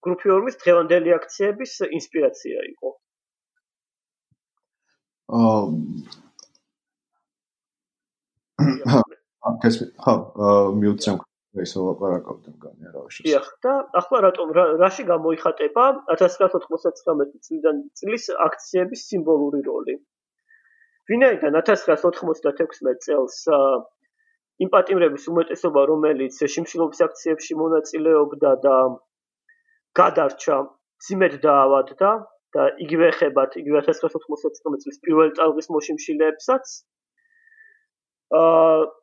გრუპიორმის 0.07 0.59
დღევანდელი 0.63 1.15
აქციების 1.19 1.73
ინსპირაცია 1.99 2.59
იყო. 2.73 2.91
აა 5.39 6.28
ეს 9.69 9.77
ხო 10.05 10.15
მიუწევ 10.83 11.19
ესე 11.63 11.83
ლაპარაკობდი 11.83 12.53
მგონია 12.55 12.91
რა 12.95 13.01
ვაშო. 13.05 13.25
დიახ 13.27 13.47
და 13.65 13.75
ახლა 14.01 14.19
რატომ 14.27 14.53
რაში 14.83 15.05
გამოიხატება 15.11 15.85
1999 16.15 17.39
წლიდან 17.47 17.77
წლის 18.01 18.25
აქციების 18.47 19.05
სიმბოლური 19.11 19.61
როლი? 19.69 19.95
ვინაიდან 21.09 21.59
1996 21.61 22.99
წელს 23.07 23.37
იმპატიმრების 24.67 25.25
უმეტესობა 25.33 25.83
რომელიც 25.93 26.39
შიმშილობის 26.55 27.01
აქციებში 27.07 27.55
მონაწილეობდა 27.63 28.53
და 28.67 28.77
გადარჩა 30.01 30.57
სიმედ 31.07 31.35
დაავადდა 31.47 32.11
და 32.57 32.63
იგივე 32.85 33.09
ხებათ 33.19 33.57
იგივე 33.63 33.81
1999 33.89 34.85
წლის 34.85 34.99
პირველ 35.07 35.33
წელს 35.39 35.71
მოშიმშილეებსაც 35.75 36.77
აა 38.37 38.99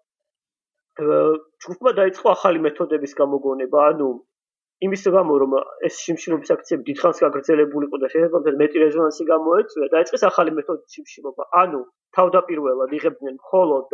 ჯგუფმა 0.95 1.91
დაიწყო 1.99 2.28
ახალი 2.32 2.59
მეთოდების 2.65 3.13
გამოგონება, 3.19 3.80
ანუ 3.91 4.07
იმის 4.86 5.03
გამო 5.15 5.34
რომ 5.41 5.55
ეს 5.88 5.95
შიმშილობის 6.03 6.51
აქციები 6.55 6.84
დიდხანს 6.89 7.19
გაგრძელებულიყო 7.23 7.97
და 8.03 8.07
შეიძლება 8.13 8.53
მეტი 8.61 8.78
რეზონანსი 8.84 9.23
გამოეწვია, 9.32 9.88
დაიწყეს 9.95 10.23
ახალი 10.30 10.51
მეთოდით 10.59 10.95
შიმშილობა. 10.95 11.43
ანუ 11.63 11.82
თავდაპირველად 12.17 12.95
იღებდნენ 12.99 13.36
მხოლოდ 13.39 13.88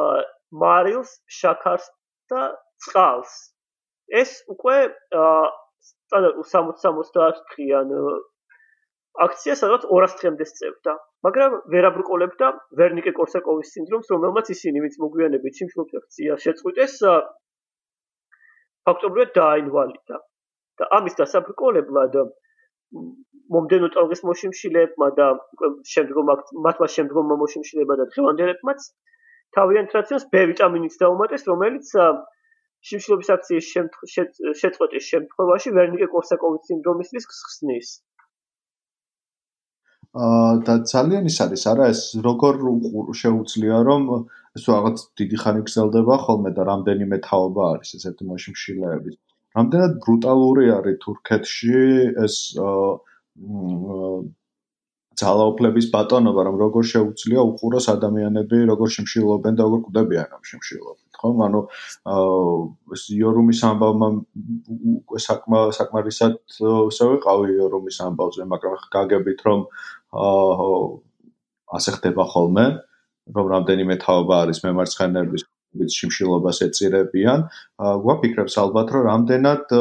აა 0.00 0.18
მარილს, 0.64 1.10
შაქარს 1.40 1.86
და 2.32 2.42
წყალს. 2.84 3.32
ეს 4.20 4.30
უკვე 4.52 4.76
აა 5.14 5.46
სტანდარტულ 5.88 6.46
60-70 6.52 7.44
დღიან 7.52 7.92
აქცია 9.24 9.54
სადაც 9.60 9.84
200 9.90 10.16
დღემდე 10.20 10.44
სწევდა. 10.50 10.92
მაგრამ 11.26 11.56
ვერ 11.72 11.86
აბრკოლებდა 11.90 12.46
ვერნიკე 12.80 13.12
კორსაკოვის 13.18 13.72
სინდრომს, 13.74 14.08
რომელმაც 14.14 14.50
ისინი 14.56 14.84
ვინც 14.84 14.96
მოგვიანებით 15.04 15.60
სიმშლობს 15.60 15.98
აქცია 16.00 16.38
შეწყვიტეს 16.44 16.94
ფაქტობრივად 18.88 19.30
დააინვალიდა. 19.40 20.16
და 20.80 20.86
ამის 20.96 21.14
დასაბრკოლებლად 21.20 22.14
მომდენო 23.54 23.88
წელს 23.94 24.22
მოშიმშილებმა 24.28 25.08
და 25.18 25.26
შემდგომ 25.94 26.30
მათმა 26.66 26.88
შემდგომ 26.96 27.34
მოშიმშილებმა 27.42 27.96
და 28.00 28.06
დღევანდელებმაც 28.14 28.86
თავიანთ 29.56 29.96
რაციოს 29.98 30.24
B 30.32 30.44
ვიტამინიც 30.50 30.96
დაუმატეს, 31.02 31.44
რომელიც 31.50 31.92
სიმშლობის 32.88 33.30
აქციის 33.34 33.70
შეწყვეტის 34.60 35.08
შემთხვევაში 35.12 35.74
ვერნიკე 35.78 36.08
კორსაკოვის 36.14 36.70
სინდრომისთვის 36.70 37.28
ხსნის. 37.32 37.88
და 40.10 40.74
ძალიან 40.90 41.26
ის 41.30 41.36
არის 41.44 41.62
არა 41.70 41.84
ეს 41.94 42.00
როგორ 42.26 42.56
შეუძლია 43.14 43.76
რომ 43.86 44.02
ეს 44.58 44.64
რაღაც 44.66 44.96
დიდი 45.20 45.36
ხანი 45.42 45.60
გრძელდება 45.66 46.16
ხოლმე 46.26 46.50
და 46.56 46.62
რამდენიმე 46.66 47.18
თაობა 47.26 47.62
არის 47.74 47.94
ესეთი 47.98 48.26
მოშიმშილეების 48.30 49.14
რამდენად 49.58 49.92
ბრუტალური 50.02 50.66
არის 50.78 50.98
თურქეთში 51.04 51.78
ეს 52.26 52.34
ძალაუფლების 55.20 55.86
ბატონობა 55.94 56.42
რომ 56.48 56.56
როგორ 56.64 56.84
შეუძლია 56.90 57.40
უყუროს 57.50 57.86
ადამიანები 57.94 58.58
როგორ 58.72 58.88
შიმშილობენ 58.96 59.54
და 59.58 59.62
როგორ 59.68 59.80
კვდებიან 59.86 60.28
ამ 60.36 60.42
შიმშილობით 60.50 61.10
ხო? 61.20 61.30
ანუ 61.46 61.60
ეს 62.96 63.02
იორუმის 63.16 63.60
ამბავმა 63.70 64.08
უკვე 64.96 65.18
საკმა 65.26 65.60
საკმარისად 65.78 66.38
ისე 66.56 67.04
ვიყავი 67.12 67.46
იორუმის 67.58 67.98
ამბავზე 68.08 68.48
მაგრამ 68.54 68.78
გაგებით 68.96 69.44
რომ 69.48 69.66
ასე 70.10 71.90
ხდება 71.96 72.24
ხოლმე, 72.34 72.66
რომ 73.30 73.46
რამდენიმე 73.54 73.94
თაობა 74.02 74.34
არის 74.44 74.58
მემარცხენეების 74.66 75.42
ვიც 75.80 75.90
შიმშილობას 75.94 76.58
ეწირებიან, 76.66 77.44
გვაფიქრებს 77.78 78.54
ალბათ, 78.58 78.88
რომ 78.94 79.02
რამდენად 79.06 79.74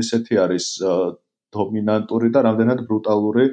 ესეთი 0.00 0.36
არის 0.44 0.66
დომინანტური 1.56 2.28
და 2.36 2.40
რამდენად 2.48 2.84
ბრუტალური 2.90 3.46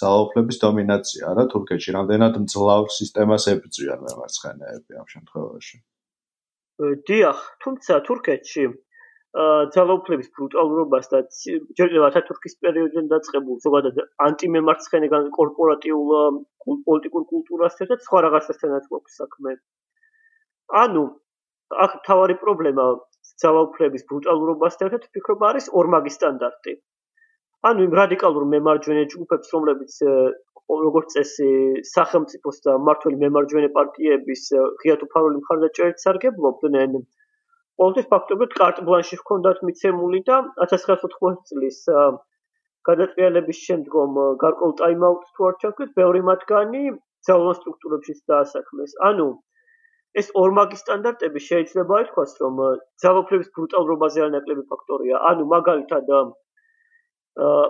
ძალაუფლების 0.00 0.56
დომინაცია 0.64 1.32
რა 1.36 1.44
თურქეთში, 1.52 1.90
რამდენად 1.98 2.34
მძლავრ 2.46 2.88
სისტემას 2.96 3.44
ებრძვიან 3.52 4.00
მემარცხენეები 4.06 4.92
ამ 4.96 5.06
შემთხვევაში. 5.12 5.76
დიახ, 6.80 7.38
თუმცა 7.60 7.94
თურქეთში 8.08 8.64
ძალაუფლების 9.74 10.30
ბრუტალურობას 10.36 11.10
და 11.12 11.18
ჯერჯერობით 11.78 12.06
ათათურქის 12.10 12.56
პერიოდიდან 12.64 13.10
დაწყებულ 13.12 13.60
ზოგადად 13.64 14.00
ანტიმემარცხენე 14.26 15.10
კორპორატიულ 15.36 16.40
პოლიტიკურ 16.66 17.26
კულტურასთან 17.32 17.90
და 17.92 17.98
სხვა 18.06 18.22
რაღაცასთანაც 18.26 18.88
გვაქვს 18.90 19.20
საქმე. 19.22 19.54
ანუ 20.82 21.04
აქ 21.84 21.92
თავარი 22.10 22.36
პრობლემა 22.42 22.84
ძალაუფლების 23.44 24.06
ბრუტალურობასთან 24.10 24.90
ერთად 24.90 25.06
ფიქრობ 25.14 25.46
არის 25.50 25.70
ორმაგი 25.82 26.10
სტანდარტი. 26.16 26.74
ანუ 27.70 27.86
იმ 27.86 27.94
რადიკალურ 28.00 28.44
მემარჯვენე 28.50 29.04
ჯგუფებს, 29.14 29.48
რომლებიც 29.54 29.94
როგორც 30.70 31.14
წესი 31.14 31.50
სახელმწიფოს 31.92 32.58
და 32.66 32.76
მართული 32.88 33.16
მემარჯვენე 33.22 33.70
პარტიების 33.78 34.42
ღია 34.82 34.96
თუ 35.00 35.06
ფარული 35.14 35.40
მხარდაჭერით 35.42 36.02
სარგებლობდნენ, 36.04 36.94
ყოველთვის 37.80 38.08
ფაქტობრივად 38.12 38.56
კარტ 38.60 38.80
ბლანში 38.86 39.16
ჰქონდათ 39.20 39.60
მიცემული 39.66 40.18
და 40.30 40.38
1980 40.64 41.46
წლის 41.50 41.78
გადატრიალების 42.88 43.60
შემდგომ 43.68 44.18
გარკვეულ 44.42 44.74
ტაიმაუტს 44.80 45.30
თუ 45.36 45.46
არ 45.48 45.54
ჩაქვით, 45.62 45.94
ბევრი 46.00 46.20
მათგანი 46.28 46.82
ძალოვან 47.28 47.56
სტრუქტურებში 47.60 48.14
დაასაქმეს. 48.32 48.92
ანუ 49.08 49.28
ეს 50.20 50.28
ორმაგი 50.42 50.76
სტანდარტები 50.80 51.40
შეიძლება 51.48 52.00
ითქვას, 52.04 52.32
რომ 52.42 52.56
ძალოფლების 53.04 53.48
ბრუტალობაზე 53.56 54.24
არანაკლები 54.24 54.64
ფაქტორია. 54.72 55.16
ანუ 55.30 55.44
მაგალითად 55.54 56.04
აა 56.16 57.62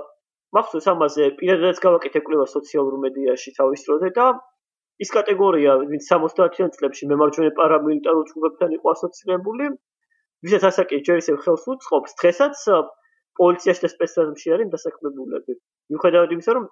მახსოვს 0.56 0.86
ამაზე 0.92 1.26
პირადადაც 1.40 1.78
გავაკეთე 1.86 2.20
კვლევა 2.26 2.46
სოციალურ 2.54 2.94
მედიაში 3.04 3.50
თავის 3.58 3.84
დროზე 3.86 4.08
და 4.18 4.26
ის 5.04 5.10
კატეგორია, 5.16 5.76
ვინც 5.90 6.08
70-იან 6.12 6.72
წლებში 6.76 7.06
მემარჯვენე 7.12 7.52
პარამილიტარულ 7.60 8.24
ჯგუფებთან 8.30 8.74
იყო 8.78 8.86
ასოცირებული, 8.94 9.68
ვისაც 10.46 10.66
ასაკი 10.70 11.00
ჯერ 11.06 11.22
ისევ 11.22 11.36
ხელს 11.44 11.64
უწყობს, 11.74 12.16
დღესაც 12.20 12.64
პოლიციაში 13.40 13.82
და 13.84 13.90
სპეცსაზმში 13.94 14.54
არის 14.56 14.70
დასაქმებულები. 14.74 15.56
მიუხედავად 15.92 16.34
იმისა, 16.36 16.52
რომ 16.58 16.68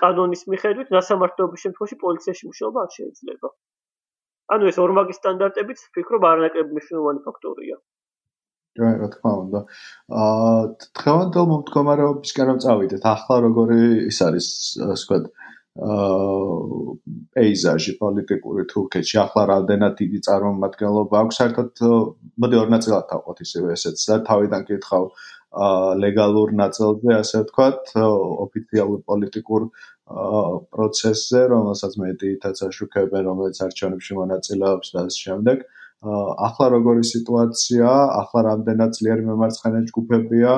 კანონის 0.00 0.42
მიხედვით 0.52 0.92
ნასამართლობის 0.96 1.62
შემთხვევაში 1.66 1.96
პოლიციაში 2.04 2.48
მუშაობა 2.50 2.78
არ 2.86 2.90
შეიძლება. 2.96 3.48
ანუ 4.54 4.70
ეს 4.70 4.78
ორმაგი 4.86 5.14
სტანდარტებიც 5.18 5.78
ვფიქრობ 5.86 6.26
არანაკლებ 6.30 6.72
მნიშვნელოვანი 6.74 7.20
ფაქტორია. 7.26 7.76
რა 8.80 8.90
რა 9.00 9.08
თქმა 9.14 9.32
უნდა. 9.42 9.60
აა 10.22 10.60
დღევანდელ 11.00 11.46
მომდგომარეობისკენ 11.52 12.46
რომ 12.50 12.58
წავიდეთ, 12.64 13.02
ახლა 13.14 13.36
როგორი 13.46 13.80
ის 14.10 14.18
არის, 14.26 14.46
ასე 14.86 15.02
ვთქვათ, 15.02 15.24
პეიზაჟი 17.36 17.92
პოლიტიკური 18.00 18.62
თურქეთში. 18.72 19.16
ახლა 19.24 19.42
რამდენად 19.52 19.92
დიდი 20.00 20.18
წარმომადგენლობა 20.26 21.16
აქვს? 21.20 21.38
საერთოდ 21.40 21.70
მოდი 22.42 22.56
ორ 22.60 22.68
ნაწილად 22.74 23.04
თავყოთ 23.12 23.38
ისევე 23.46 23.68
ესეც 23.76 23.98
და 24.08 24.16
თავიდან 24.30 24.62
კითხავ 24.70 25.04
ლეგალურ 26.04 26.48
ნაწილზე 26.62 27.10
ასე 27.20 27.36
ვთქვათ 27.42 27.80
ოფიციალურ 28.46 29.00
პოლიტიკურ 29.10 29.62
პროცესზე 30.72 31.40
რომელსაც 31.52 31.92
მეტითაც 32.02 32.56
აშუქებენ 32.68 33.22
რომელიც 33.30 33.56
არჩევნებში 33.66 34.12
მონაწილეობს 34.20 34.88
და 34.94 34.98
ამ 35.04 35.10
შემდეგ. 35.24 35.58
ახლა 36.46 36.66
როგორი 36.76 37.02
სიტუაციაა 37.08 38.02
ახლა 38.22 38.40
რამდენად 38.50 38.90
ძლიერი 38.96 39.22
მემარცხენე 39.28 39.80
ჯგუფებია 39.90 40.52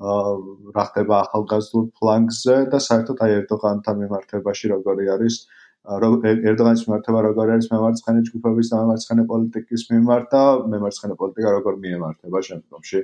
რა 0.00 0.84
ხდება 0.90 1.18
ახალგაზრდულ 1.24 1.84
ფლანგზე 1.98 2.56
და 2.72 2.80
საერთოდ 2.86 3.22
აი 3.26 3.36
ერდოღანთან 3.40 4.00
მიმართებაში 4.02 4.70
როგორი 4.74 5.06
არის 5.14 5.36
ერდოღანის 5.84 6.84
მიმართება 6.88 7.24
როგორი 7.28 7.56
არის 7.56 7.70
მემარცხენე 7.72 8.26
ჯგუფების 8.28 8.70
და 8.74 8.82
მემარცხენე 8.82 9.24
პოლიტიკის 9.30 9.82
მიმართ 9.94 10.30
და 10.34 10.44
მემარცხენე 10.74 11.18
პოლიტიკა 11.22 11.56
როგორ 11.58 11.80
მიემართება 11.86 12.44
შემდგომში 12.50 13.02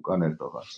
უკან 0.00 0.26
ერდოღანს 0.30 0.74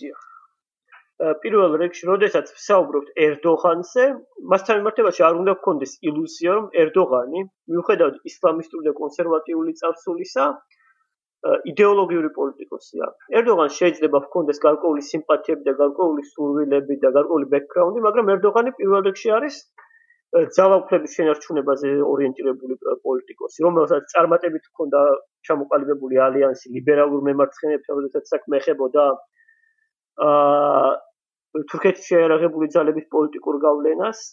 პირველ 1.43 1.75
რიგში, 1.79 2.03
როდესაც 2.09 2.49
ვსაუბრობთ 2.57 3.09
ერდოღანზე, 3.25 4.05
მასთან 4.53 4.79
მიმართებაში 4.79 5.21
არ 5.27 5.35
უნდა 5.41 5.53
გქონდეს 5.59 5.93
ილუზია, 6.09 6.55
რომ 6.57 6.65
ერდოღანი, 6.83 7.43
მიუხედავად 7.73 8.15
ისლამისტური 8.31 8.87
და 8.89 8.93
კონსერვატიული 8.97 9.75
წარსულისა, 9.79 10.47
იდეოლოგიური 11.43 12.29
პოლიტიკოსია. 12.35 13.07
ერდოღანს 13.39 13.77
შეიძლება 13.79 14.19
ჰქონდეს 14.25 14.59
გარკვეული 14.65 15.01
სიმპათიები 15.07 15.63
და 15.67 15.73
გარკვეული 15.79 16.23
სურვილები 16.33 16.95
და 17.03 17.09
გარკვეული 17.17 17.47
ბექგრაუნდი, 17.53 18.03
მაგრამ 18.07 18.29
ერდოღანი 18.35 18.71
პირველ 18.79 19.01
რიგში 19.07 19.33
არის 19.37 19.57
ძალაუფლების 20.57 21.15
შენარჩუნებაზე 21.17 21.89
ორიენტირებული 22.11 22.75
პოლიტიკოსი, 23.07 23.65
რომელსაც 23.65 24.13
წარმატებით 24.13 24.63
ჰქონდა 24.71 25.01
ჩამოყალიბებული 25.49 26.21
ალიანსი 26.27 26.71
ლიბერალურ 26.77 27.27
მემარცხენეებთან, 27.27 27.99
როდესაც 27.99 28.31
საქმე 28.33 28.61
ეხებოდა 28.63 29.03
აა 30.29 30.93
თურქეთის 31.73 32.07
შეერაღებული 32.09 32.67
ძალების 32.75 33.05
პოლიტიკურ 33.13 33.59
გავლენას. 33.67 34.23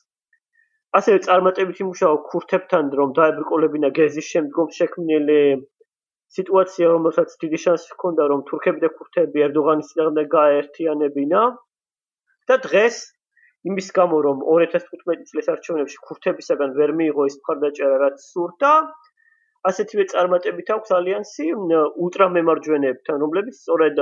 ასევე 0.98 1.18
წარმატებით 1.26 1.82
იმუშავა 1.82 2.16
ქურთებთან, 2.30 2.84
რომ 3.00 3.12
დაებრკოლებინა 3.18 3.90
გეზის 3.98 4.30
შემდგომ 4.34 4.72
შექმნილი 4.78 5.40
სიტუაცია, 6.36 6.86
რომელსაც 6.94 7.34
დიდი 7.42 7.58
შანსი 7.64 7.88
ჰქონდა, 7.94 8.22
რომ 8.32 8.40
თურქები 8.50 8.82
და 8.84 8.90
ქურთები 8.98 9.44
ერდოღანის 9.46 9.90
წინააღმდეგ 9.92 10.26
გაერთიანებინა. 10.38 11.42
და 12.50 12.56
დღეს 12.66 12.96
იმის 13.70 13.88
გამო, 13.96 14.16
რომ 14.26 14.38
2015 14.50 15.28
წლის 15.30 15.48
არჩევნებში 15.54 15.98
ქურთებისაგან 16.06 16.70
ვერ 16.78 16.90
მიიღო 17.00 17.26
ის 17.30 17.36
მხარდაჭერა, 17.40 17.96
რაც 18.04 18.16
სურდა, 18.30 18.72
ასეთივე 19.70 20.04
წარმატებით 20.12 20.72
აქვს 20.76 20.94
ალიანსი 20.98 21.46
ულტრამემარჯვენეებთან, 22.04 23.16
რომლებიც 23.24 23.56
სწორედ 23.62 24.00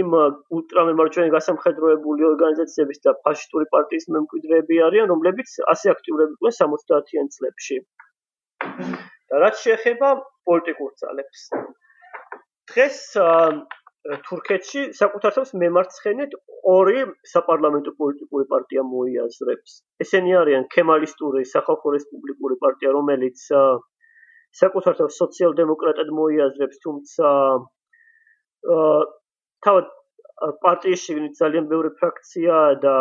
იმ 0.00 0.14
ულტრამემარჯვენე 0.58 1.30
გასამხედროებული 1.36 2.26
ორგანიზაციების 2.30 3.02
და 3.06 3.14
ფაშისტური 3.26 3.68
პარტიის 3.74 4.08
მემკვიდრეები 4.16 4.80
არიან, 4.86 5.12
რომლებიც 5.14 5.52
ასე 5.74 5.92
აქტიურები 5.94 6.38
იყვნენ 6.38 6.56
70-იან 6.62 7.28
წლებში. 7.36 7.78
რაც 9.42 9.62
შეეხება 9.64 10.08
პოლიტიკურ 10.48 10.90
ძალებს. 11.02 11.40
დღეს 12.70 12.98
თურქეთში 14.26 14.82
საკუთარ 14.98 15.32
თავს 15.36 15.50
მემარცხენედ 15.62 16.34
ორი 16.72 17.00
საპარლამენტო 17.32 17.92
პოლიტიკური 18.00 18.44
პარტია 18.52 18.82
მოიაზრებს. 18.90 19.72
ესენი 20.04 20.32
არიან 20.40 20.64
ქემალისტური 20.74 21.42
სახალხო 21.52 21.94
რესპუბლიკური 21.96 22.56
პარტია, 22.62 22.92
რომელიც 22.98 23.38
საკუთარ 24.60 24.94
თავს 25.00 25.18
სოციალ-დემოკრატად 25.22 26.08
მოიაზრებს, 26.18 26.80
თუმცა 26.86 27.26
თავად 29.66 29.86
პარტიის 30.64 31.00
შიგნით 31.06 31.34
ძალიან 31.42 31.66
ბევრი 31.72 31.90
ფრაქციაა 32.00 32.72
და 32.86 32.94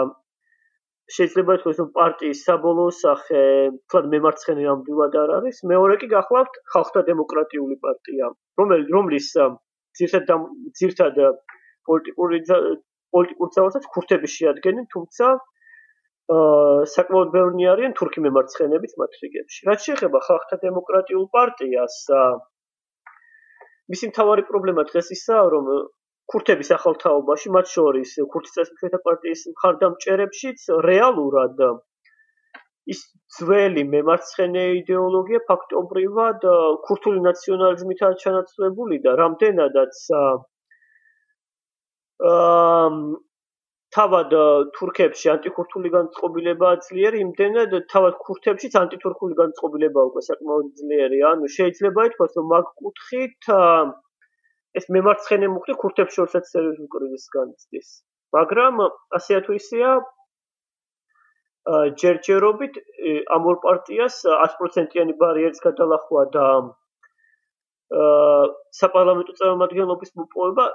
შეიძლება 1.14 1.56
ითქვას 1.58 1.80
რომ 1.82 1.89
პარტიის 1.95 2.39
საბოლოო 2.47 2.91
სახე 2.99 3.41
თქვათ 3.78 4.06
მემარცხენე 4.14 4.64
ამდვილად 4.74 5.18
არ 5.22 5.34
არის? 5.38 5.58
მეორე 5.72 5.95
კი 6.01 6.08
გახლავთ 6.14 6.56
ხალხთა 6.74 7.01
დემოკრატიული 7.10 7.76
პარტია 7.84 8.30
რომელი 8.62 8.86
რომლის 8.95 9.28
ძირთად 9.99 10.32
ძირთად 10.80 11.20
პოლიტიკური 11.89 12.39
პოლიტიკურ 13.16 13.51
ძალასაც 13.58 13.86
ქურთები 13.95 14.30
შეადგენენ 14.36 14.88
თუმცა 14.95 15.28
აა 16.36 16.86
საკმაოდ 16.95 17.30
ბევრი 17.36 17.68
არიან 17.74 17.93
თურქი 17.99 18.24
მემარცხენეებიც 18.26 18.95
მათ 19.01 19.18
რიგებში 19.24 19.68
რაც 19.70 19.86
შეეხება 19.88 20.22
ხალხთა 20.28 20.58
დემოკრატიულ 20.66 21.28
პარტიას 21.38 21.97
მისი 23.93 24.10
მთავარი 24.10 24.45
პრობლემა 24.49 24.88
დღეს 24.89 25.14
ისაა 25.18 25.45
რომ 25.53 25.70
ქურთების 26.32 26.69
ახალთავობაში, 26.78 27.51
მათ 27.55 27.73
შორის 27.76 28.15
ქურთის 28.34 28.55
წესრიგთა 28.57 28.99
პარტიის 29.07 29.41
მხარდამჭერებშიც 29.53 30.69
რეალურად 30.89 31.61
ის 32.93 33.01
ძველი 33.38 33.84
მემარცხენე 33.91 34.63
идеოლოგია 34.80 35.41
ფაქტობრივად 35.49 36.43
ქურთული 36.88 37.21
ნაციონალიზმითაა 37.28 38.17
ჩანაცვლებული 38.23 38.99
და 39.05 39.15
რამდენადაც 39.21 40.01
აა 40.15 40.36
თავად 43.95 44.34
თურქებში 44.76 45.30
ანტიქურთული 45.34 45.89
განწყობილება 45.91 46.69
ძლიერი, 46.86 47.19
იმდენად 47.26 47.76
თავად 47.91 48.17
ქურთებშიც 48.26 48.73
ანტითურქული 48.82 49.38
განწყობილება 49.39 50.03
უკვე 50.09 50.23
საკმაოდ 50.30 50.71
ძლიერი. 50.80 51.19
ანუ 51.32 51.51
შეიძლება 51.57 52.07
ითქვას, 52.09 52.34
რომ 52.39 52.49
მაგ 52.53 52.65
კუთხით 52.82 53.51
აა 53.55 53.84
ეს 54.80 54.86
მემარცხენე 54.95 55.47
მუხტი 55.55 55.73
ქურთებს 55.82 56.17
შორსაც 56.19 56.51
სერიოზულ 56.53 56.88
კრიზისს 56.95 57.34
განიცდის. 57.36 57.89
მაგრამ 58.36 58.82
ასე 59.19 59.41
თუ 59.47 59.57
ისეა 59.59 59.91
ჯერჯერობით 62.01 62.80
ამ 63.36 63.45
ორ 63.51 63.61
პარტიას 63.65 64.17
100%-იანი 64.32 65.13
ბარიერის 65.21 65.63
გადალახვა 65.67 66.26
და 66.36 66.47
აა 67.95 68.43
საპარლამენტო 68.80 69.34
წარმომადგენლობის 69.39 70.11
მოპოვება 70.19 70.65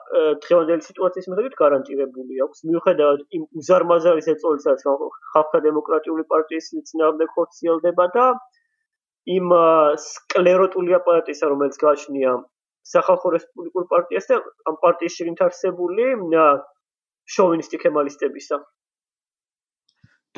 დღევანდელი 0.45 0.85
სიტუაციის 0.89 1.29
მიხედვით 1.31 1.57
გარანტირებული 1.63 2.39
აქვს. 2.45 2.63
მიუხედავად 2.71 3.25
იმ 3.39 3.43
უზარმაზარი 3.63 4.23
ზეწოლისაც 4.27 4.85
ხალხთა 5.35 5.61
დემოკრატიული 5.67 6.25
პარტიის 6.33 6.71
წინააღმდეგ 6.91 7.35
ხორციელდება 7.35 8.07
და 8.17 8.27
იმ 9.37 9.47
სკლეროტული 10.07 10.97
აპარატისა, 11.01 11.51
რომელიც 11.53 11.77
გააჩნია 11.85 12.33
სახალხო 12.95 13.33
რესპუბლიკურ 13.37 13.87
პარტიას 13.93 14.27
და 14.31 14.37
ამ 14.71 14.77
პარტიის 14.85 15.17
შიგნით 15.17 15.41
არსებული 15.47 16.07
შოვინისტი 17.31 17.81
ქემალისტებისა. 17.85 18.59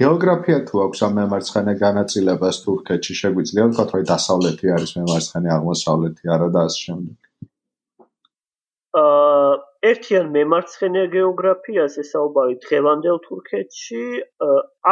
გეოგრაფია 0.01 0.59
თუ 0.69 0.83
აქვს 0.85 1.03
ამ 1.07 1.13
მემარცხენე 1.21 1.73
განაწილებას 1.81 2.57
თურქეთში 2.65 3.15
შეგვიძლია 3.23 3.65
ვთქვათ, 3.69 3.91
რომ 3.97 4.07
დასავლეთი 4.13 4.73
არის 4.77 4.93
მემარცხენე, 4.99 5.49
აღმოსავლეთი 5.57 6.33
არა 6.37 6.49
და 6.55 6.61
ასე 6.69 6.81
შემდეგ. 6.87 7.19
აა 9.03 9.53
ერთიან 9.91 10.27
მემარცხენე 10.37 11.03
გეოგრაფიაზე 11.13 12.03
საუბარი 12.09 12.57
დღევანდელ 12.65 13.19
თურქეთში 13.27 14.03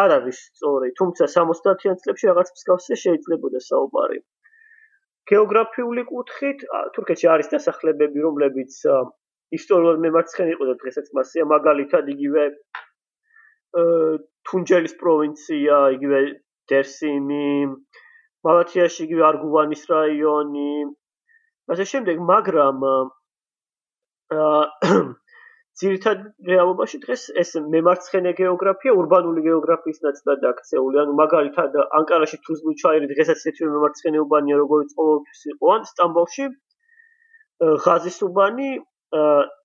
არ 0.03 0.15
არის 0.19 0.39
სწორი, 0.51 0.89
თუმცა 1.01 1.29
70-იან 1.35 2.01
წლებში 2.05 2.31
რაღაც 2.31 2.49
მსგავსზე 2.57 2.97
შეიძლება 3.05 3.53
და 3.55 3.61
საუბარი. 3.67 4.19
გეოგრაფიული 5.31 6.05
კუთხით 6.11 6.65
თურქეთში 6.95 7.29
არის 7.35 7.51
დასახლებები, 7.55 8.23
რომლებიც 8.27 8.79
ისტორიულად 9.57 10.03
მემარცხენე 10.05 10.55
იყო 10.57 10.69
და 10.71 10.75
დღესაც 10.83 11.11
მასია 11.19 11.47
მაგალითად 11.53 12.11
იგივე 12.15 12.45
თუნჯელის 14.51 14.95
პროვინცია, 15.03 15.77
იგივე 15.97 16.21
დერსიმი, 16.71 17.51
მალათიაში 18.47 19.01
იგივე 19.07 19.23
არგუვანის 19.31 19.83
რაიონი. 19.91 20.73
ასე 21.71 21.85
შემდეგ, 21.93 22.17
მაგრამ 22.35 22.85
აა 24.35 24.61
ძირითად 25.81 26.25
რეალობაში 26.51 26.99
დღეს 27.05 27.23
ეს 27.43 27.51
მემარცხენე 27.75 28.33
გეოგრაფია 28.41 28.93
урბანული 29.01 29.45
გეოგრაფიის 29.47 30.01
ნაწილად 30.07 30.47
აქცეული. 30.51 30.97
ანუ 31.03 31.13
მაგალითად 31.21 31.77
ანკარაში 31.99 32.39
თუზლუჩაირი 32.47 33.07
დღესაც 33.13 33.39
ისეთი 33.43 33.69
მემარცხენე 33.75 34.19
უბანია, 34.25 34.57
როგორც 34.63 34.89
ყოველთვის 34.99 35.41
იყო, 35.53 35.71
ან 35.77 35.87
სტამბოლში 35.93 36.49
ღაზის 37.85 38.19
უბანი 38.29 38.71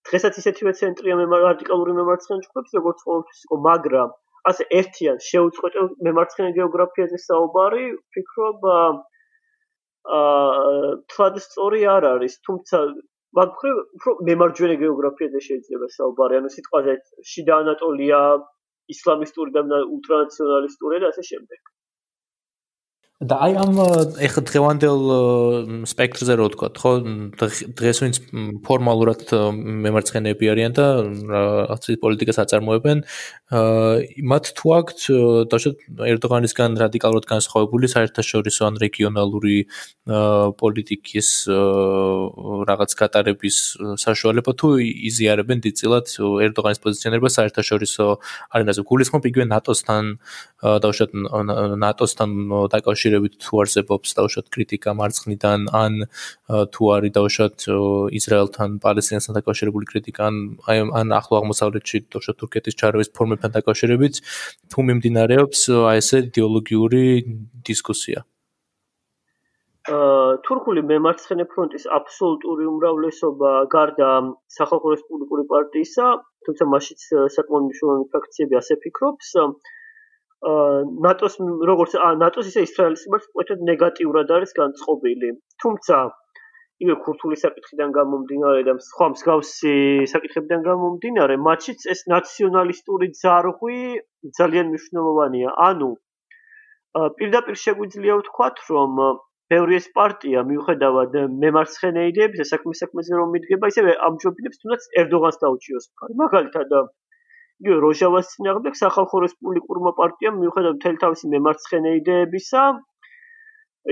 დღესაც 0.09 0.37
ისეთივე 0.41 0.71
ცენტრია 0.81 1.15
მემარცხენე 1.21 1.97
მემარცხენე 1.99 2.45
ჯგუფებს, 2.45 2.71
როგორც 2.79 3.03
ყოველთვის 3.07 3.41
იყო, 3.47 3.55
მაგრამ 3.69 4.13
ასე 4.51 4.63
ერთიან 4.79 5.17
შეუწყვეტელ 5.25 5.87
მემარცხენე 6.07 6.51
გეოგრაფიაზე 6.59 7.19
საუბარი, 7.25 7.85
ვფიქრობ 7.97 8.65
აა 8.71 8.89
თვად 11.11 11.39
სწორი 11.45 11.81
არ 11.95 12.03
არის, 12.13 12.33
თუმცა 12.45 12.81
მაგრამ 13.39 13.79
უფრო 13.97 14.11
მემარჯვენე 14.29 14.75
გეოგრაფიაზე 14.81 15.41
შეიძლება 15.47 15.89
საუბარი, 15.95 16.37
ანუ 16.41 16.51
სიტყვაზე 16.55 16.95
შიდა 17.33 17.57
ანატოლია, 17.63 18.19
ისლამისტური 18.95 19.55
და 19.57 19.63
ულტრანაციონალისტური 19.97 21.01
და 21.05 21.11
ასე 21.13 21.25
შემდეგ. 21.31 21.74
და 23.23 23.35
აი 23.47 23.53
ამ 23.55 23.77
ეხ 24.27 24.33
დღევანდელ 24.43 24.99
სპექტრზე 25.87 26.35
რო 26.35 26.45
ვთქვა, 26.51 26.67
ხო, 26.75 26.91
დღეს 27.79 27.97
ვინც 28.03 28.15
ფორმალურად 28.67 29.31
მემარცხენეები 29.55 30.45
არიან 30.51 30.75
და 30.75 30.85
რაღაც 31.31 31.83
პოლიტიკას 32.03 32.43
აწარმოებენ, 32.43 33.07
მათ 34.19 34.45
თუ 34.59 34.67
აქვთ 34.75 34.99
დაშოთ 35.47 35.77
ერდოღანისგან 36.11 36.75
რადიკალურად 36.75 37.23
განსხვავებული 37.31 37.87
საერთაშორისო 37.95 38.61
ან 38.67 38.75
რეგიონალური 38.83 39.57
პოლიტიკის 40.59 41.29
რაღაც 42.67 42.91
გატარების 42.99 43.57
საშუალება 43.95 44.51
თუ 44.59 44.67
იზიარებენ 44.83 45.63
დიდწილად 45.63 46.05
ერდოღანის 46.51 46.83
პოზიციონირებას 46.83 47.33
საერთაშორისო 47.39 48.05
არენაზე. 48.51 48.81
გულისხმობ 48.91 49.23
იგივე 49.31 49.45
ნატოსთან 49.55 50.03
დაშოთ 50.83 51.11
ნატოსთან 51.79 52.29
დაკავშირ 52.75 53.04
დაკავშირებით 53.05 53.37
თუ 53.37 53.53
არსებობს 53.61 54.15
თავშოთ 54.17 54.47
კრიტიკა 54.49 54.91
მარცხნიდან 54.97 55.59
ან 55.77 55.93
თუ 56.73 56.83
არის 56.95 57.13
თავშოთ 57.17 57.57
ისრაელთან, 58.17 58.69
პალესტინასთან 58.81 59.33
დაკავშირებული 59.37 59.85
კრიტიკა 59.91 60.21
ან 60.25 60.35
აი 60.65 60.77
ან 61.01 61.07
ახლო 61.19 61.35
აღმოსავლეთში 61.41 61.97
თავშოთ 62.09 62.35
თურქეთის 62.41 62.77
ჩარევის 62.81 63.09
ფორმებთან 63.13 63.51
დაკავშირებით 63.57 64.15
თუ 64.73 64.79
მიმდინარეობს 64.89 65.59
აი 65.69 66.01
ესე 66.01 66.17
იდეოლოგიური 66.25 67.03
დისკუსია. 67.69 68.25
თურქული 69.85 70.81
მემარცხენე 70.89 71.45
ფრონტის 71.45 71.85
აბსოლუტური 71.93 72.65
უმრავლესობა 72.65 73.51
გარდა 73.69 74.09
სახალხო 74.49 74.87
რესპუბლიკური 74.95 75.43
პარტიისა, 75.51 76.05
თუმცა 76.45 76.63
მაშიც 76.73 77.01
საკმაოდ 77.37 77.63
მნიშვნელოვანი 77.69 78.05
ფრაქციები 78.09 78.57
ასე 78.61 78.75
ფიქრობს, 78.81 79.29
ნატოს 80.43 81.39
როგორც 81.69 81.95
ნატოს 82.21 82.51
ისე 82.51 82.61
ისრაელის 82.67 83.05
მიმართ 83.07 83.25
ყოველთვის 83.33 83.65
ნეგატიურად 83.69 84.31
არის 84.37 84.51
განწყობილი. 84.59 85.29
თუმცა 85.63 85.97
იგივე 86.83 86.95
ქურთული 87.05 87.37
საკითხიდან 87.39 87.91
გამომდინარე 87.95 88.63
და 88.67 88.73
სხვა 88.87 89.07
მსგავსი 89.15 89.75
საკითხებიდან 90.11 90.65
გამომდინარე, 90.65 91.37
მათშიც 91.47 91.85
ეს 91.93 92.01
ნაციონალისტური 92.11 93.07
ძარღვი 93.21 93.79
ძალიან 94.39 94.65
მნიშვნელოვანია. 94.73 95.49
ანუ 95.69 95.89
პირდაპირ 97.19 97.55
შეგვიძლია 97.63 98.13
ვთქვათ, 98.19 98.59
რომ 98.75 98.91
ბევრი 99.53 99.75
ეს 99.79 99.87
პარტია 99.95 100.43
მიუხედავად 100.51 101.15
მემარცხენე 101.45 102.03
იდეების 102.11 102.39
და 102.41 102.45
საქმის 102.51 102.79
საქმეზე 102.83 103.17
რომ 103.19 103.33
მიდგება, 103.35 103.71
ისევე 103.71 103.91
ამჯობინებს 104.07 104.61
თუნდაც 104.61 104.87
ერდოღანს 105.01 105.37
დაუჭიოს 105.43 105.85
მხარი. 105.91 106.13
მაგალითად, 106.23 106.69
იგივე 107.63 107.77
როჟავას 107.83 108.31
წინააღმდეგ 108.33 108.79
სახალხო 108.79 109.21
რესპუბლიკურმა 109.25 109.91
პარტიამ 109.99 110.41
მიუხედავად 110.41 110.79
მთელი 110.79 110.99
თავისი 111.03 111.29
მემარცხენე 111.35 111.93
იდეებისა, 111.99 112.63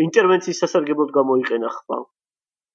ინტერვენციის 0.07 0.59
სასარგებლოდ 0.63 1.15
გამოიყენა 1.19 1.69
ხმა. 1.77 1.99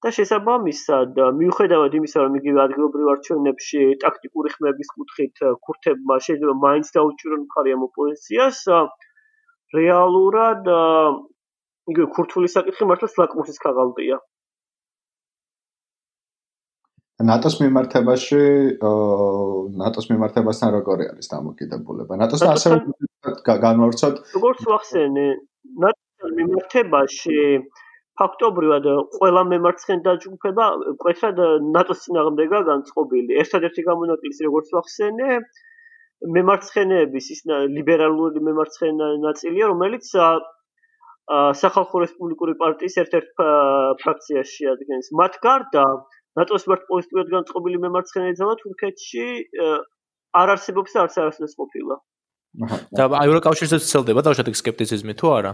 და 0.03 0.09
შესაბამისად 0.15 1.17
მიუხედავად 1.37 1.95
იმისა 1.99 2.21
რომ 2.23 2.35
იგივე 2.39 2.59
ადგილობრივ 2.65 3.07
არჩევნებში 3.13 3.81
ტაქტიკური 4.03 4.51
ხმების 4.53 4.91
კუთხით 4.95 5.41
ქურთებმა 5.67 6.15
შეიძლება 6.27 6.55
მაინც 6.65 6.91
დაუჭირონ 6.97 7.41
მხარი 7.47 7.75
ამ 7.77 7.83
ოპოზიციას 7.87 8.61
რეალურად 9.79 10.71
იგივე 11.91 12.07
ქურთული 12.15 12.51
საკითხი 12.55 12.87
მართლაც 12.93 13.19
ლაკმუსის 13.23 13.59
ქაღალდია 13.65 14.21
ნატოს 17.19 17.59
მიმართებაში 17.61 18.41
ნატოს 19.81 20.07
მიმართებასთან 20.11 20.69
როგორი 20.77 21.09
არის 21.11 21.31
დამოკიდებულება 21.33 22.19
ნატოს 22.21 22.45
ასევე 22.47 22.79
განვავრცოთ 23.65 24.21
როგორც 24.37 24.65
ვახსენე 24.71 25.27
ნატოს 25.83 26.33
მიმართებაში 26.39 27.39
ფაქტობრივად 28.19 28.87
ყველა 29.15 29.41
მემარცხენე 29.49 30.03
დაჯგუფება 30.05 30.65
კვეთრად 31.03 31.37
ნატოს 31.75 32.01
წინააღმდეგა 32.05 32.59
განწყობილი. 32.69 33.37
ერთადერთი 33.43 33.85
გამონაკლისი 33.89 34.47
როგორც 34.47 34.71
ვახსენე, 34.75 35.37
მემარცხენეების 36.37 37.29
ის 37.35 37.41
ლიბერალური 37.77 38.43
მემარცხენე 38.47 39.07
ნაწილია, 39.27 39.71
რომელიც 39.71 40.11
სახალხო 41.61 42.03
რესპუბლიკური 42.03 42.53
პარტიის 42.59 42.95
ერთ-ერთ 43.03 43.31
ფრაქციას 44.03 44.53
შეადგენს. 44.57 45.11
მათ 45.21 45.33
გარდა 45.47 45.85
ნატოს 46.39 46.67
მიმართ 46.67 46.85
პოზიტიურად 46.91 47.31
განწყობილი 47.35 47.81
მემარცხენე 47.85 48.35
ძალა 48.39 48.55
თურქეთში 48.61 49.25
არ 50.41 50.53
არსებობს 50.55 50.95
და 50.95 51.03
არც 51.05 51.17
არსებობს 51.25 51.57
ყოფილა. 51.61 51.95
და 52.97 53.03
ევროკავშირზე 53.25 53.77
ცელდება 53.89 54.21
თავშეთ 54.25 54.47
სკეპტიციზმი 54.61 55.13
თუ 55.19 55.27
არა? 55.37 55.51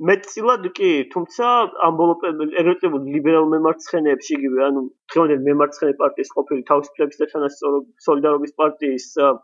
მეტწილად 0.00 0.64
კი, 0.76 0.90
თუმცა 1.12 1.46
ამბოლოპები 1.86 2.46
ეროტებულ 2.60 3.02
ლიბერალ 3.14 3.46
მემარცხენეებში 3.52 4.32
იგივე, 4.36 4.60
ანუ 4.68 4.80
დღევანდელ 5.12 5.40
მემარცხენე 5.48 5.94
პარტიის 6.00 6.30
ყოფილი 6.36 6.62
თავისუფლების 6.70 7.20
და 7.20 7.26
თანასწორობის 7.32 8.06
სოლიდარობის 8.06 8.52
პარტიის 8.60 9.06
აა 9.20 9.34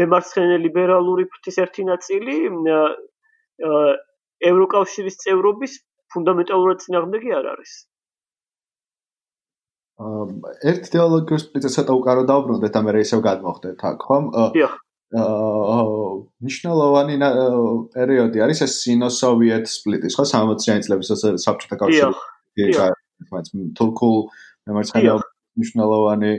მემარცხენე 0.00 0.56
ლიბერალური 0.64 1.26
ფრთის 1.32 1.58
ერთი 1.64 1.84
ნაწილი 1.90 2.36
ევროკავშირის 4.50 5.16
წევრობის 5.22 5.72
ფუნდამენტალურად 6.14 6.82
წინააღმდეგი 6.84 7.30
არ 7.38 7.46
არის. 7.52 7.72
აა 9.98 10.52
ერთ 10.70 10.82
იდეოლოგიურ 10.88 11.40
სპლიტს 11.42 11.74
ცოტა 11.74 11.94
უკარო 11.98 12.22
დაუბრუნდეთ, 12.30 12.74
ამერე 12.80 12.98
ისევ 13.02 13.20
გადმოხდეთ 13.28 13.80
აქ, 13.88 14.04
ხომ? 14.06 14.24
დიახ. 14.54 14.74
აა 15.18 15.78
ნიშნულოვანი 16.46 17.14
პერიოდი 17.94 18.38
არის 18.46 18.58
ეს 18.66 18.72
სინო-სოვიეთ 18.84 19.66
სპლიტის, 19.74 20.14
ხო, 20.14 20.24
60-იანი 20.32 20.86
წლების 20.86 21.08
საბჭოთა 21.42 21.76
კავშირის. 21.82 22.20
დიახ. 22.58 22.94
მაგრამ 23.32 23.64
თურქულ 23.78 24.16
მემარცხენეობის 24.70 25.32
ნიშნულოვანი 25.58 26.32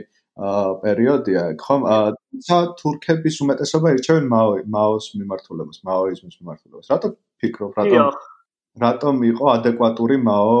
პერიოდია, 0.84 1.42
ხო? 1.60 1.74
თუმცა 2.16 2.56
თურქების 2.80 3.36
უმეტესობა 3.44 3.92
ირჩევენ 3.92 4.24
მაოს 4.72 5.06
მიმართულებას, 5.20 5.78
მაოიზმის 5.84 6.36
მიმართულებას. 6.40 6.88
რატო 6.88 7.08
ფიქრობ, 7.40 7.72
რატო 7.80 7.90
დიახ. 7.90 8.18
რატომ 8.80 9.14
იყო 9.26 9.44
ადეკვატური 9.56 10.16
მაო 10.22 10.58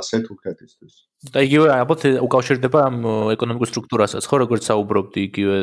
ასე 0.00 0.16
თურქეთისთვის? 0.26 0.94
და 1.30 1.38
იგივე 1.46 1.66
ალბათ 1.70 2.00
უკავშირდება 2.26 2.78
ამ 2.88 2.96
ეკონომიკურ 3.36 3.68
სტრუქტურასაც, 3.70 4.26
ხო, 4.26 4.36
როგორც 4.42 4.62
საუბრობდი 4.66 5.20
იგივე 5.28 5.56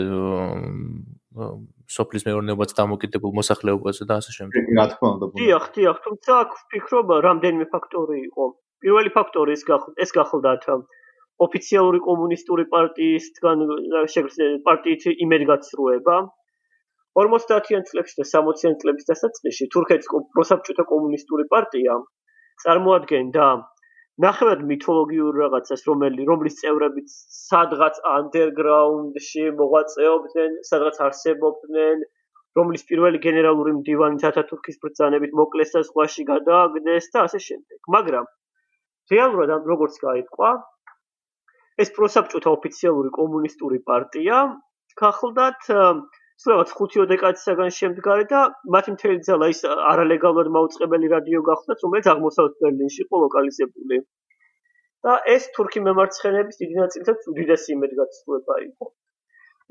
სოფლის 1.89 2.23
მეურნეობაც 2.29 2.71
დამოკიდებულ 2.77 3.31
მოსახლეობაზე 3.39 4.03
და 4.07 4.13
ასე 4.21 4.31
შემდეგ. 4.37 4.71
რა 4.77 4.85
თქმა 4.93 5.09
უნდა. 5.15 5.25
დიახ, 5.41 5.65
დიახ, 5.75 5.97
თუმცა 6.05 6.31
აქ 6.43 6.51
ვფიქრობ, 6.61 7.07
რამდენიმე 7.27 7.65
ფაქტორი 7.73 8.17
იყო. 8.29 8.43
პირველი 8.79 9.09
ფაქტორი 9.17 9.51
ეს 9.57 9.63
ეს 9.99 10.09
გახლდათ 10.15 10.63
ოფიციალური 11.39 11.99
კომუნისტური 12.03 12.63
პარტიისგან 12.71 13.57
პარტიით 14.67 15.03
იმედგაცრუება. 15.25 16.15
50-იან 17.19 17.83
წლებში 17.89 18.21
და 18.21 18.25
60-იან 18.31 18.77
წლების 18.83 19.09
დასაწყისში 19.09 19.67
თურქეთის 19.75 20.11
პროსაბჭოთა 20.35 20.85
კომუნისტური 20.93 21.45
პარტია 21.53 21.97
წარმოადგენდა 22.63 23.47
ნახევრად 24.23 24.63
მითოლოგიურ 24.69 25.37
რაღაცას, 25.41 25.83
რომელი 25.89 26.25
რომლის 26.29 26.57
წევრებიც 26.61 27.11
სადღაც 27.35 27.99
ანდერგრაუნდში 28.13 29.45
მოღვაწეობდნენ, 29.59 30.57
სადღაც 30.69 30.97
არსებობდნენ, 31.05 32.01
რომლის 32.59 32.83
პირველი 32.89 33.21
გენერალური 33.25 33.75
მდივანი 33.77 34.19
თათათურქის 34.23 34.81
ბრძანებით 34.83 35.37
მოკლეს 35.39 35.71
და 35.75 35.83
სხვაში 35.87 36.25
გადააგდეს 36.31 37.07
და 37.15 37.23
ასე 37.29 37.39
შემდეგ. 37.47 37.79
მაგრამ 37.95 38.27
რეალურად 39.13 39.69
როგორც 39.71 39.95
გაიყვა 40.03 40.51
ეს 41.83 41.93
პროსაბჭოთა 41.95 42.49
ოფიციალური 42.59 43.09
კომუნისტური 43.19 43.79
პარტია 43.89 44.39
ქახლდათ 44.99 45.69
სწორად 46.39 46.69
5 46.75 47.05
დეკადისაგან 47.11 47.73
შემდგარი 47.77 48.25
და 48.31 48.41
მათი 48.75 48.95
მთელი 48.95 49.19
ძალა 49.27 49.49
ის 49.53 49.59
არალეგალურად 49.67 50.49
მაუწყებელი 50.55 51.11
რადიო 51.13 51.41
გახლდათ, 51.49 51.83
რომელიც 51.85 52.07
აღმოსავლეთ 52.13 52.55
ბერლინში 52.63 53.01
იყო 53.05 53.21
ლოკალიზებული. 53.25 53.99
და 55.07 55.13
ეს 55.31 55.43
თურქი 55.55 55.79
მემარცხენეების 55.83 56.57
დიდი 56.61 56.75
ნაწილით 56.79 57.27
უდიდესი 57.31 57.69
იმედგაცრუება 57.75 58.55
იყო. 58.63 58.85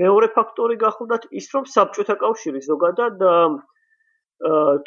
მეორე 0.01 0.29
ფაქტორი 0.37 0.77
გახლდათ 0.85 1.27
ის, 1.41 1.47
რომ 1.55 1.65
საბჭოთა 1.73 2.15
კავშირი 2.23 2.61
ზოგადად 2.69 3.25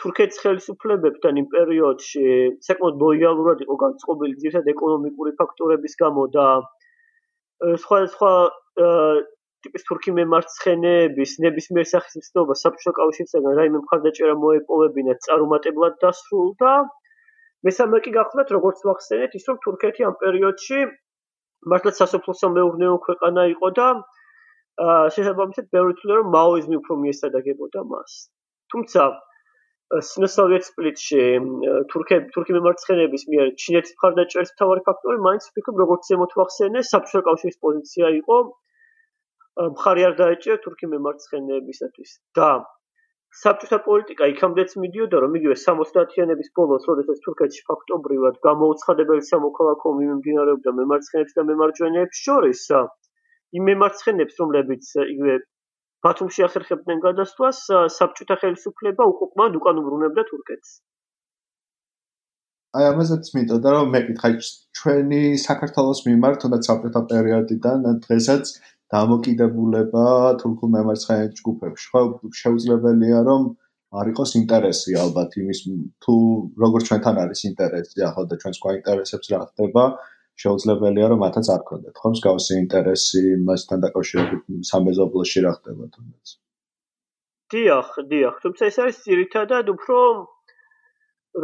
თურქეთის 0.02 0.42
ხელისუფლებებთან 0.42 1.40
იმ 1.42 1.48
პერიოდში 1.54 2.26
საკმაოდ 2.68 3.02
ლოიალურად 3.04 3.64
იყო 3.66 3.76
განწყობილი 3.84 4.38
ძირითადად 4.44 4.72
ეკონომიკური 4.74 5.32
ფაქტორების 5.42 5.98
გამო 6.02 6.24
და 6.36 6.46
სხვა 7.84 7.98
სხვა 8.16 8.32
ტიპის 9.66 9.86
თურქი 9.88 10.12
მემარცხენეების 10.18 11.32
ნებისმიერ 11.46 11.88
სახის 11.92 12.18
მცდელობა 12.22 12.56
საბჭოთა 12.62 12.94
კავშირისგან 13.00 13.58
რაიმე 13.60 13.82
მხარდაჭერა 13.84 14.36
მოეპოვებინათ 14.44 15.24
წარუმატებლად 15.28 15.98
დასრულდა. 16.04 16.72
მესამე 17.68 17.98
კი 18.06 18.12
გახლდათ 18.18 18.54
როგორც 18.58 18.80
ვახსენეთ 18.90 19.38
ის 19.40 19.44
რომ 19.50 19.58
თურქეთი 19.66 20.08
ამ 20.10 20.16
პერიოდში 20.24 20.80
მართლაც 21.74 21.96
სასოფლო 22.02 22.50
მეურნეო 22.58 22.96
ქვეყანა 23.08 23.44
იყო 23.56 23.68
და 23.80 23.88
შესაბამისად 25.16 25.68
ბევრი 25.76 25.94
თვლა 26.00 26.14
რომ 26.22 26.32
მაოიზმი 26.38 26.76
უფრო 26.82 26.98
მიესადაგებოდა 27.04 27.84
მას. 27.92 28.16
თუმცა 28.74 29.02
სინოსოვიეთ 30.10 30.64
სპლიტში 30.72 31.24
თურქები 31.92 32.34
თურქი 32.36 32.54
მემარცხენეების 32.58 33.24
მიერ 33.32 33.48
ჩინეთის 33.62 33.96
მხარდაჭერის 33.98 34.54
მთავარი 34.56 34.84
ფაქტორი 34.88 35.24
მაინც 35.28 35.48
ვფიქრობ 35.52 35.82
როგორც 35.84 36.12
ზემოთ 36.12 36.36
ვახსენე 36.40 36.84
საბჭოთა 36.90 37.24
კავშირის 37.28 37.58
პოზიცია 37.66 38.12
იყო 38.22 38.38
მხარი 39.60 40.06
არ 40.08 40.14
დაეჭირა 40.22 40.58
თურქი 40.66 40.86
მემარცხენეებისათვის. 40.94 42.12
და 42.38 42.50
საბჭოთა 43.40 43.78
პოლიტიკა 43.88 44.28
იქამდეც 44.34 44.74
მიდიოდა 44.84 45.20
რომ 45.24 45.36
იგივე 45.40 45.56
70-იანების 45.60 46.50
ბოლოს 46.60 46.88
როდესაც 46.90 47.22
თურქეთში 47.26 47.62
ფაქტობრივად 47.70 48.40
გამოუცხადებელი 48.48 49.24
სამოქალაქო 49.28 49.94
მიმდინარეობდა 50.00 50.72
მემარცხენეებს 50.80 51.38
და 51.38 51.46
მემარჯვენეებს 51.52 52.24
შორის 52.28 52.64
იმ 53.60 53.64
მემარცხენეებს 53.72 54.36
რომლებიც 54.42 54.92
იგივე 55.06 55.36
ბათუმში 56.08 56.46
ახერხებდნენ 56.48 57.00
გადასვლას 57.08 57.60
საბჭოთა 57.96 58.36
ხელისუფლება 58.44 59.08
უკუპმან 59.14 59.58
უკან 59.62 59.82
უბრუნებდა 59.82 60.24
თურქეთს. 60.32 60.70
აი 62.80 62.86
ამასაც 62.92 63.32
მითოდა 63.36 63.72
რომ 63.76 63.90
მეკითხა 63.96 64.30
ჩვენი 64.80 65.24
საქართველოს 65.46 66.00
მიმართ 66.08 66.38
თუნდაც 66.44 66.70
საბჭოთა 66.72 67.02
პერიოდიდან 67.12 67.88
დღესაც 68.06 68.54
დამოკიდებულება 68.92 70.06
თურქულ 70.42 70.70
მემარცხენე 70.76 71.28
ჯგუფებში. 71.40 71.86
ხო, 71.92 72.02
შეუძლებელია 72.42 73.20
რომ 73.28 73.42
არ 74.00 74.06
იყოს 74.12 74.32
ინტერესი 74.40 74.92
ალბათ 75.04 75.32
იმის 75.42 75.60
თუ 76.04 76.16
როგორ 76.64 76.82
ჩვენთან 76.88 77.16
არის 77.24 77.42
ინტერესი 77.52 78.00
ახლა 78.08 78.24
და 78.32 78.36
ჩვენს 78.42 78.58
ყვა 78.64 78.72
ინტერესებს 78.80 79.28
რა 79.32 79.40
ხდება, 79.52 79.84
შეუძლებელია 80.44 81.08
რომ 81.12 81.20
მათაც 81.24 81.48
არ 81.56 81.62
ქონდეთ. 81.70 81.96
ხო, 82.02 82.08
მსგავსი 82.16 82.54
ინტერესი 82.64 83.24
მასთან 83.48 83.78
დაკავშირებით 83.86 84.44
სამეზობლოში 84.72 85.40
რა 85.46 85.52
ხდება 85.58 85.84
თუნდაც. 85.96 86.28
დიახ, 87.52 87.88
დიახ, 88.12 88.36
თუმცა 88.44 88.64
ეს 88.72 88.78
არის 88.84 88.98
ძირითადად 89.08 89.66
უფრო 89.76 89.98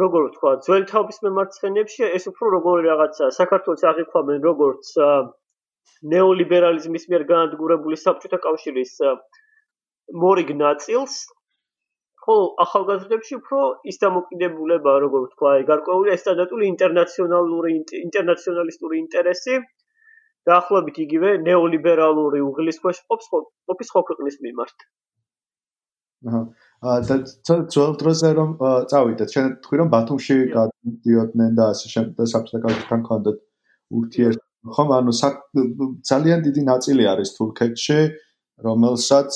როგორ 0.02 0.22
ვთქვა, 0.28 0.52
ძველი 0.64 0.86
თაობის 0.88 1.18
მემარცხენეებში 1.24 2.02
ეს 2.16 2.24
უფრო 2.32 2.46
როგორი 2.56 2.82
რაღაცა, 2.88 3.24
საქართველოს 3.40 3.82
აღიქვამენ 3.90 4.40
როგორც 4.48 4.84
ნეოლიბერალიზმის 6.12 7.08
მიერ 7.10 7.24
განადგურებული 7.32 7.96
საბჭოთა 8.04 8.38
კავშირის 8.44 8.94
მორიგ 10.24 10.54
ნაწილს. 10.62 11.16
ხო, 12.28 12.36
ახალგაზრდებში 12.64 13.34
უფრო 13.40 13.58
ის 13.90 13.96
დამოკიდებულება, 14.04 14.92
როგორ 15.04 15.20
ვთქვა, 15.26 15.52
გარკვეული 15.70 16.12
ესტანდარტული 16.14 16.68
ინტერნაციონალური 16.68 17.70
ინტერნაციონალისტური 18.04 18.98
ინტერესი 19.00 19.60
დაახლოებით 20.48 20.96
იგივე 21.04 21.30
ნეოლიბერალური 21.48 22.40
უღლის 22.44 22.80
ქვეშ 22.84 23.00
ყოფს 23.12 23.30
ყოფის 23.32 23.92
ხო 23.94 24.02
ქვეყნის 24.10 24.36
მიმართ. 24.44 24.76
აჰა. 26.28 26.42
და 27.08 27.16
ძველ 27.74 27.92
დროზე 28.00 28.30
რომ 28.38 28.50
წავიდეთ, 28.90 29.28
შენ 29.34 29.46
თქვი 29.64 29.76
რომ 29.80 29.88
ბათუმში 29.94 30.36
გადიოდნენ 30.54 31.56
და 31.58 31.64
ასე 31.74 31.86
შემდეგ 31.94 32.14
და 32.20 32.26
საბჭოთა 32.32 32.60
კავშირთან 32.66 33.00
კონდეთ 33.08 33.38
ურთიერთ 33.98 34.47
ხომ 34.74 34.88
ანუ 34.98 35.12
ძალიან 36.10 36.40
დიდი 36.46 36.62
ნაწილი 36.70 37.04
არის 37.12 37.30
თურქეთში 37.38 38.00
რომელსაც 38.66 39.32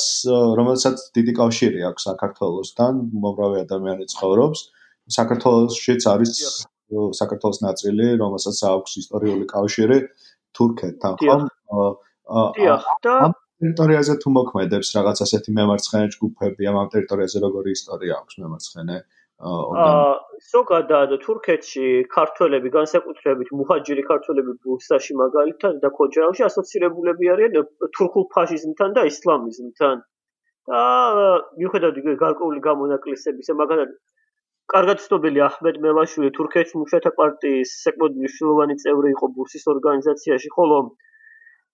რომელსაც 0.58 0.96
დიდი 1.16 1.32
კავშირი 1.38 1.80
აქვს 1.88 2.02
საქართველოსთან 2.10 2.92
მომრავი 3.24 3.58
ადამიანი 3.66 4.04
ცხოვრობს. 4.14 4.60
საქართველოსშიც 5.16 6.02
არის 6.14 6.32
საქართველოს 7.20 7.58
ნაწილი 7.66 8.06
რომელსაც 8.22 8.58
აქვს 8.72 8.92
ისტორიული 9.02 9.44
კავშირი 9.54 9.98
თურქეთთან 10.58 11.14
ხომ? 11.22 11.42
და 13.06 13.16
ტერიტორიაზე 13.62 14.14
თუ 14.22 14.28
მოქმედებს 14.38 14.88
რაღაც 14.98 15.18
ასეთი 15.24 15.50
მემარცხენე 15.58 16.06
ჯგუფები, 16.14 16.62
ამ 16.70 16.76
ტერიტორიაზე 16.94 17.38
როგორი 17.46 17.70
ისტორია 17.78 18.12
აქვს 18.20 18.34
მემარცხენე? 18.42 18.96
აა 19.02 19.21
ზოგადად 19.42 21.12
თურქეთში 21.24 21.86
ქართველები 22.14 22.70
განსაკუთრებით 22.76 23.48
მუჰაჯირი 23.58 24.02
ქართველები 24.08 24.52
ბურსაში 24.66 25.16
მაგალითად 25.20 25.80
და 25.82 25.90
ქოჯარავში 25.98 26.46
ასოცირებულები 26.46 27.30
არიან 27.34 27.56
თურქულ 27.98 28.26
ფაშიზმთან 28.34 28.94
და 28.98 29.04
ისლამიზმთან. 29.10 30.02
და 30.70 30.80
მიუხედავად 31.58 31.96
იგივე 32.00 32.16
გარკვეული 32.22 32.60
გამონაკლისებისა, 32.66 33.54
მაგალითად 33.60 33.96
კარგად 34.74 35.00
ცნობილი 35.04 35.40
აჰმედ 35.46 35.80
მელაშვილი 35.86 36.30
თურქეთის 36.36 36.76
მუშათა 36.82 37.10
პარტიის 37.18 37.72
საკმაოდ 37.86 38.12
მნიშვნელოვანი 38.20 38.76
წევრი 38.82 39.10
იყო 39.16 39.26
ბურსის 39.38 39.66
ორგანიზაციაში, 39.74 40.52
ხოლო 40.56 40.78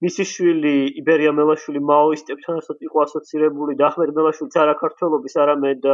მისი 0.06 0.24
შვილი 0.32 0.74
იბერია 1.02 1.32
მელაშვილი 1.36 1.80
მაოისტებთან 1.92 2.64
იყო 2.88 3.04
ასოცირებული 3.04 3.76
და 3.76 3.90
ახმედ 3.90 4.10
მელაშვილი 4.18 4.54
ძარა 4.56 4.74
ქართველობის 4.82 5.36
არამედ 5.44 5.88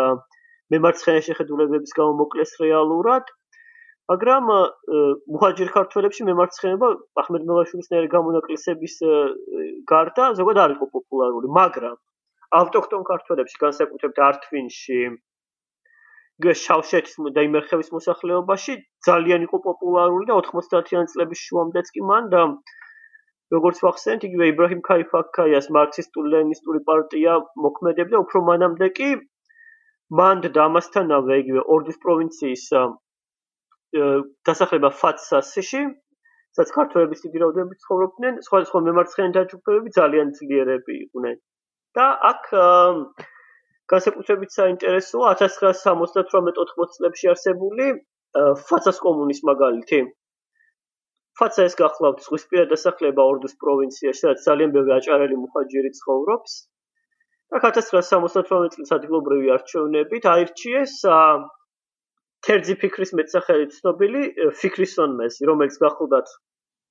მემარცხენე 0.72 1.20
შეხედულებების 1.28 1.96
გამო 1.98 2.12
მოკლეს 2.20 2.54
რეალურად 2.62 3.32
მაგრამ 4.12 4.48
მუჰაჯირ 5.34 5.70
ქართველებში 5.74 6.26
მემარცხენება 6.28 6.88
ახმედ 7.22 7.44
მელაშვილის 7.50 7.92
ნერ 7.92 8.08
გამონაკლისების 8.14 8.96
გარდა 9.92 10.26
ზოგადად 10.40 10.64
არ 10.64 10.74
იყო 10.76 10.88
პოპულარული 10.96 11.52
მაგრამ 11.58 11.96
ავტოქტონ 12.60 13.06
ქართველებში 13.10 13.60
განსაკუთრებით 13.64 14.20
ართვინში 14.28 15.00
გშავშეთის 16.44 17.18
და 17.34 17.44
იმერხევის 17.48 17.90
მოსახლეობაში 17.96 18.74
ძალიან 19.08 19.44
იყო 19.48 19.60
პოპულარული 19.68 20.28
და 20.30 20.38
90-იან 20.48 21.10
წლების 21.12 21.44
შუამდეც 21.48 21.92
კი 21.94 22.02
მან 22.10 22.30
და 22.34 22.42
როგორც 23.54 23.78
ვახსენეთ, 23.84 24.24
იგივე 24.28 24.46
იბრაჰიმ 24.50 24.80
ქაიფაქაიას 24.88 25.68
მარქსისტულ-ლენინისტური 25.76 26.80
პარტია 26.88 27.34
მოქმედებდა 27.66 28.16
უფრო 28.24 28.42
მანამდე 28.50 28.88
კი 28.98 29.08
მანდ 30.20 30.48
და 30.54 30.64
ამასთანავე 30.68 31.38
იგივე 31.42 31.62
ორდის 31.74 31.98
პროვინციის 32.04 32.64
დასახლება 34.48 34.90
ფაცასში, 35.00 35.82
სადაც 36.54 36.70
ქართველების 36.78 37.24
დიდი 37.24 37.42
რაოდენობით 37.42 37.84
ცხოვრობდნენ, 37.84 38.40
სხვადასხვა 38.46 38.80
მემარცხენე 38.88 39.30
დაჯგუფებები 39.38 39.94
ძალიან 39.98 40.32
ძლიერები 40.38 40.94
იყვნენ. 41.04 41.36
და 41.94 42.06
აქ 42.30 42.46
განსაკუთრებით 43.92 44.50
საინტერესოა 44.58 45.30
1978-80 45.40 46.94
წლებში 46.98 47.30
არსებული 47.32 47.86
ფაცას 48.68 48.98
კომუნის 49.04 49.40
მაგალითი. 49.50 50.00
ფაცა 51.38 51.66
ეს 51.68 51.74
გახლავთ 51.82 52.24
ზღვისპირა 52.26 52.64
დასახლება 52.72 53.22
ორდუს 53.30 53.54
პროვინციაში, 53.62 54.20
სადაც 54.22 54.46
ძალიან 54.48 54.74
ბევრი 54.76 54.92
აჭარელი 54.98 55.38
მუხაჯირი 55.44 55.90
ცხოვრობს. 55.98 56.52
და 57.52 57.60
1978 57.64 58.72
წლის 58.74 58.94
ადგილობრივი 58.96 59.52
არჩევნებით 59.56 60.24
აირჩიეს 60.32 60.94
თერძი 62.44 62.74
ფიქრის 62.80 63.12
მეტსახელით 63.18 63.76
ცნობილი 63.76 64.22
ფიქრისონ 64.60 65.14
მესი, 65.20 65.46
რომელიც 65.50 65.76
გახლავთ 65.84 66.32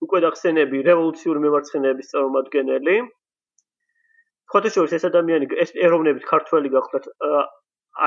უკვე 0.05 0.21
დახსენები 0.25 0.79
რევოლუციური 0.87 1.43
მემარცხენეების 1.43 2.09
წარმომადგენელი. 2.13 2.95
ფოტოშოპის 4.53 4.95
ეს 4.97 5.05
ადამიანი 5.09 5.45
ეს 5.65 5.75
ეროვნებით 5.87 6.25
ქართველი 6.31 6.71
გახლავთ 6.77 7.05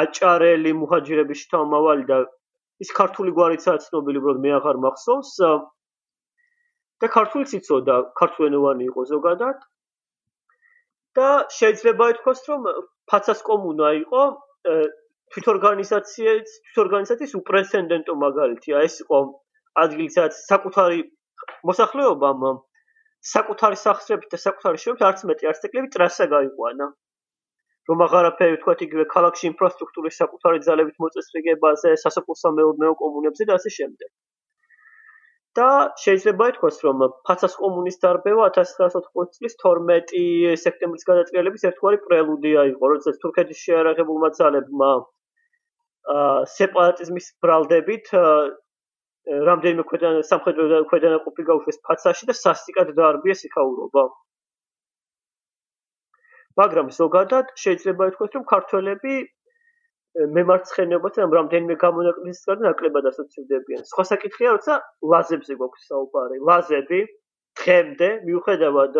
აჭარელი 0.02 0.72
მუხაჯირების 0.80 1.42
შთამავალი 1.46 2.04
და 2.10 2.18
ის 2.84 2.90
ქართული 2.98 3.30
გვარიცაა 3.38 3.82
ცნობილი, 3.86 4.20
უბრალოდ 4.20 4.42
მე 4.44 4.50
აღარ 4.58 4.76
მახსოვს. 4.86 5.32
და 6.96 7.08
ქართულიც 7.12 7.50
იცოდა, 7.58 7.94
ქართულენოვანი 8.18 8.84
იყო 8.90 9.02
ზოგადად. 9.12 9.56
და 11.16 11.28
შეიძლება 11.58 12.08
ითქვას, 12.14 12.40
რომ 12.50 12.68
ფაცას 13.12 13.40
კომუნა 13.48 13.88
იყო 14.02 14.22
თვითორგანიზაციის 15.34 16.54
თვითორგანიზაციის 16.66 17.34
უპრეცედენტო 17.40 18.14
მაგალითია. 18.26 18.84
ეს 18.88 18.94
იყო 19.04 19.18
ადგილი, 19.84 20.10
სადაც 20.16 20.34
საკუთარი 20.52 21.00
მოსახლეობამ 21.70 22.44
საკუთარი 23.32 23.76
სახსრებით 23.86 24.28
და 24.34 24.38
საკუთარი 24.46 24.82
შენობებით 24.82 25.06
არც 25.08 25.20
მეტი 25.30 25.50
არც 25.50 25.66
ეკლები 25.68 25.88
ტრასა 25.96 26.26
გაიყვანა. 26.34 26.86
რომ 27.88 28.00
აღარაფერი 28.06 28.56
თქვათ 28.60 28.80
იგივე 28.86 29.04
ქალაქში 29.14 29.44
ინფრასტრუქტურის 29.48 30.16
საკუთარი 30.20 30.62
ძალებით 30.66 30.96
მოწესრიგებაზე, 31.02 31.90
სასოფლო 32.02 32.34
სამეურნეო 32.42 32.94
კომუნებზე 33.02 33.46
და 33.50 33.58
ასე 33.58 33.70
შემდეგ. 33.78 34.10
და 35.56 35.68
შეიძლება 36.02 36.48
ითქვას, 36.52 36.78
რომ 36.86 37.02
ფაცას 37.28 37.54
კომუნის 37.60 38.00
დარბევა 38.02 38.46
1980 38.56 39.36
წლის 39.36 39.54
12 39.62 40.56
სექტემბრის 40.64 41.08
გადატრიალების 41.10 41.66
ერთგვარი 41.70 42.00
პრელუდია 42.06 42.64
იყო, 42.72 42.90
როდესაც 42.92 43.20
თურქეთის 43.24 43.62
შეარაღებულმა 43.66 44.30
ძალებმა 44.40 44.90
სეპარატიზმის 46.56 47.26
ბრალდებით 47.42 48.12
რამდენიმე 49.48 49.84
ქვედან 49.90 50.20
სამხედრო 50.26 50.82
ქვედანაყოფი 50.90 51.46
გაუშვეს 51.48 51.80
ფაცაში 51.88 52.28
და 52.30 52.34
სასტიკად 52.40 52.92
დაარბიეს 52.98 53.42
იქაურობა. 53.48 54.04
მაგრამ 56.60 56.92
ზოგადად 56.98 57.50
შეიძლება 57.62 58.06
ითქვას, 58.12 58.30
რომ 58.36 58.44
ქართველები 58.52 59.14
მემარცხენეობასთან 60.16 61.32
რამდენიმე 61.36 61.74
გამონაკლისის 61.80 62.48
გარდა 62.48 62.64
ნაკლებად 62.66 63.08
ასოცირდებიან. 63.10 63.82
სხვა 63.92 64.04
საკითხია, 64.10 64.52
როცა 64.56 64.74
ლაზებზე 65.12 65.56
გვაქვს 65.60 65.88
საუბარი. 65.90 66.36
ლაზები 66.48 67.00
დღემდე 67.60 68.08
მიუხედავად 68.28 68.96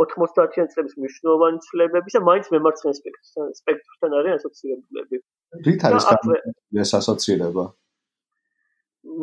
90-იან 0.00 0.70
წლების 0.72 0.94
მნიშვნელოვანი 0.98 1.58
ცვლილებებისა, 1.66 2.20
მაინც 2.30 2.46
მემარცხენე 2.54 2.94
სპექტრთან 2.98 3.52
სპექტრთან 3.60 4.10
არის 4.18 4.32
ასოცირებულები. 4.38 5.16
რით 5.66 5.80
არის 5.86 6.04
ეს 6.82 6.90
ასოცირება? 7.00 7.64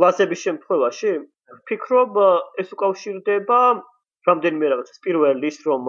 ლაზების 0.04 0.40
შემთხვევაში 0.48 1.12
ფიქრობ 1.68 2.12
ეს 2.62 2.70
უკავშირდება 2.76 3.60
რამდენიმე 4.28 4.66
რაღაცას. 4.72 5.00
პირველი 5.06 5.48
ის 5.48 5.60
რომ 5.68 5.84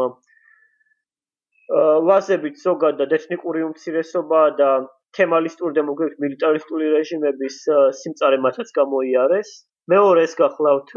ლაზებით 2.09 2.57
ზოგადად 2.65 3.11
ეთნიკური 3.19 3.61
უმცირესობა 3.69 4.41
და 4.61 4.71
თემალისტური 5.17 5.77
და 5.79 5.83
მოგვიყვებით 5.89 6.21
მილიტარისტული 6.25 6.91
რეჟიმების 6.95 7.57
სიმწარე 8.01 8.39
მათაც 8.45 8.69
გამოიარეს. 8.79 9.51
მეორე 9.89 10.25
ეს 10.29 10.35
გახლავთ 10.43 10.91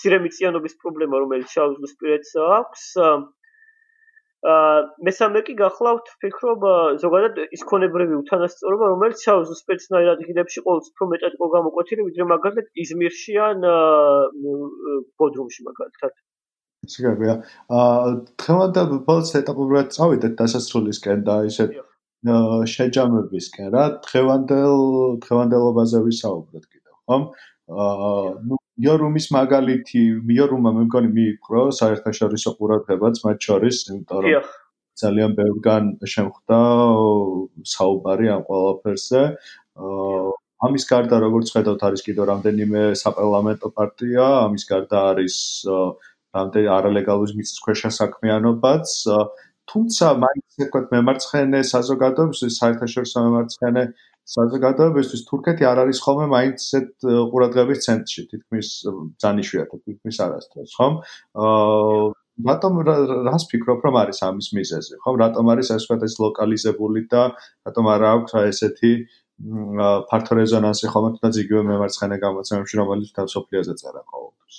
სირემიციანობის 0.00 0.74
პრობლემა, 0.82 1.20
რომელიც 1.22 1.54
შავზღვისპირეთს 1.54 2.34
აქვს. 2.58 2.84
აა 2.98 3.12
მესამე 5.08 5.40
კი 5.46 5.54
გახლავთ 5.60 6.10
ფიქრობ 6.20 6.64
ზოგადად 7.04 7.38
ის 7.56 7.62
ქონებრივი 7.70 8.18
უთანასწორობა, 8.20 8.90
რომელიც 8.92 9.22
შავზღვისპირეთსნაირ 9.26 10.10
ადგილებში 10.14 10.64
ყოველთვის 10.66 10.90
უფრო 10.92 11.08
მეტად 11.14 11.38
იყო 11.38 11.48
გამოკვეთილი, 11.54 12.06
ვიდრე 12.08 12.26
მაგალითად 12.34 12.66
იზმირში 12.84 13.34
ან 13.48 13.64
ბოდრუმში 15.22 15.64
მაგალითად. 15.70 16.12
სიგარია. 16.92 17.34
აა 17.80 18.12
თხევანდელ 18.36 18.90
ბოლოს 19.08 19.32
ეტაპობრივად 19.40 19.88
წავიდეთ 19.96 20.32
დასასრულისკენ 20.42 21.24
და 21.28 21.36
ისე 21.48 21.64
შეჯამებისკენ 22.24 23.68
რა 23.74 23.84
დღევანდელ 24.06 24.76
დღევანდელობაზე 25.24 25.98
ვისაუბროთ 26.08 26.64
კიდევ 26.64 26.94
ხომ? 27.04 27.22
აა 27.64 28.12
ნუ 28.48 28.56
იორუმის 28.84 29.26
მაგალითი 29.36 30.02
იორუმა 30.36 30.70
მე 30.76 30.84
მგონი 30.88 31.10
მიიყრო 31.16 31.62
საერთაშორისო 31.80 32.54
ყურადღებაც 32.60 33.20
მათ 33.24 33.48
შორის 33.48 33.76
იმიტომ 33.90 34.24
რომ 34.24 34.48
ძალიან 35.02 35.30
ბევრგან 35.38 35.84
შემხვდა 36.14 36.60
საუბარი 37.74 38.26
ამ 38.36 38.42
ყველაფერზე. 38.48 39.22
აა 39.76 40.32
ამის 40.64 40.84
გარდა 40.88 41.16
როგორც 41.20 41.50
ხედავთ 41.54 41.82
არის 41.88 42.02
კიდევ 42.06 42.24
რამდენიმე 42.30 42.82
საპარლამენტო 42.96 43.68
პარტია, 43.76 44.24
ამის 44.48 44.64
გარდა 44.70 44.98
არის 45.12 45.36
რამდენი 46.34 46.68
არალეგალური 46.76 47.36
მიწისქვეშა 47.38 47.90
საქმიანობაც, 47.98 48.94
თუმცა 49.70 50.06
მაინც 50.24 50.58
თქვათ 50.64 50.86
მემარცხენე 50.94 51.60
საზოგადოების 51.74 52.40
საერთაშორისო 52.58 53.22
მემარცხენე 53.26 53.84
საზოგადოებისთვის 54.34 55.22
თურქეთი 55.28 55.66
არ 55.68 55.78
არის 55.84 55.98
ხოლმე 56.04 56.26
მაინც 56.32 56.58
ესეთ 56.64 57.06
ყურადღების 57.32 57.80
ცენტრში, 57.86 58.22
თითქმის 58.30 58.68
ძანიშვიათო, 59.24 59.76
თითქმის 59.84 60.20
არასდროს, 60.26 60.76
ხომ? 60.78 60.94
აა 61.44 62.04
რატომ 62.48 62.78
რას 63.28 63.44
ფიქრობ 63.50 63.84
რომ 63.86 63.96
არის 64.00 64.18
ამის 64.26 64.48
მიზეზი, 64.58 64.94
ხომ? 65.04 65.14
რატომ 65.22 65.44
არის 65.54 65.68
ეს 65.76 65.84
ვთქვათ 65.84 66.02
ეს 66.08 66.14
ლოკალიზებული 66.24 67.02
და 67.12 67.22
რატომ 67.68 67.84
არ 67.94 68.06
აქვს 68.10 68.32
აი 68.40 68.48
ესეთი 68.54 68.92
ფართო 70.10 70.32
რეზონანსი 70.40 70.90
ხოლმე 70.94 71.10
თუნდაც 71.14 71.34
იგივე 71.44 71.62
მემარცხენე 71.70 72.16
გამოცემებში 72.24 72.74
რომელიც 72.80 73.10
თავსოფლიოზე 73.18 73.74
წერა 73.80 74.02
ყოველთვის. 74.10 74.56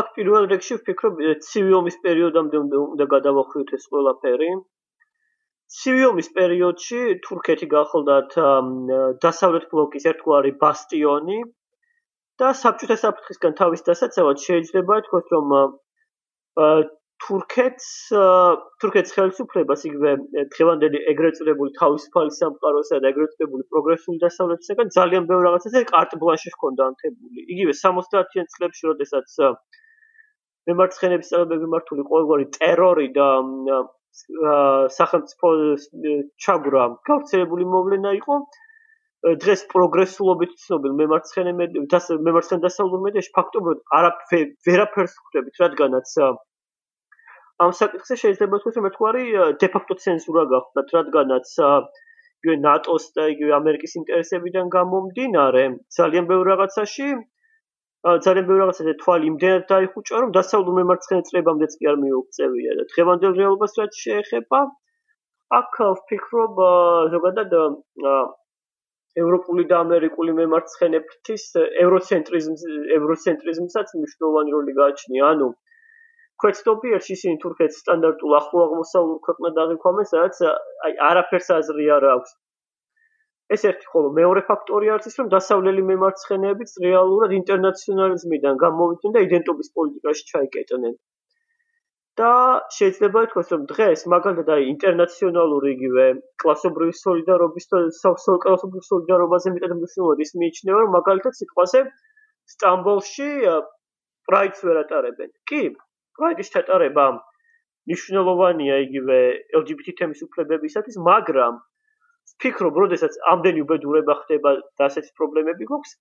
აქ 0.00 0.10
პირველ 0.16 0.48
რიგში 0.52 0.76
ვფიქრობ 0.78 1.22
ცივი 1.46 1.72
ომის 1.78 1.96
პერიოდამდე 2.04 2.58
უნდა 2.80 3.06
გადავახვიოთ 3.14 3.72
ეს 3.78 3.86
ყველაფერი. 3.94 4.50
ცივი 5.78 6.04
ომის 6.08 6.28
პერიოდში 6.36 7.00
თურქეთი 7.26 7.66
გახლდათ 7.72 8.36
დასავლეთ 9.24 9.66
ბლოკის 9.72 10.06
ერთგვარი 10.12 10.52
ბასტიონი 10.62 11.40
და 12.42 12.52
საბჭოთა 12.62 12.96
საფრთხისგან 13.02 13.58
თავის 13.60 13.84
დასაცავად 13.90 14.46
შეიძლება 14.46 14.98
ითქვას 15.02 15.34
რომ 15.34 15.52
თურქეთს 17.24 17.86
თურქეთის 18.82 19.14
ხელისუფლებას 19.16 19.82
იგივე 19.88 20.12
დღევანდელი 20.54 21.00
ეგრეთ 21.12 21.38
წოდებული 21.40 21.74
თავისუფალი 21.78 22.34
სამყაროსა 22.36 23.00
და 23.04 23.10
ეგრეთ 23.12 23.34
წოდებული 23.34 23.66
პროგრესული 23.74 24.22
დასავლეთისგან 24.24 24.92
ძალიან 24.98 25.26
ბევრ 25.30 25.42
რაღაცაზე 25.48 25.82
კარტ 25.90 26.14
ბლანში 26.22 26.52
ჰქონდა 26.54 26.88
ანთებული. 26.92 27.44
იგივე 27.54 27.74
70-იან 27.82 28.46
წლებში, 28.54 28.82
როდესაც 28.90 29.36
მემარცხენეების 30.68 31.30
წევრები 31.32 31.68
მართული 31.74 32.02
ყოველგვარი 32.12 32.46
ტერორი 32.58 33.08
და 33.18 33.28
სახელმწიფო 34.98 35.48
ჩაგვრა 36.44 36.84
გავრცელებული 37.08 37.64
მოვლენა 37.74 38.12
იყო 38.20 38.38
დღეს 39.42 39.62
პროგრესულობით 39.72 40.52
ცნობილ 40.64 40.92
მემარცხენე 41.00 41.52
მემარცხენე 41.58 42.62
დასავლურ 42.66 43.02
მედიაში 43.06 43.32
ფაქტობრივად 43.38 43.80
არაფერ 43.98 44.44
ვერაფერს 44.68 45.16
ხვდებით 45.22 45.62
რადგანაც 45.64 46.12
ამ 47.64 47.72
საკითხზე 47.78 48.16
შეიძლება 48.22 48.58
თქვა 48.62 48.72
რომ 48.78 48.88
ერთგვარი 48.90 49.24
დე 49.62 49.68
ფაქტო 49.74 49.94
ცენზურა 50.02 50.44
გახდა 50.52 50.84
რადგანაც 50.96 51.54
იგივე 51.58 52.56
ნატოს 52.66 53.06
და 53.18 53.24
იგივე 53.34 53.52
ამერიკის 53.58 53.96
ინტერესებიდან 54.00 54.70
გამომდინარე 54.74 55.64
ძალიან 55.98 56.28
ბევრ 56.32 56.50
რაღაცაში 56.52 57.08
ძალიან 58.26 58.44
ბევრი 58.50 58.60
რაღაცა 58.62 58.94
თვალი 59.02 59.30
იმდენად 59.32 59.64
დაიხუჭა 59.72 60.20
რომ 60.24 60.34
დასავლურ 60.38 60.74
მემარცხენე 60.80 61.22
წლებამდეც 61.30 61.72
კი 61.80 61.88
არ 61.92 61.96
მიუღწევია 62.02 62.76
და 62.80 62.84
დღევანდელ 62.94 63.32
რეალობას 63.40 63.72
რაც 63.82 64.02
შეეხება 64.06 64.60
აქ 65.58 65.80
ვფიქრობ 65.98 66.60
ზოგადად 67.16 67.56
ევროპული 69.22 69.64
და 69.70 69.78
ამერიკული 69.84 70.34
მემარცხენეების 70.38 71.44
ევროცენტრიზმს 71.84 72.64
ევროცენტრიზმსაც 72.96 73.94
მნიშვნელოვანი 73.98 74.54
როლი 74.56 74.74
გააჩნია. 74.80 75.30
ანუ 75.34 75.48
ქვეცდობიერში 76.42 77.14
ისინი 77.18 77.40
თურქეთს 77.42 77.80
სტანდარტულ 77.82 78.34
ახლო 78.38 78.60
აღმოსავლურ 78.66 79.18
ქვეყნად 79.26 79.56
აღიქვამენ 79.62 80.08
სადაც 80.10 80.36
აი 80.88 80.92
არაფერს 81.08 81.48
აზრი 81.58 81.86
არ 81.96 82.06
აქვს. 82.14 82.34
ეს 83.56 83.62
ერთი 83.70 83.86
ხოლო 83.92 84.08
მეორე 84.18 84.42
ფაქტორი 84.48 84.90
არის 84.94 85.10
ის 85.10 85.16
რომ 85.20 85.28
დასავლელი 85.34 85.82
მემარცხენეებიც 85.90 86.74
რეალურად 86.84 87.34
ინტერნაციონალიზმიდან 87.38 88.60
გამოვიდნენ 88.64 89.14
და 89.16 89.22
იდენტობის 89.26 89.72
პოლიტიკაში 89.78 90.28
ჩაიკეტნენ. 90.32 90.94
და 92.18 92.30
შეიძლება 92.76 93.20
ითქვას 93.26 93.50
რომ 93.54 93.64
დღეს 93.72 94.00
მაგალითად 94.14 94.48
აი 94.54 94.62
ინტერნაციონალური 94.74 95.68
იგივე 95.74 96.06
კლასობრივი 96.42 96.94
სოლიდარობის 97.00 97.68
და 97.72 97.82
კლასობრივი 98.44 98.84
სოლიდარობაზე 98.86 99.52
მეტად 99.56 99.74
მნიშვნელოვანი 99.80 100.26
ის 100.26 100.32
მიიჩნევა 100.42 100.80
რომ 100.84 100.96
მაგალითად 100.98 101.38
სიტყვაზე 101.40 101.82
სტამბოლში 102.54 103.28
პრაიდს 104.30 104.66
ვერ 104.68 104.82
ატარებენ. 104.84 105.30
კი 105.50 105.62
პრაიდის 106.18 106.52
ჩატარება 106.54 107.06
მნიშვნელოვანია 107.88 108.76
იგივე 108.84 109.18
LGBT 109.62 109.96
თემის 110.02 110.20
უფლებებისათვის 110.26 110.96
მაგრამ 111.08 111.60
ვფიქრობ, 112.32 112.74
როდესაც 112.84 113.14
ამდენი 113.32 113.64
უბედურება 113.64 114.14
ხდება 114.22 114.50
და 114.60 114.88
ასეთი 114.88 115.14
პრობლემები 115.18 115.68
გვაქვს, 115.70 115.94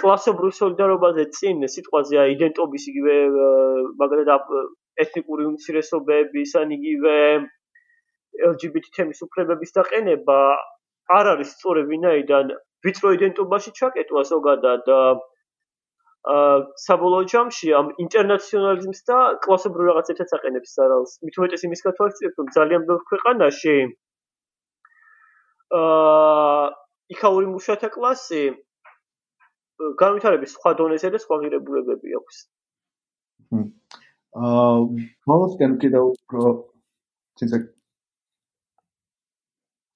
კლასობრივ 0.00 0.52
სოლიდარობაზე 0.58 1.24
წინ 1.36 1.64
სიტყვაზე 1.74 2.26
იდენტობის 2.34 2.84
იგივე 2.92 3.16
მაგალითად 4.02 4.54
ეთნიკური 5.04 5.46
უმცირესობების 5.50 6.54
ან 6.60 6.74
იგივე 6.76 7.14
LGBT 8.50 8.94
თემის 8.96 9.22
უფლებების 9.26 9.74
დაყენება 9.78 10.38
არ 11.18 11.30
არის 11.34 11.54
სწორი 11.56 11.86
ვინაიდან 11.92 12.52
ვიწრო 12.86 13.12
იდენტობაში 13.18 13.70
ჩაკეტვა 13.78 14.22
ზოგადად 14.32 14.90
აა 14.96 15.14
საბოლოო 16.20 17.24
ჯამში 17.32 17.72
ამ 17.72 17.86
ინტერნაციონალიზმს 18.04 19.00
და 19.08 19.18
კლასობრივ 19.44 19.86
რაღაცებსაც 19.88 20.34
აყენებს 20.36 20.74
სარალს. 20.76 21.16
მით 21.24 21.34
უმეტეს 21.40 21.64
იმის 21.64 21.84
გათვალისწინებთ, 21.86 22.36
რომ 22.40 22.48
ძალიან 22.56 22.82
ბევრ 22.90 23.00
ქვეყანაში 23.10 23.76
აა 25.80 26.64
იქაური 27.14 27.46
მუშათა 27.54 27.88
კლასი 27.96 28.42
განვითარების 30.02 30.54
სხვა 30.58 30.70
დონეზე 30.80 31.08
და 31.14 31.18
სხვა 31.24 31.40
ღირებულებები 31.40 32.16
აქვს. 32.20 32.36
აა 34.36 34.76
მოვსკენ 35.30 35.72
კიდევ 35.80 36.04
უფრო 36.12 36.42
თინცა 37.40 37.56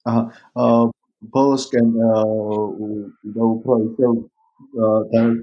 აა 0.09 0.23
აა 0.65 0.85
ბოლოსკენ 1.35 1.93
და 3.35 3.43
უფრო 3.45 3.77
ისე 3.89 4.09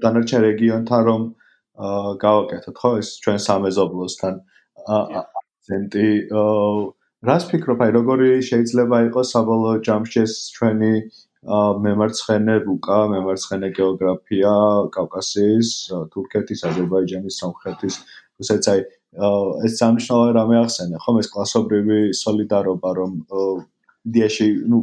დანარჩენ 0.03 0.41
რეგიონთან 0.47 1.01
რომ 1.09 1.21
გავაკეთოთ 2.23 2.75
ხო? 2.81 2.91
ეს 3.01 3.09
ჩვენ 3.23 3.39
სამეზობლოსთან. 3.47 4.33
აკცენტი 4.97 6.07
რას 7.29 7.43
ფიქრობ? 7.51 7.79
აი 7.85 7.91
როგორი 7.97 8.29
შეიძლება 8.49 8.97
იყოს 9.07 9.27
საბოლოო 9.35 9.81
ჯამში 9.87 10.19
ეს 10.25 10.33
ჩვენი 10.55 10.93
მემარცხენე 11.85 12.55
რუკა, 12.65 12.97
მემარცხენე 13.13 13.69
გეოგრაფია 13.77 14.55
კავკასიის, 14.95 15.69
თურქეთის, 16.13 16.59
აზერბაიჯანის, 16.69 17.37
სომხეთის, 17.41 17.95
რუსეთს 18.41 18.67
აი 18.73 18.79
ეს 19.65 19.73
სამნიშნავე 19.81 20.27
რამე 20.37 20.55
ახსენე, 20.63 20.97
ხომ? 21.03 21.15
ეს 21.21 21.27
კლასობრივი 21.33 21.99
солиდარობა 22.21 22.89
რომ 22.99 23.11
დიაში, 24.05 24.47
ну, 24.69 24.77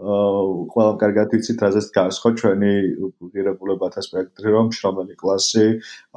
ყველა 0.00 0.92
კარგად 0.96 1.34
ვიცით, 1.36 1.60
რაზეც 1.60 1.88
გას 1.92 2.16
ხო 2.24 2.30
ჩვენი 2.40 2.72
ღირებულებათა 3.28 4.00
სპექტრი, 4.00 4.48
რომ 4.56 4.70
შრომელი 4.72 5.14
კლასი 5.20 5.66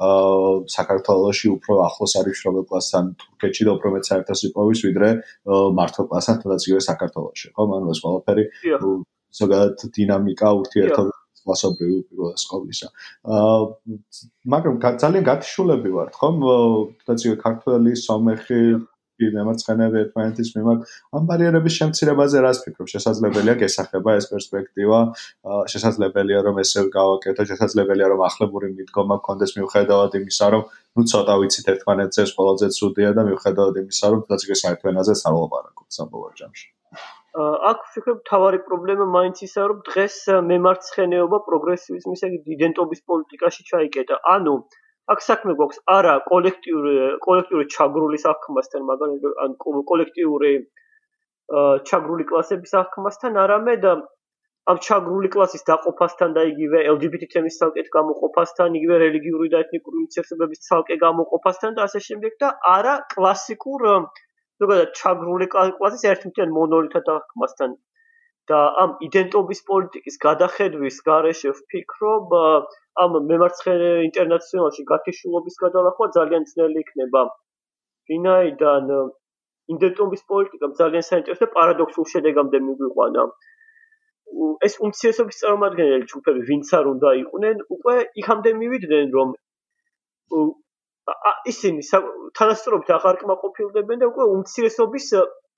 აა 0.00 0.64
საქართველოსში 0.72 1.48
უფრო 1.52 1.72
ახლოს 1.84 2.12
არის 2.16 2.40
შრომელ 2.40 2.64
კლასთან 2.72 3.04
თურქეთში 3.20 3.62
და 3.68 3.70
უფრო 3.76 3.88
მეც 3.96 4.04
საერთოდ 4.08 4.40
სიტყვის 4.40 4.80
ვიდრე 4.86 5.10
მართო 5.76 6.02
კლასთან 6.08 6.36
თუნდაც 6.40 6.62
იგივე 6.64 6.82
საქართველოსში, 6.88 7.48
ხო? 7.52 7.62
ანუ 7.76 7.86
ეს 7.92 8.00
ყველაფერი 8.00 8.44
ზოგადად 9.36 9.78
დინამიკა 9.92 10.48
ურთიერთობა 10.56 11.12
კლასობრივი 11.46 11.98
პირველ 12.08 12.34
სკოლისა. 12.42 12.88
აა 13.28 13.60
მაგრამ 14.56 14.74
ძალიან 15.04 15.24
გათიშულები 15.30 15.90
ვართ, 16.00 16.12
ხო? 16.16 16.28
თუნდაც 17.04 17.18
იგივე 17.28 17.36
ქართველი, 17.44 17.92
სომეხი 17.92 18.62
კი 19.16 19.30
მემარცხენეები 19.36 19.96
ერთმანეთის 20.02 20.50
მიმართ. 20.56 20.80
ამ 21.16 21.22
ბარიერების 21.30 21.74
შემცირებაზე 21.80 22.36
რას 22.46 22.58
ფიქრობ? 22.64 22.86
შესაძლებელია 22.94 23.54
გესახება 23.62 24.10
ეს 24.20 24.26
პერსპექტივა. 24.32 25.00
შესაძლებელია 25.72 26.40
რომ 26.46 26.56
ესე 26.64 26.80
გავაკეთო 26.98 27.42
შესაძლებელია 27.50 28.06
რომ 28.12 28.20
ახლებური 28.28 28.68
მიდგომა 28.76 29.16
გქონდეს. 29.20 29.56
მიუხედავად 29.56 30.12
იმისა 30.20 30.46
რომ 30.52 30.62
ნუ 30.96 31.02
ცოტა 31.10 31.34
ვიცით 31.40 31.66
ერთმანეთზე 31.72 32.20
ეს 32.26 32.32
ყველაზე 32.36 32.66
ცუდია 32.76 33.10
და 33.16 33.22
მიუხედავად 33.28 33.74
იმისა 33.82 34.06
რომ 34.12 34.18
თუნდაც 34.24 34.42
ეს 34.52 34.60
საერთვენაზე 34.64 35.12
საუბარაკოთ 35.24 35.88
საბოლოო 35.96 36.32
ჯამში. 36.40 36.66
აქ 37.36 37.78
ვფიქრობ 37.88 38.20
თავარი 38.28 38.58
პრობლემა 38.68 39.06
მაინც 39.12 39.36
ისაა 39.46 39.66
რომ 39.70 39.80
დღეს 39.88 40.16
მემარცხენეობა 40.50 41.38
პროგრესივიზმის 41.48 42.20
ეგ 42.28 42.32
იდენტობის 42.56 43.00
პოლიტიკაში 43.10 43.62
ჩაიკეტა. 43.70 44.16
ანუ 44.36 44.54
აქ 45.12 45.20
საქმე 45.28 45.52
გვაქვს 45.58 45.78
არა 45.96 46.14
კოლექტიური 46.30 46.94
კოლექტიური 47.26 47.66
ჩაგრული 47.74 48.18
საქმასთან, 48.22 48.82
მაგრამ 48.90 49.10
ან 49.44 49.56
კოლექტიური 49.92 50.52
ჩაგრული 51.90 52.24
კლასების 52.30 52.72
საქმასთან, 52.76 53.38
არამედ 53.44 53.86
ამ 54.72 54.78
ჩაგრული 54.86 55.28
კლასის 55.34 55.62
დაყოფასთან 55.70 56.32
და 56.36 56.42
იგივე 56.52 56.78
LGBT 56.92 57.28
თემის 57.34 57.58
ცალკეთ 57.60 57.90
გამოყოფასთან, 57.96 58.78
იგივე 58.80 58.96
რელიგიური 59.04 59.48
და 59.52 59.60
ეთნიკური 59.64 60.06
მცირესობების 60.06 60.64
ცალკე 60.68 60.96
გამოყოფასთან 61.06 61.76
და 61.76 61.86
ასე 61.86 62.02
შემდეგ 62.08 62.32
და 62.42 62.48
არა 62.74 62.94
კლასიკურ 63.14 63.86
ზოგადად 64.62 64.90
ჩაგრული 65.02 65.46
კლასის 65.54 66.04
ერთმთიან 66.10 66.50
მონოლითად 66.58 67.12
აღქმასთან. 67.14 67.78
და 68.50 68.58
ამ 68.82 68.90
იდენტობის 69.06 69.60
პოლიტიკის 69.70 70.16
გადახედვის 70.24 70.98
გარეშე 71.08 71.52
ვფიქრობ 71.58 72.34
ამ 73.04 73.16
მემარცხენე 73.30 73.90
ინტერნაციონალში 74.08 74.84
გათიშულობის 74.90 75.56
გადალახვა 75.64 76.06
ძალიან 76.18 76.46
ძნელი 76.52 76.82
იქნება. 76.84 77.22
ვინაიდან 78.10 78.92
იდენტობის 79.74 80.22
პოლიტიკა 80.30 80.66
ძალიან 80.80 81.04
საინტერესო 81.10 81.46
პარადოქსულ 81.56 82.06
შედეგამდე 82.12 82.58
მიგვიყვანა. 82.66 83.24
ეს 84.66 84.74
უმცირესობის 84.86 85.40
წარმომადგენელი 85.42 86.06
ჯგუფები, 86.12 86.40
ვინც 86.50 86.70
არ 86.78 86.86
უნდა 86.92 87.10
იყვნენ, 87.22 87.56
უკვე 87.76 87.96
იქამდე 88.22 88.52
მივიდნენ, 88.62 89.12
რომ 89.16 89.28
ისინი 91.52 91.82
თანასწორობით 92.38 92.90
აღარ 92.98 93.18
კმაყოფილდებენ 93.22 94.02
და 94.02 94.06
უკვე 94.10 94.24
უმცირესობის 94.36 95.06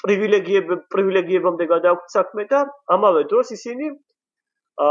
პრივილეგიებ 0.05 0.74
პრივილეგიებამდე 0.94 1.66
გადააქვთ 1.72 2.12
საქმე 2.16 2.44
და 2.53 2.61
ამავე 2.96 3.24
დროს 3.32 3.55
ისინი 3.57 3.88
ა 4.78 4.90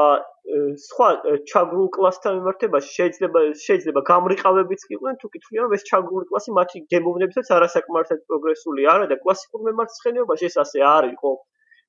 სხვა 0.84 1.08
ჩაგრულ 1.52 1.88
კლასთან 1.96 2.36
მიმართებაში 2.40 2.90
შეიძლება 2.98 3.40
შეიძლება 3.64 4.02
გამრიყავებიც 4.10 4.86
იყვნენ 4.96 5.20
თუ 5.22 5.30
კითხულიან 5.36 5.66
რომ 5.68 5.76
ეს 5.78 5.84
ჩაგრული 5.90 6.28
კლასი 6.32 6.56
მათი 6.58 6.82
გემოვნებისაც 6.94 7.52
არასაკმარისად 7.58 8.20
პროგრესული 8.32 8.88
არა 8.94 9.08
და 9.12 9.18
კლასიკურ 9.24 9.64
მემარცხენეობაში 9.68 10.50
ეს 10.50 10.58
ასე 10.64 10.84
არ 10.92 11.10
იყო. 11.14 11.32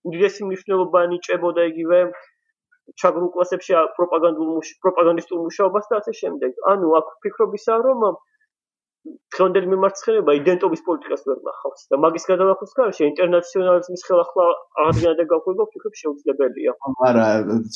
უდიდესი 0.09 0.43
მნიშვნელობა 0.49 1.01
ნიჭებოდა 1.13 1.63
იგივე 1.73 1.99
ჩაგრულ 3.03 3.31
კლასებში 3.35 3.73
პროპაგანდულ 3.99 4.51
პროპაგანდისტულ 4.85 5.39
მუშაობას 5.47 5.91
და 5.91 5.95
ასე 6.03 6.13
შემდეგ. 6.23 6.53
ანუ 6.73 6.89
აქ 7.01 7.07
ფიქრობისა 7.25 7.75
რომ 7.87 8.07
დღევანდელი 9.35 9.69
მიმარცხება 9.71 10.35
იდენტობის 10.39 10.83
პოლიტიკას 10.87 11.23
ვერ 11.29 11.39
ნახავს 11.49 11.83
და 11.93 11.99
მაგის 12.05 12.25
გადალახვის 12.31 12.73
გარშე 12.79 13.03
ინტერნაციონალიზმის 13.09 14.03
ხელახლა 14.09 14.47
აღდგენა 14.85 15.13
და 15.19 15.25
გაყვება 15.33 15.67
ვფიქრობ 15.69 15.95
შეუძლებელია. 16.01 16.73
არა, 17.09 17.27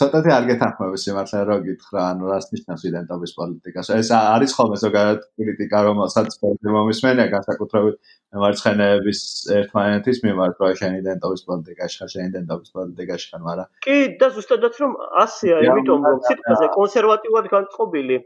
ცოტათი 0.00 0.30
არ 0.36 0.44
გეთანხმები 0.50 1.02
სიმართლე 1.04 1.42
რო 1.50 1.56
გითხრა, 1.68 2.00
ანუ 2.12 2.24
რას 2.32 2.46
ნიშნავს 2.52 2.82
იდენტობის 2.90 3.32
პოლიტიკას? 3.38 3.92
ეს 4.00 4.08
არის 4.16 4.56
ხოლმე 4.56 4.76
ზოგადად 4.84 5.20
კრიტიკა, 5.36 5.78
რომელსაც 5.88 6.28
მომისმენია 6.76 7.26
განსაკუთრებით 7.36 7.96
მიმარცხენეების 8.32 9.20
ერთმანეთის 9.60 10.18
მიმართ, 10.26 10.54
რომ 10.62 10.76
შენ 10.80 10.92
იდენტობის 11.02 11.42
პოლიტიკაში 11.48 11.96
ხარ, 12.00 12.10
შენ 12.16 12.24
იდენტობის 12.32 12.70
პოლიტიკაში 12.76 13.26
ხარ, 13.32 13.42
მაგრამ 13.48 13.68
კი 13.86 13.96
და 14.20 14.26
ზუსტადაც 14.36 14.74
რომ 14.82 14.92
ასეა, 15.24 15.56
იმიტომ 15.68 16.00
რომ 16.08 16.22
სიტყვაზე 16.28 16.66
კონსერვატიულად 16.78 17.46
განწყობილი 17.52 18.16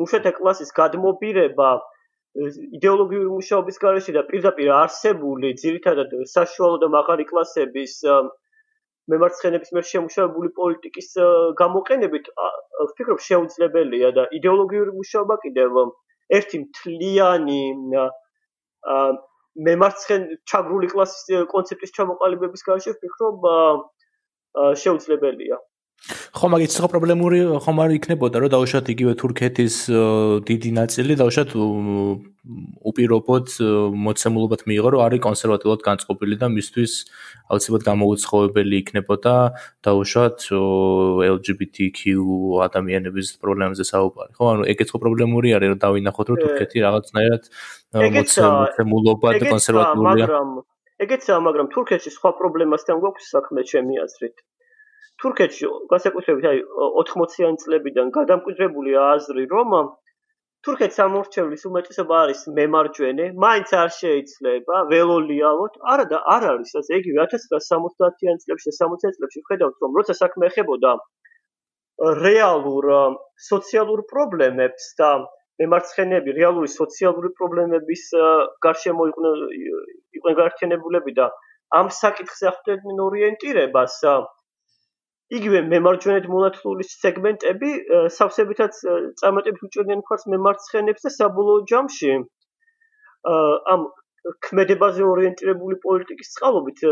მუშათა 0.00 0.30
კლასის 0.38 0.70
გადმობირება 0.76 1.68
იდეოლოგიური 2.34 3.28
მუშაობის 3.30 3.76
გარეშე 3.82 4.12
და 4.16 4.22
პირდაპირ 4.30 4.70
არსებული 4.76 5.52
ძირითადად 5.60 6.14
საშუალო 6.30 6.78
და 6.82 6.88
მაღალი 6.94 7.26
კლასების 7.30 7.94
მემარცხენების 9.12 9.70
მიერ 9.76 9.86
შემუშავებული 9.90 10.50
პოლიტიკის 10.58 11.08
გამოყენებით 11.60 12.30
ვფიქრობ 12.90 13.20
შეუძლებელია 13.28 14.10
და 14.18 14.24
იდეოლოგიური 14.38 14.96
მუშაობა 14.98 15.36
კიდევ 15.44 15.78
ერთი 16.38 16.62
მთლიანი 16.64 17.60
მემარცხენ 19.68 20.26
ჩაგრული 20.50 20.90
კლასის 20.94 21.46
კონცეფციის 21.54 21.94
ჩამოყალიბების 22.00 22.66
გარეშე 22.70 22.96
ვფიქრობ 22.96 23.46
შეუძლებელია 24.82 25.60
ხო 26.04 26.48
მაგით 26.52 26.72
სხვა 26.74 26.88
პრობლემური 26.92 27.38
ხომ 27.64 27.78
არ 27.80 27.92
იქნებოდა 27.96 28.40
რომ 28.42 28.50
დაუშვათ 28.52 28.88
იგივე 28.92 29.12
თურქეთის 29.20 29.76
დიდი 30.44 30.70
ნაწილი 30.78 31.16
დაუშვათ 31.20 31.54
უპირობოდ 32.90 33.46
მოცემულობად 34.04 34.64
მიიღო 34.68 34.90
რომ 34.94 35.04
არის 35.06 35.22
კონსერვატიულად 35.24 35.84
განწყობილი 35.88 36.36
და 36.42 36.50
მისთვის 36.56 36.92
აუცილებლად 37.54 37.86
გამოუცხოებელი 37.88 38.80
იქნებოდა 38.84 39.34
დაუშვათ 39.88 40.38
LGBTQ 41.32 42.00
ადამიანების 42.68 43.26
პრობლემებზე 43.40 43.84
საუბარი. 43.88 44.30
ხო 44.36 44.44
ანუ 44.52 44.62
ეგეც 44.74 44.88
ხო 44.92 44.98
პრობლემური 45.00 45.56
არის 45.56 45.72
რომ 45.72 45.80
დავინახოთ 45.88 46.26
რომ 46.34 46.38
თურქეთი 46.44 46.84
რაღაცნაირად 46.84 47.42
მოცემულობად 47.96 49.40
კონსერვატიულია. 49.48 50.26
მაგრამ 50.28 50.48
ეგეცაა 51.04 51.40
მაგრამ 51.48 51.66
თურქეთში 51.74 52.10
სხვა 52.16 52.30
პრობლემასთან 52.38 53.00
გვაქვს 53.02 53.30
საქმე 53.34 53.60
ჩემი 53.70 53.94
აზრით 54.04 54.36
თურქეთში 55.22 55.68
განსაკუთრებით 55.92 56.46
აი 56.50 56.62
80-იან 57.02 57.60
წლებიდან 57.64 58.10
გადამკვიდრებული 58.16 58.96
აზრი 59.02 59.44
რომ 59.54 59.76
თურქეთის 60.64 61.00
ამორჩევლის 61.04 61.64
უმეტესობა 61.68 62.18
არის 62.24 62.42
მემარჯვენე, 62.58 63.24
მაინც 63.44 63.72
არ 63.80 63.90
შეიძლება 63.96 64.78
ველოლიალოთ, 64.92 65.74
არა 65.94 66.06
და 66.12 66.20
არ 66.34 66.46
არის 66.52 66.70
ასე 66.80 67.00
იგივე 67.00 67.26
1970-იან 67.34 68.40
წლებში 68.44 68.70
და 68.70 68.76
60-იან 68.78 69.16
წლებში 69.18 69.42
ხედავთ 69.50 69.84
რომ 69.84 69.98
როცა 70.00 70.16
საქმე 70.20 70.48
ეხებოდა 70.50 70.92
რეალურ 72.24 72.86
სოციალურ 73.48 74.02
პრობლემებს 74.12 74.86
და 75.00 75.10
მემარცხენეები 75.62 76.32
რეალური 76.38 76.70
სოციალური 76.72 77.30
პრობლემების 77.40 78.06
გარშემო 78.66 79.04
იყვნენ 79.10 79.44
იყვნენ 80.18 80.38
გაერთიანებულები 80.40 81.14
და 81.20 81.28
ამ 81.80 81.92
საკითხზე 81.98 82.54
ხვდებდნენ 82.56 83.04
ორიენტირებას 83.04 84.00
იგივე 85.38 85.60
მემარჯვენედ 85.72 86.26
მონათლული 86.34 86.86
სეგმენტები 86.90 87.70
სავსებითაც 88.16 88.80
წარმატებით 89.22 89.66
უჭერდნენ 89.68 90.00
მხარს 90.02 90.26
მემარცხენებს 90.34 91.06
და 91.06 91.12
საბოლოო 91.16 91.64
ჯამში 91.72 92.14
ამ 93.74 93.86
ქმედებაზე 94.46 95.04
ორიენტირებული 95.12 95.78
პოლიტიკის 95.84 96.32
წყალობით 96.36 96.84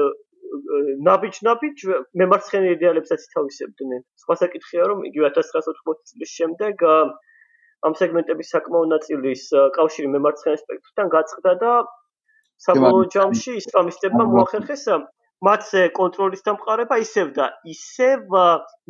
ნაბიჯ-ნაბიჯ 1.09 1.85
მემარცხენე 2.21 2.73
იდეალებსაც 2.77 3.25
ითავისებდნენ. 3.29 4.03
სხვა 4.23 4.35
საკითხია 4.43 4.89
რომ 4.91 5.05
იგივე 5.09 5.31
1980 5.39 6.13
წლის 6.13 6.35
შემდეგ 6.41 6.85
ამ 7.89 7.97
სეგმენტების 8.01 8.53
საკმაო 8.55 8.85
ნაწილის 8.95 9.43
კავშირი 9.79 10.13
მემარცხენე 10.17 10.59
სპექტრთან 10.63 11.13
გაწყდა 11.17 11.53
და 11.63 11.73
საბოლოო 12.67 13.09
ჯამში 13.17 13.57
ისლამისტებმა 13.63 14.25
მოახერხეს 14.35 14.85
მათზე 15.47 15.83
კონტროლის 15.99 16.45
დამყარება 16.47 16.97
ისევ 17.03 17.31
და 17.39 17.47
ისევ 17.75 18.35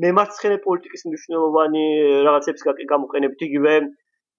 მემარცხენე 0.05 0.59
პოლიტიკის 0.67 1.05
მნიშვნელოვანი 1.09 1.85
რაღაცების 2.29 2.65
გამოყენებით 2.93 3.45
იგივე 3.49 3.75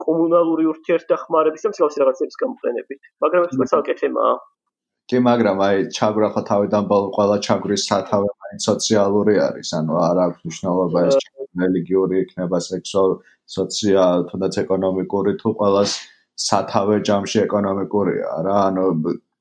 კომუნალური 0.06 0.66
ურთიერთდახმარების 0.74 1.66
და 1.66 1.72
მსგავსი 1.74 2.04
რაღაცების 2.04 2.38
გამოყენებით. 2.44 3.00
მაგრამ 3.24 3.48
ეს 3.48 3.72
ცალკე 3.74 3.96
თემაა. 4.02 4.34
კი, 5.10 5.18
მაგრამ 5.28 5.58
აი 5.68 5.78
ჩაგვრა 5.98 6.30
ხო 6.34 6.42
თავიდან 6.50 6.84
ბოლო 6.92 7.08
ყველა 7.18 7.38
ჩაგვრის 7.46 7.84
სათავე 7.90 8.30
მაინც 8.44 8.62
სოციალური 8.70 9.36
არის, 9.48 9.70
ანუ 9.80 9.94
არ 10.08 10.18
აქვს 10.26 10.42
მნიშვნელობა 10.48 11.00
ეს 11.10 11.16
რელიგიური 11.64 12.16
იქნება, 12.24 12.58
სექსუალური, 12.70 13.20
სოციალური, 13.58 14.28
თუნდაც 14.30 14.54
ეკონომიკური 14.64 15.32
თუ 15.42 15.50
ყველას 15.60 15.92
სათავე 16.48 16.96
ჯამში 17.08 17.38
ეკონომიკურია 17.46 18.30
რა, 18.48 18.56
ანუ 18.70 18.86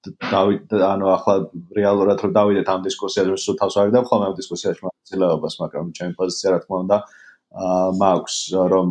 დავით 0.03 0.73
ანუ 0.73 1.07
ახლა 1.15 1.35
რეალურად 1.79 2.19
რომ 2.25 2.33
დავიდეთ 2.39 2.67
ამ 2.75 2.81
დისკუსიაში 2.87 3.39
სულ 3.45 3.57
თავს 3.61 3.77
არ 3.83 3.93
დამ 3.95 4.07
ხოლმე 4.11 4.27
ამ 4.31 4.35
დისკუსიაში 4.41 4.83
მონაწილეობას, 4.87 5.55
მაგრამ 5.63 5.87
ჩემი 5.99 6.13
პოზიცია 6.19 6.49
რა 6.53 6.59
თქმა 6.65 6.77
უნდა 6.85 6.99
მაქვს 8.03 8.37
რომ 8.73 8.87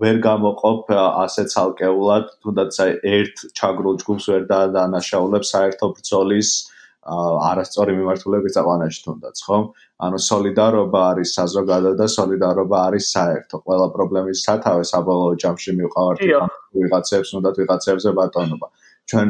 ვერ 0.00 0.16
გამოყოფ 0.24 0.92
ასე 0.96 1.42
ცალკეულად, 1.52 2.26
თუნდაც 2.40 2.72
აი 2.84 2.90
ერთ 3.20 3.36
ჩაგრულ 3.58 3.96
ჯგუფს 4.00 4.24
ვერ 4.32 4.42
დაანაშაულებს 4.48 5.52
საერთო 5.54 5.86
ბრძოლის 5.96 6.50
არასწორი 7.10 7.92
მიმართულების 7.96 8.54
აყვანაში 8.60 9.00
თუნდაც, 9.04 9.36
ხო? 9.44 9.58
ანუ 10.04 10.18
солиდარობა 10.20 11.00
არის 11.10 11.30
საზოგადო 11.36 11.92
და 12.00 12.06
солиდარობა 12.16 12.76
არის 12.88 13.04
საერთო. 13.16 13.56
ყველა 13.64 13.86
პრობლემის 13.96 14.42
სათავე 14.44 14.84
საბოლოო 14.92 15.36
ჯამში 15.40 15.70
მივყავართ 15.80 16.20
ვიღაცებს, 16.76 17.30
უნდა 17.40 17.50
ვიღაცებზე 17.60 18.10
ბატონობა. 18.20 18.66
ჩვენ 19.10 19.28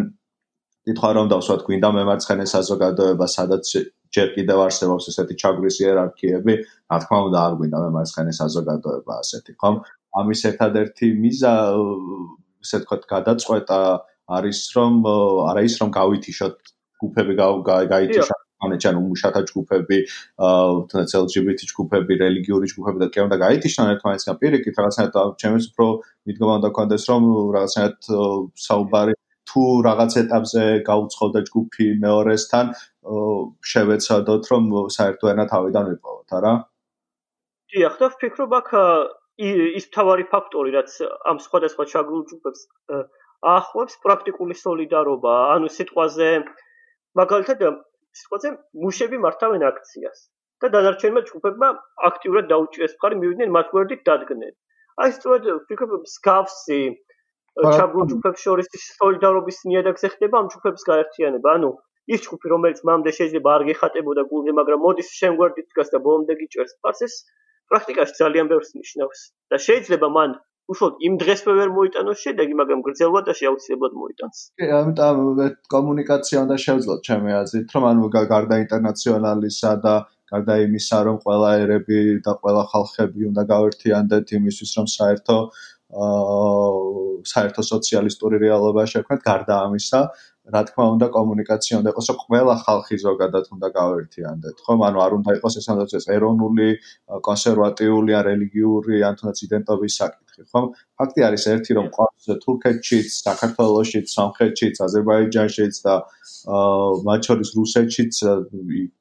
კითხვა 0.90 1.10
რომ 1.16 1.30
დავსვათ 1.30 1.60
გვინდა 1.70 1.88
მემარცხენე 1.94 2.46
საზოგადოება 2.50 3.26
სადაც 3.30 3.70
ჯერ 4.10 4.28
კიდევ 4.34 4.58
არსებობს 4.66 5.06
ესეთი 5.12 5.34
ჩაგვის 5.42 5.76
იერარქიები. 5.86 6.54
რა 6.90 6.98
თქმა 7.06 7.18
უნდა 7.30 7.38
არ 7.46 7.54
გვინდა 7.60 7.78
მემარცხენე 7.86 8.32
საზოგადოება 8.40 9.12
ასეთი 9.22 9.52
ხომ? 9.62 9.74
ამის 10.20 10.40
ერთადერთი 10.50 11.06
მიზა 11.22 11.54
ესე 12.66 12.78
თქვა 12.82 12.96
გადაწყვეტა 13.14 13.80
არის 14.34 14.60
რომ 14.74 14.94
არა 15.50 15.60
ის 15.70 15.74
რომ 15.80 15.90
გავითიშოთ 16.00 16.56
ჯგუფები 16.98 17.32
გაითიშოთ 17.38 18.40
ანუ 18.60 18.76
ჩვენ 18.82 18.96
უმუშათა 19.00 19.40
ჯგუფები, 19.48 19.98
თუნდაც 20.90 21.10
LGBT 21.16 21.60
ჯგუფები, 21.70 22.12
რელიგიური 22.20 22.66
ჯგუფები 22.72 22.98
და 23.00 23.08
კი 23.14 23.18
უნდა 23.24 23.36
გაითიშონ 23.40 23.86
ერთმანეთსგან 23.94 24.36
პირიქით 24.42 24.74
რაღაცნაირად 24.80 25.16
ჩემს 25.40 25.64
უფრო 25.72 25.86
მიდგომა 26.28 26.54
უნდა 26.60 26.68
გქონდეს 26.74 27.04
რომ 27.08 27.22
რაღაცნაირად 27.56 27.96
საუბარი 28.66 29.14
თუ 29.50 29.62
რაღაც 29.86 30.16
ეტაპზე 30.22 30.64
გაუცხავდა 30.86 31.40
ჯგუფი 31.48 31.86
მეორესთან, 32.04 32.70
შევეცადოთ, 33.70 34.50
რომ 34.52 34.68
საერთო 34.96 35.30
ენა 35.32 35.44
თავიდან 35.52 35.88
ვიპოვოთ, 35.90 36.36
არა? 36.38 36.52
დიახ, 37.74 37.94
და 38.02 38.06
ვფიქრობ 38.14 38.54
აქ 38.60 38.70
ის 39.80 39.84
მთავარი 39.90 40.24
ფაქტორი, 40.30 40.70
რაც 40.78 40.90
ამ 41.32 41.38
სხვადასხვა 41.42 41.84
შაგულ 41.92 42.22
ჯგუფებს 42.30 42.60
ახვევს 43.56 43.94
პრაქტიკული 44.04 44.54
солиდარობა, 44.62 45.34
ანუ 45.56 45.68
სიტყვაზე 45.76 46.28
მაგალითად 47.20 47.62
სიტყვაზე 48.20 48.48
მუშები 48.84 49.18
მართავენ 49.24 49.62
აქციას 49.70 50.18
და 50.62 50.66
დანარჩენმა 50.74 51.20
ჯგუფებმა 51.30 51.68
აქტიურად 52.10 52.50
დაუჭირეს 52.52 52.96
მხარი, 52.98 53.16
მივიდნენ 53.22 53.54
მათ 53.56 53.70
გვერდით 53.74 54.02
დადგნენ. 54.10 54.52
აი 55.00 55.10
სწორედ 55.16 55.46
ვფიქრობ 55.56 55.90
მსგავსი 56.04 56.80
აა 56.90 57.10
ჩაბმულ 57.64 58.10
ჯგუფებს 58.10 58.44
შორის 58.46 58.68
სოლიდარობის 58.96 59.58
ნიადაგზე 59.70 60.12
ხდება 60.14 60.42
ამ 60.42 60.50
ჯგუფების 60.54 60.86
გაერთიანება 60.90 61.54
ანუ 61.58 61.70
ის 62.14 62.20
ჯგუფი 62.26 62.52
რომელიც 62.54 62.78
მამდე 62.90 63.10
შეიძლება 63.18 63.48
არ 63.56 63.62
გეხატებოდა 63.70 64.22
გულზე 64.30 64.52
მაგრამ 64.60 64.84
მოდის 64.86 65.08
შემგვერდით 65.20 65.66
დგას 65.72 65.92
და 65.94 65.98
ბოლომდე 66.06 66.38
გიჭერს 66.42 66.78
პასეს 66.86 67.14
პრაქტიკაში 67.72 68.14
ძალიან 68.22 68.46
ბევრს 68.52 68.70
ნიშნავს 68.78 69.20
და 69.52 69.56
შეიძლება 69.66 70.08
მან 70.18 70.38
უშუალოდ 70.70 71.02
იმ 71.06 71.14
დღესვე 71.20 71.52
ვერ 71.58 71.70
მოიტანოს 71.76 72.18
შედეგი, 72.24 72.54
მაგრამ 72.60 72.82
გრძელვადაში 72.86 73.46
აუცილებლად 73.50 73.94
მოიტანს. 74.02 74.38
კი, 74.60 74.66
ამიტომ 74.78 75.18
კომუნიკაცია 75.74 76.42
უნდა 76.46 76.56
შევძლოთ 76.64 77.00
ჩემი 77.08 77.30
აზრით, 77.40 77.74
რომ 77.74 77.86
ანუ 77.90 78.10
გარდა 78.14 78.56
ინტერნაციონალისა 78.64 79.72
და 79.86 79.94
გარდა 80.30 80.54
იმისა, 80.66 80.98
რომ 81.06 81.16
ყველა 81.26 81.50
ერები 81.64 81.98
და 82.26 82.32
ყველა 82.42 82.62
ხალხები 82.72 83.20
უნდა 83.30 83.42
გავერთიანდეთ 83.50 84.26
იმისთვის, 84.38 84.70
რომ 84.78 84.86
საერთო 84.94 85.36
საერთო 85.90 87.62
სოციალისტური 87.66 88.38
რეალობა 88.40 88.84
შექმნათ, 88.86 89.22
გარდა 89.26 89.54
ამისა, 89.66 90.00
რა 90.50 90.60
თქმა 90.66 90.84
უნდა 90.94 91.06
კომუნიკაცია 91.14 91.78
უნდა 91.80 91.90
იყოს, 91.92 92.06
რომ 92.10 92.18
ყველა 92.26 92.54
ხალხი 92.64 92.96
ზოგადად 93.04 93.44
უნდა 93.54 93.68
გავერთიანდეთ, 93.76 94.56
ხომ? 94.66 94.78
ანუ 94.88 94.98
არ 95.04 95.12
უნდა 95.18 95.30
იყოს 95.38 95.54
ეს 95.60 95.66
ამბობს 95.70 96.06
ეროვნული, 96.16 96.68
კონსერვატიული 97.28 98.12
ან 98.18 98.24
რელიგიური 98.30 98.96
ან 99.06 99.14
თუნდაც 99.20 99.38
იდენტობის 99.46 99.92
საკითხი, 100.00 100.42
ხომ? 100.50 100.64
ფაქტი 100.98 101.20
არის 101.28 101.44
ერთი, 101.54 101.72
რომ 101.78 101.86
ყავს 101.94 102.24
თურქეთშიც, 102.44 103.08
საქართველოსშიც, 103.26 104.06
სამხრეთშიც, 104.16 104.74
აზერბაიჯანშიც 104.86 105.74
და 105.86 105.94
აა 106.50 107.04
მათ 107.06 107.20
შორის 107.30 107.50
რუსეთშიც 107.58 108.14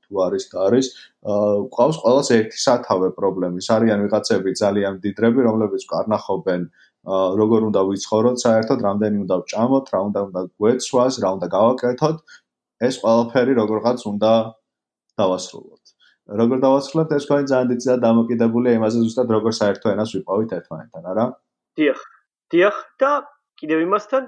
თუ 0.09 0.21
არის 0.25 0.43
და 0.51 0.57
არის, 0.65 0.87
ყავს 1.77 1.97
ყოველს 2.03 2.29
ერთი 2.33 2.57
სათავე 2.65 3.09
პრობლემის. 3.13 3.65
არიან 3.75 3.99
ვიღაცები 4.05 4.49
ძალიან 4.61 4.93
დიდრები, 5.05 5.39
რომლებიც 5.49 5.83
კარნახობენ 5.93 6.61
როგორ 7.09 7.61
უნდა 7.69 7.81
ვიცხოვროთ 7.89 8.37
საერთოდ, 8.43 8.79
რამდენი 8.89 9.17
უნდა 9.23 9.35
ვჭამოთ, 9.41 9.85
რა 9.93 9.99
უნდა 10.09 10.19
უნდა 10.29 10.41
გვეცვას, 10.59 11.13
რა 11.23 11.29
უნდა 11.37 11.47
გავაკეთოთ, 11.55 12.17
ეს 12.87 12.95
ყველაფერი 13.03 13.53
როგორღაც 13.61 13.99
უნდა 14.11 14.31
დავასრულოთ. 15.19 15.83
როგორ 16.29 16.57
დავასრულებთ, 16.65 17.11
ეს 17.17 17.23
თქვენი 17.25 17.45
ძალიან 17.49 17.67
დიდი 17.73 17.85
დამოკიდებულია 18.05 18.71
იმაზე 18.77 18.97
ზუსტად 19.03 19.29
როგორ 19.35 19.51
საერთო 19.59 19.87
ენას 19.93 20.09
ვიპოვით 20.15 20.51
ერთმანეთთან, 20.57 21.03
არა? 21.11 21.25
დიახ. 21.79 21.99
დიახ 22.53 22.75
და 23.01 23.11
კიდევ 23.59 23.79
იმასთან 23.87 24.23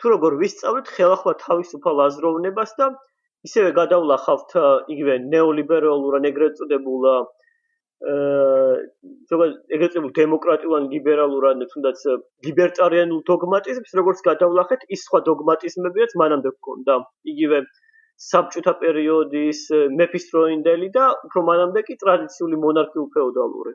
თუ 0.00 0.06
როგორ 0.12 0.32
ვისწავლეთ 0.40 0.86
ხელახლა 0.96 1.32
თავისუფალ 1.44 1.96
აზროვნებას 2.06 2.72
და 2.80 2.86
ისევე 3.46 3.70
გადავლახავთ 3.80 4.54
იგივე 4.94 5.16
ნეოლიბერალურ 5.32 6.18
ან 6.18 6.28
ეგრეთ 6.32 6.60
წოდებულ 6.60 7.08
ზოგადად 9.30 9.74
ეგრეთ 9.76 9.94
წოდებულ 9.94 10.12
დემოკრატიულ 10.20 10.74
ან 10.78 10.88
ლიბერალურ 10.92 11.46
ან 11.50 11.64
თუნდაც 11.72 12.02
ლიბერტარიანულ 12.48 13.22
დოგმატიზმს 13.30 13.96
როგორც 14.00 14.20
გადავლახეთ 14.28 14.84
ის 14.96 15.04
სხვა 15.08 15.20
დოგმატიზმებიაც 15.30 16.16
მანამდე 16.22 16.52
გქონდა 16.58 16.98
იგივე 17.32 17.62
საბჭოთა 18.24 18.72
პერიოდის 18.82 19.62
მეფისტროინდელი 19.96 20.88
და 20.92 21.08
უფრო 21.28 21.42
მანამდე 21.48 21.82
კი 21.88 21.96
ტრადიციული 22.04 22.60
მონარქიულ 22.62 23.08
ფეოდალური. 23.16 23.72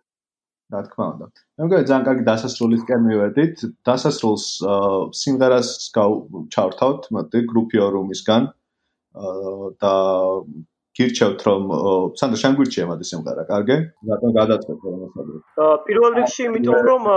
რა 0.71 0.81
თქმა 0.87 1.05
უნდა. 1.13 1.25
მე 1.57 1.63
მგონი 1.67 1.85
ძალიან 1.89 2.05
კარგი 2.07 2.23
დასასრულისკენ 2.29 3.01
მივედით. 3.09 3.55
დასასრულს 3.89 4.45
სიმღერას 5.21 5.69
ჩავრთავთ, 6.55 7.01
მოდი, 7.15 7.39
გრუპიო 7.51 7.85
რუმისგან. 7.95 8.43
და 9.11 9.93
გირჩევთ 10.99 11.39
რომ 11.47 11.63
სანდრო 12.19 12.37
შენ 12.41 12.53
გვირჩია 12.59 12.85
მაგ 12.89 13.01
სიმღერა, 13.11 13.43
კარგი? 13.51 13.77
რატომ 14.11 14.29
გადაწყვეტ 14.39 14.79
რომ 14.87 14.99
ასადო? 15.07 15.33
პირველ 15.87 16.11
რიგში 16.19 16.41
იმიტომ 16.47 16.81
რომ 16.89 17.07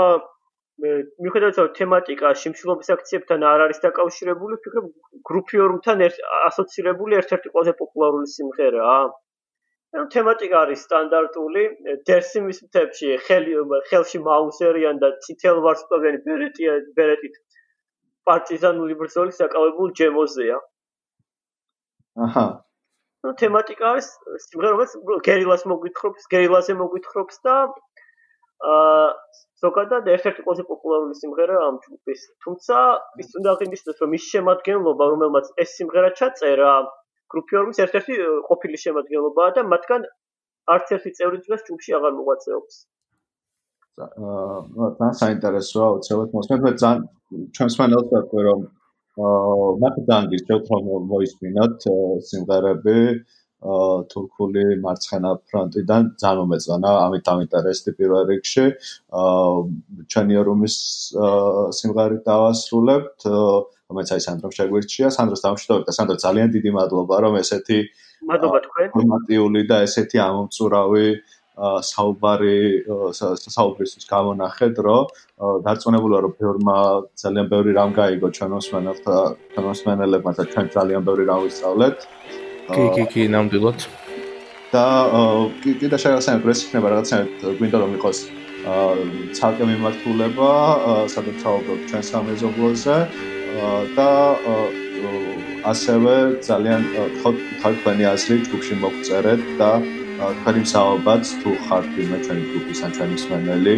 მე 0.83 0.93
მიხედავთ 1.25 1.59
რომ 1.63 1.69
თემატიკა 1.79 2.31
შიმშილობის 2.43 2.89
აქციებთან 2.95 3.45
არ 3.51 3.61
არის 3.67 3.79
დაკავშირებული, 3.87 4.55
ვფიქრობ 4.59 4.87
გრუპიორუმთან 5.31 6.03
ასოცირებული 6.49 7.19
ერთ-ერთი 7.21 7.49
ყველაზე 7.55 7.75
პოპულარული 7.83 8.27
სიმღერაა. 8.35 9.03
ანუ 9.95 10.07
თემატიკა 10.15 10.57
არის 10.67 10.81
სტანდარტული, 10.87 11.65
დერსიმის 12.11 12.59
მთებში 12.67 13.09
ხელი 13.27 13.53
ხელში 13.91 14.19
მაუსერიან 14.27 14.97
და 15.03 15.09
ციტელ 15.27 15.63
ვარსკვლავიანი 15.67 16.19
ბერეტი 16.27 16.65
ბერეტით 16.99 17.35
პარტიზანული 18.27 18.95
ბრძოლის 19.03 19.39
საკავებულ 19.43 19.95
ჯემოზეა. 20.01 20.59
აჰა, 22.15 22.47
ну 23.25 23.33
თემატიკა 23.41 23.91
არის 23.91 24.09
სიმღერა 24.47 24.71
რომელიც 24.75 25.23
გერილას 25.29 25.63
მოგვითხრობს 25.71 26.29
გერილაზე 26.35 26.77
მოგვითხრობს 26.81 27.41
და 27.47 27.55
აა 28.73 29.07
ზოგადად 29.65 30.11
ერთ-ერთი 30.15 30.45
ყველაზე 30.47 30.65
პოპულარული 30.69 31.17
სიმღერა 31.21 31.57
ამ 31.69 31.79
ჯგუფის 31.85 32.25
თუმცა 32.45 32.81
ის 33.25 33.31
უნდა 33.41 33.55
აღინიშნოს 33.55 34.03
რომ 34.05 34.17
ის 34.19 34.27
შემადგენლობა 34.35 35.09
რომელმაც 35.15 35.51
ეს 35.65 35.77
სიმღერა 35.79 36.11
ჩაწერა 36.21 36.73
გრუპიორმის 37.35 37.81
ერთ-ერთი 37.87 38.19
ყოფილი 38.51 38.81
შემადგენლობაა 38.85 39.57
და 39.59 39.67
მათგან 39.73 40.07
არც 40.77 40.95
ერთი 40.99 41.15
წევრი 41.19 41.41
დღეს 41.49 41.67
ჯგუფში 41.69 41.97
აღარ 41.99 42.13
მოღვაწეობს 42.19 42.77
აა 44.05 44.91
თან 45.01 45.13
საინტერესოა 45.23 45.89
უცებად 45.99 46.39
მოსმენთ 46.39 46.63
მე 46.69 46.73
ძალიან 46.85 47.05
ჩვენს 47.57 47.75
მანელს 47.81 48.09
ვაკვე 48.15 48.47
რომ 48.49 48.65
აა 49.15 49.91
ძალიან 50.07 50.25
გიჩვენოთ 50.33 50.71
რომ 50.75 51.05
მოისმინოთ 51.11 51.85
სიმღერები 52.29 52.99
აა 53.65 53.93
თურქული 54.13 54.65
მარცხენა 54.85 55.31
ფრონტიდან 55.51 56.03
ძალიან 56.23 56.41
მომეწონა 56.41 56.91
ამით 57.05 57.31
ამინტერესდი 57.35 57.91
პირველ 57.99 58.25
რიგში 58.31 58.67
აა 59.21 59.55
ჩვენი 60.11 60.35
რომის 60.49 60.77
სიმღერით 61.79 62.23
დავასრულებთ 62.31 63.29
რომელიც 63.95 64.11
აი 64.17 64.23
სანდრო 64.27 64.51
შეგვირჩია. 64.57 65.07
სანდროს 65.17 65.43
დამშვიდობებ 65.45 65.85
და 65.89 65.93
სანდრო 65.97 66.17
ძალიან 66.25 66.49
დიდი 66.57 66.71
მადლობა 66.79 67.17
რომ 67.25 67.35
ესეთი 67.43 67.79
მადლობა 68.31 68.59
თქვენ. 68.67 68.87
ფორმატიული 68.95 69.63
და 69.71 69.77
ესეთი 69.87 70.19
ამომწურავი 70.29 71.07
საუბარი 71.55 72.59
საუბრისთვის 73.15 74.05
გამონახეთ, 74.11 74.75
რომ 74.87 75.05
დარწმუნებულა 75.65 76.19
რომ 76.27 76.33
ბევრმა 76.41 76.79
ძალიან 77.15 77.47
ბევრი 77.53 77.71
რამ 77.79 77.91
გაიგო 77.95 78.29
ჩვენ 78.35 78.51
მოსმენელთა 78.59 79.17
ჩვენ 79.55 79.65
მოსმენელებმა 79.71 80.31
და 80.35 80.43
ჩვენ 80.51 80.67
ძალიან 80.75 81.03
ბევრი 81.07 81.25
რამ 81.31 81.41
ვისწავლეთ. 81.47 81.97
კი, 82.75 82.85
კი, 82.97 83.05
კი, 83.13 83.23
ნამდვილად. 83.35 83.79
და 84.75 84.87
კიდე 85.63 85.97
შეიძლება 86.03 86.51
ეს 86.51 86.61
იქნება 86.67 86.89
რაღაცა 86.91 87.17
გვინდა 87.59 87.79
რომ 87.79 87.93
იყოს 87.99 88.19
ცალკე 89.39 89.65
მიმართულება, 89.71 90.51
სადაც 91.15 91.37
საუბრობთ 91.45 91.83
ჩვენ 91.91 92.03
სამეზობლოზე 92.11 92.97
და 93.95 94.11
ასევე 95.73 96.15
ძალიან 96.49 96.81
ხო 97.23 97.31
თქვენი 97.63 98.05
აზრი 98.15 98.37
ჯგუფში 98.47 98.75
მოგწერეთ 98.83 99.43
და 99.61 99.71
თქვენი 100.15 100.61
მსაუბაც 100.65 101.25
თუ 101.43 101.51
ხართ 101.67 101.87
ვინმე 101.95 102.19
ჩვენი 102.25 102.43
გუნდის 102.51 102.81
ან 102.87 102.91
ჩვენი 102.97 103.15
მსმენელი 103.19 103.75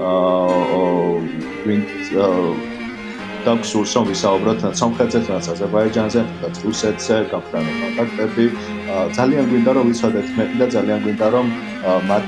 აა 0.00 1.16
ვინ 1.66 1.80
დაქსურს 3.44 3.92
რომ 3.96 4.04
ვისაუბროთ 4.10 4.60
სამხრეთზე 4.80 5.20
და 5.26 5.36
აზერბაიჯანზე 5.54 6.20
და 6.40 6.48
რუსეთზე 6.64 7.16
გაფრთხილებული 7.32 7.78
კონტაქტები. 7.82 8.44
ძალიან 9.16 9.44
გვინდა 9.50 9.70
რომ 9.76 9.84
ვიცოდეთ 9.90 10.28
მე 10.36 10.44
და 10.60 10.66
ძალიან 10.74 10.98
გვინდა 11.04 11.26
რომ 11.34 11.46
მათ 12.10 12.24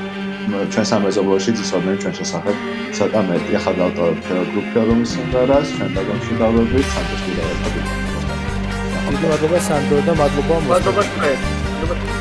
ჩვენ 0.73 0.87
სამეზობლოში 0.93 1.51
ცისოდნენ 1.59 1.97
ჩვენ 2.03 2.15
შესახებ. 2.21 2.57
ცოტა 2.97 3.21
მეტი 3.29 3.53
ახლა 3.59 3.73
დავტოვებთ 3.81 4.27
გრუპი 4.51 4.81
რომ 4.89 5.01
სიმღერას 5.13 5.67
ჩვენ 5.77 5.91
დაგამშვიდობებით. 5.97 6.87
სანდროს 6.95 7.23
კიდევ 7.27 7.47
ერთხელ 7.53 8.03
მადლობა 9.13 9.59
სანდრო 9.69 9.99
და 10.09 10.13
მადლობა 10.21 10.57
მადლობა 10.71 11.03
თქვენ 11.13 11.39
მადლობა 11.79 12.12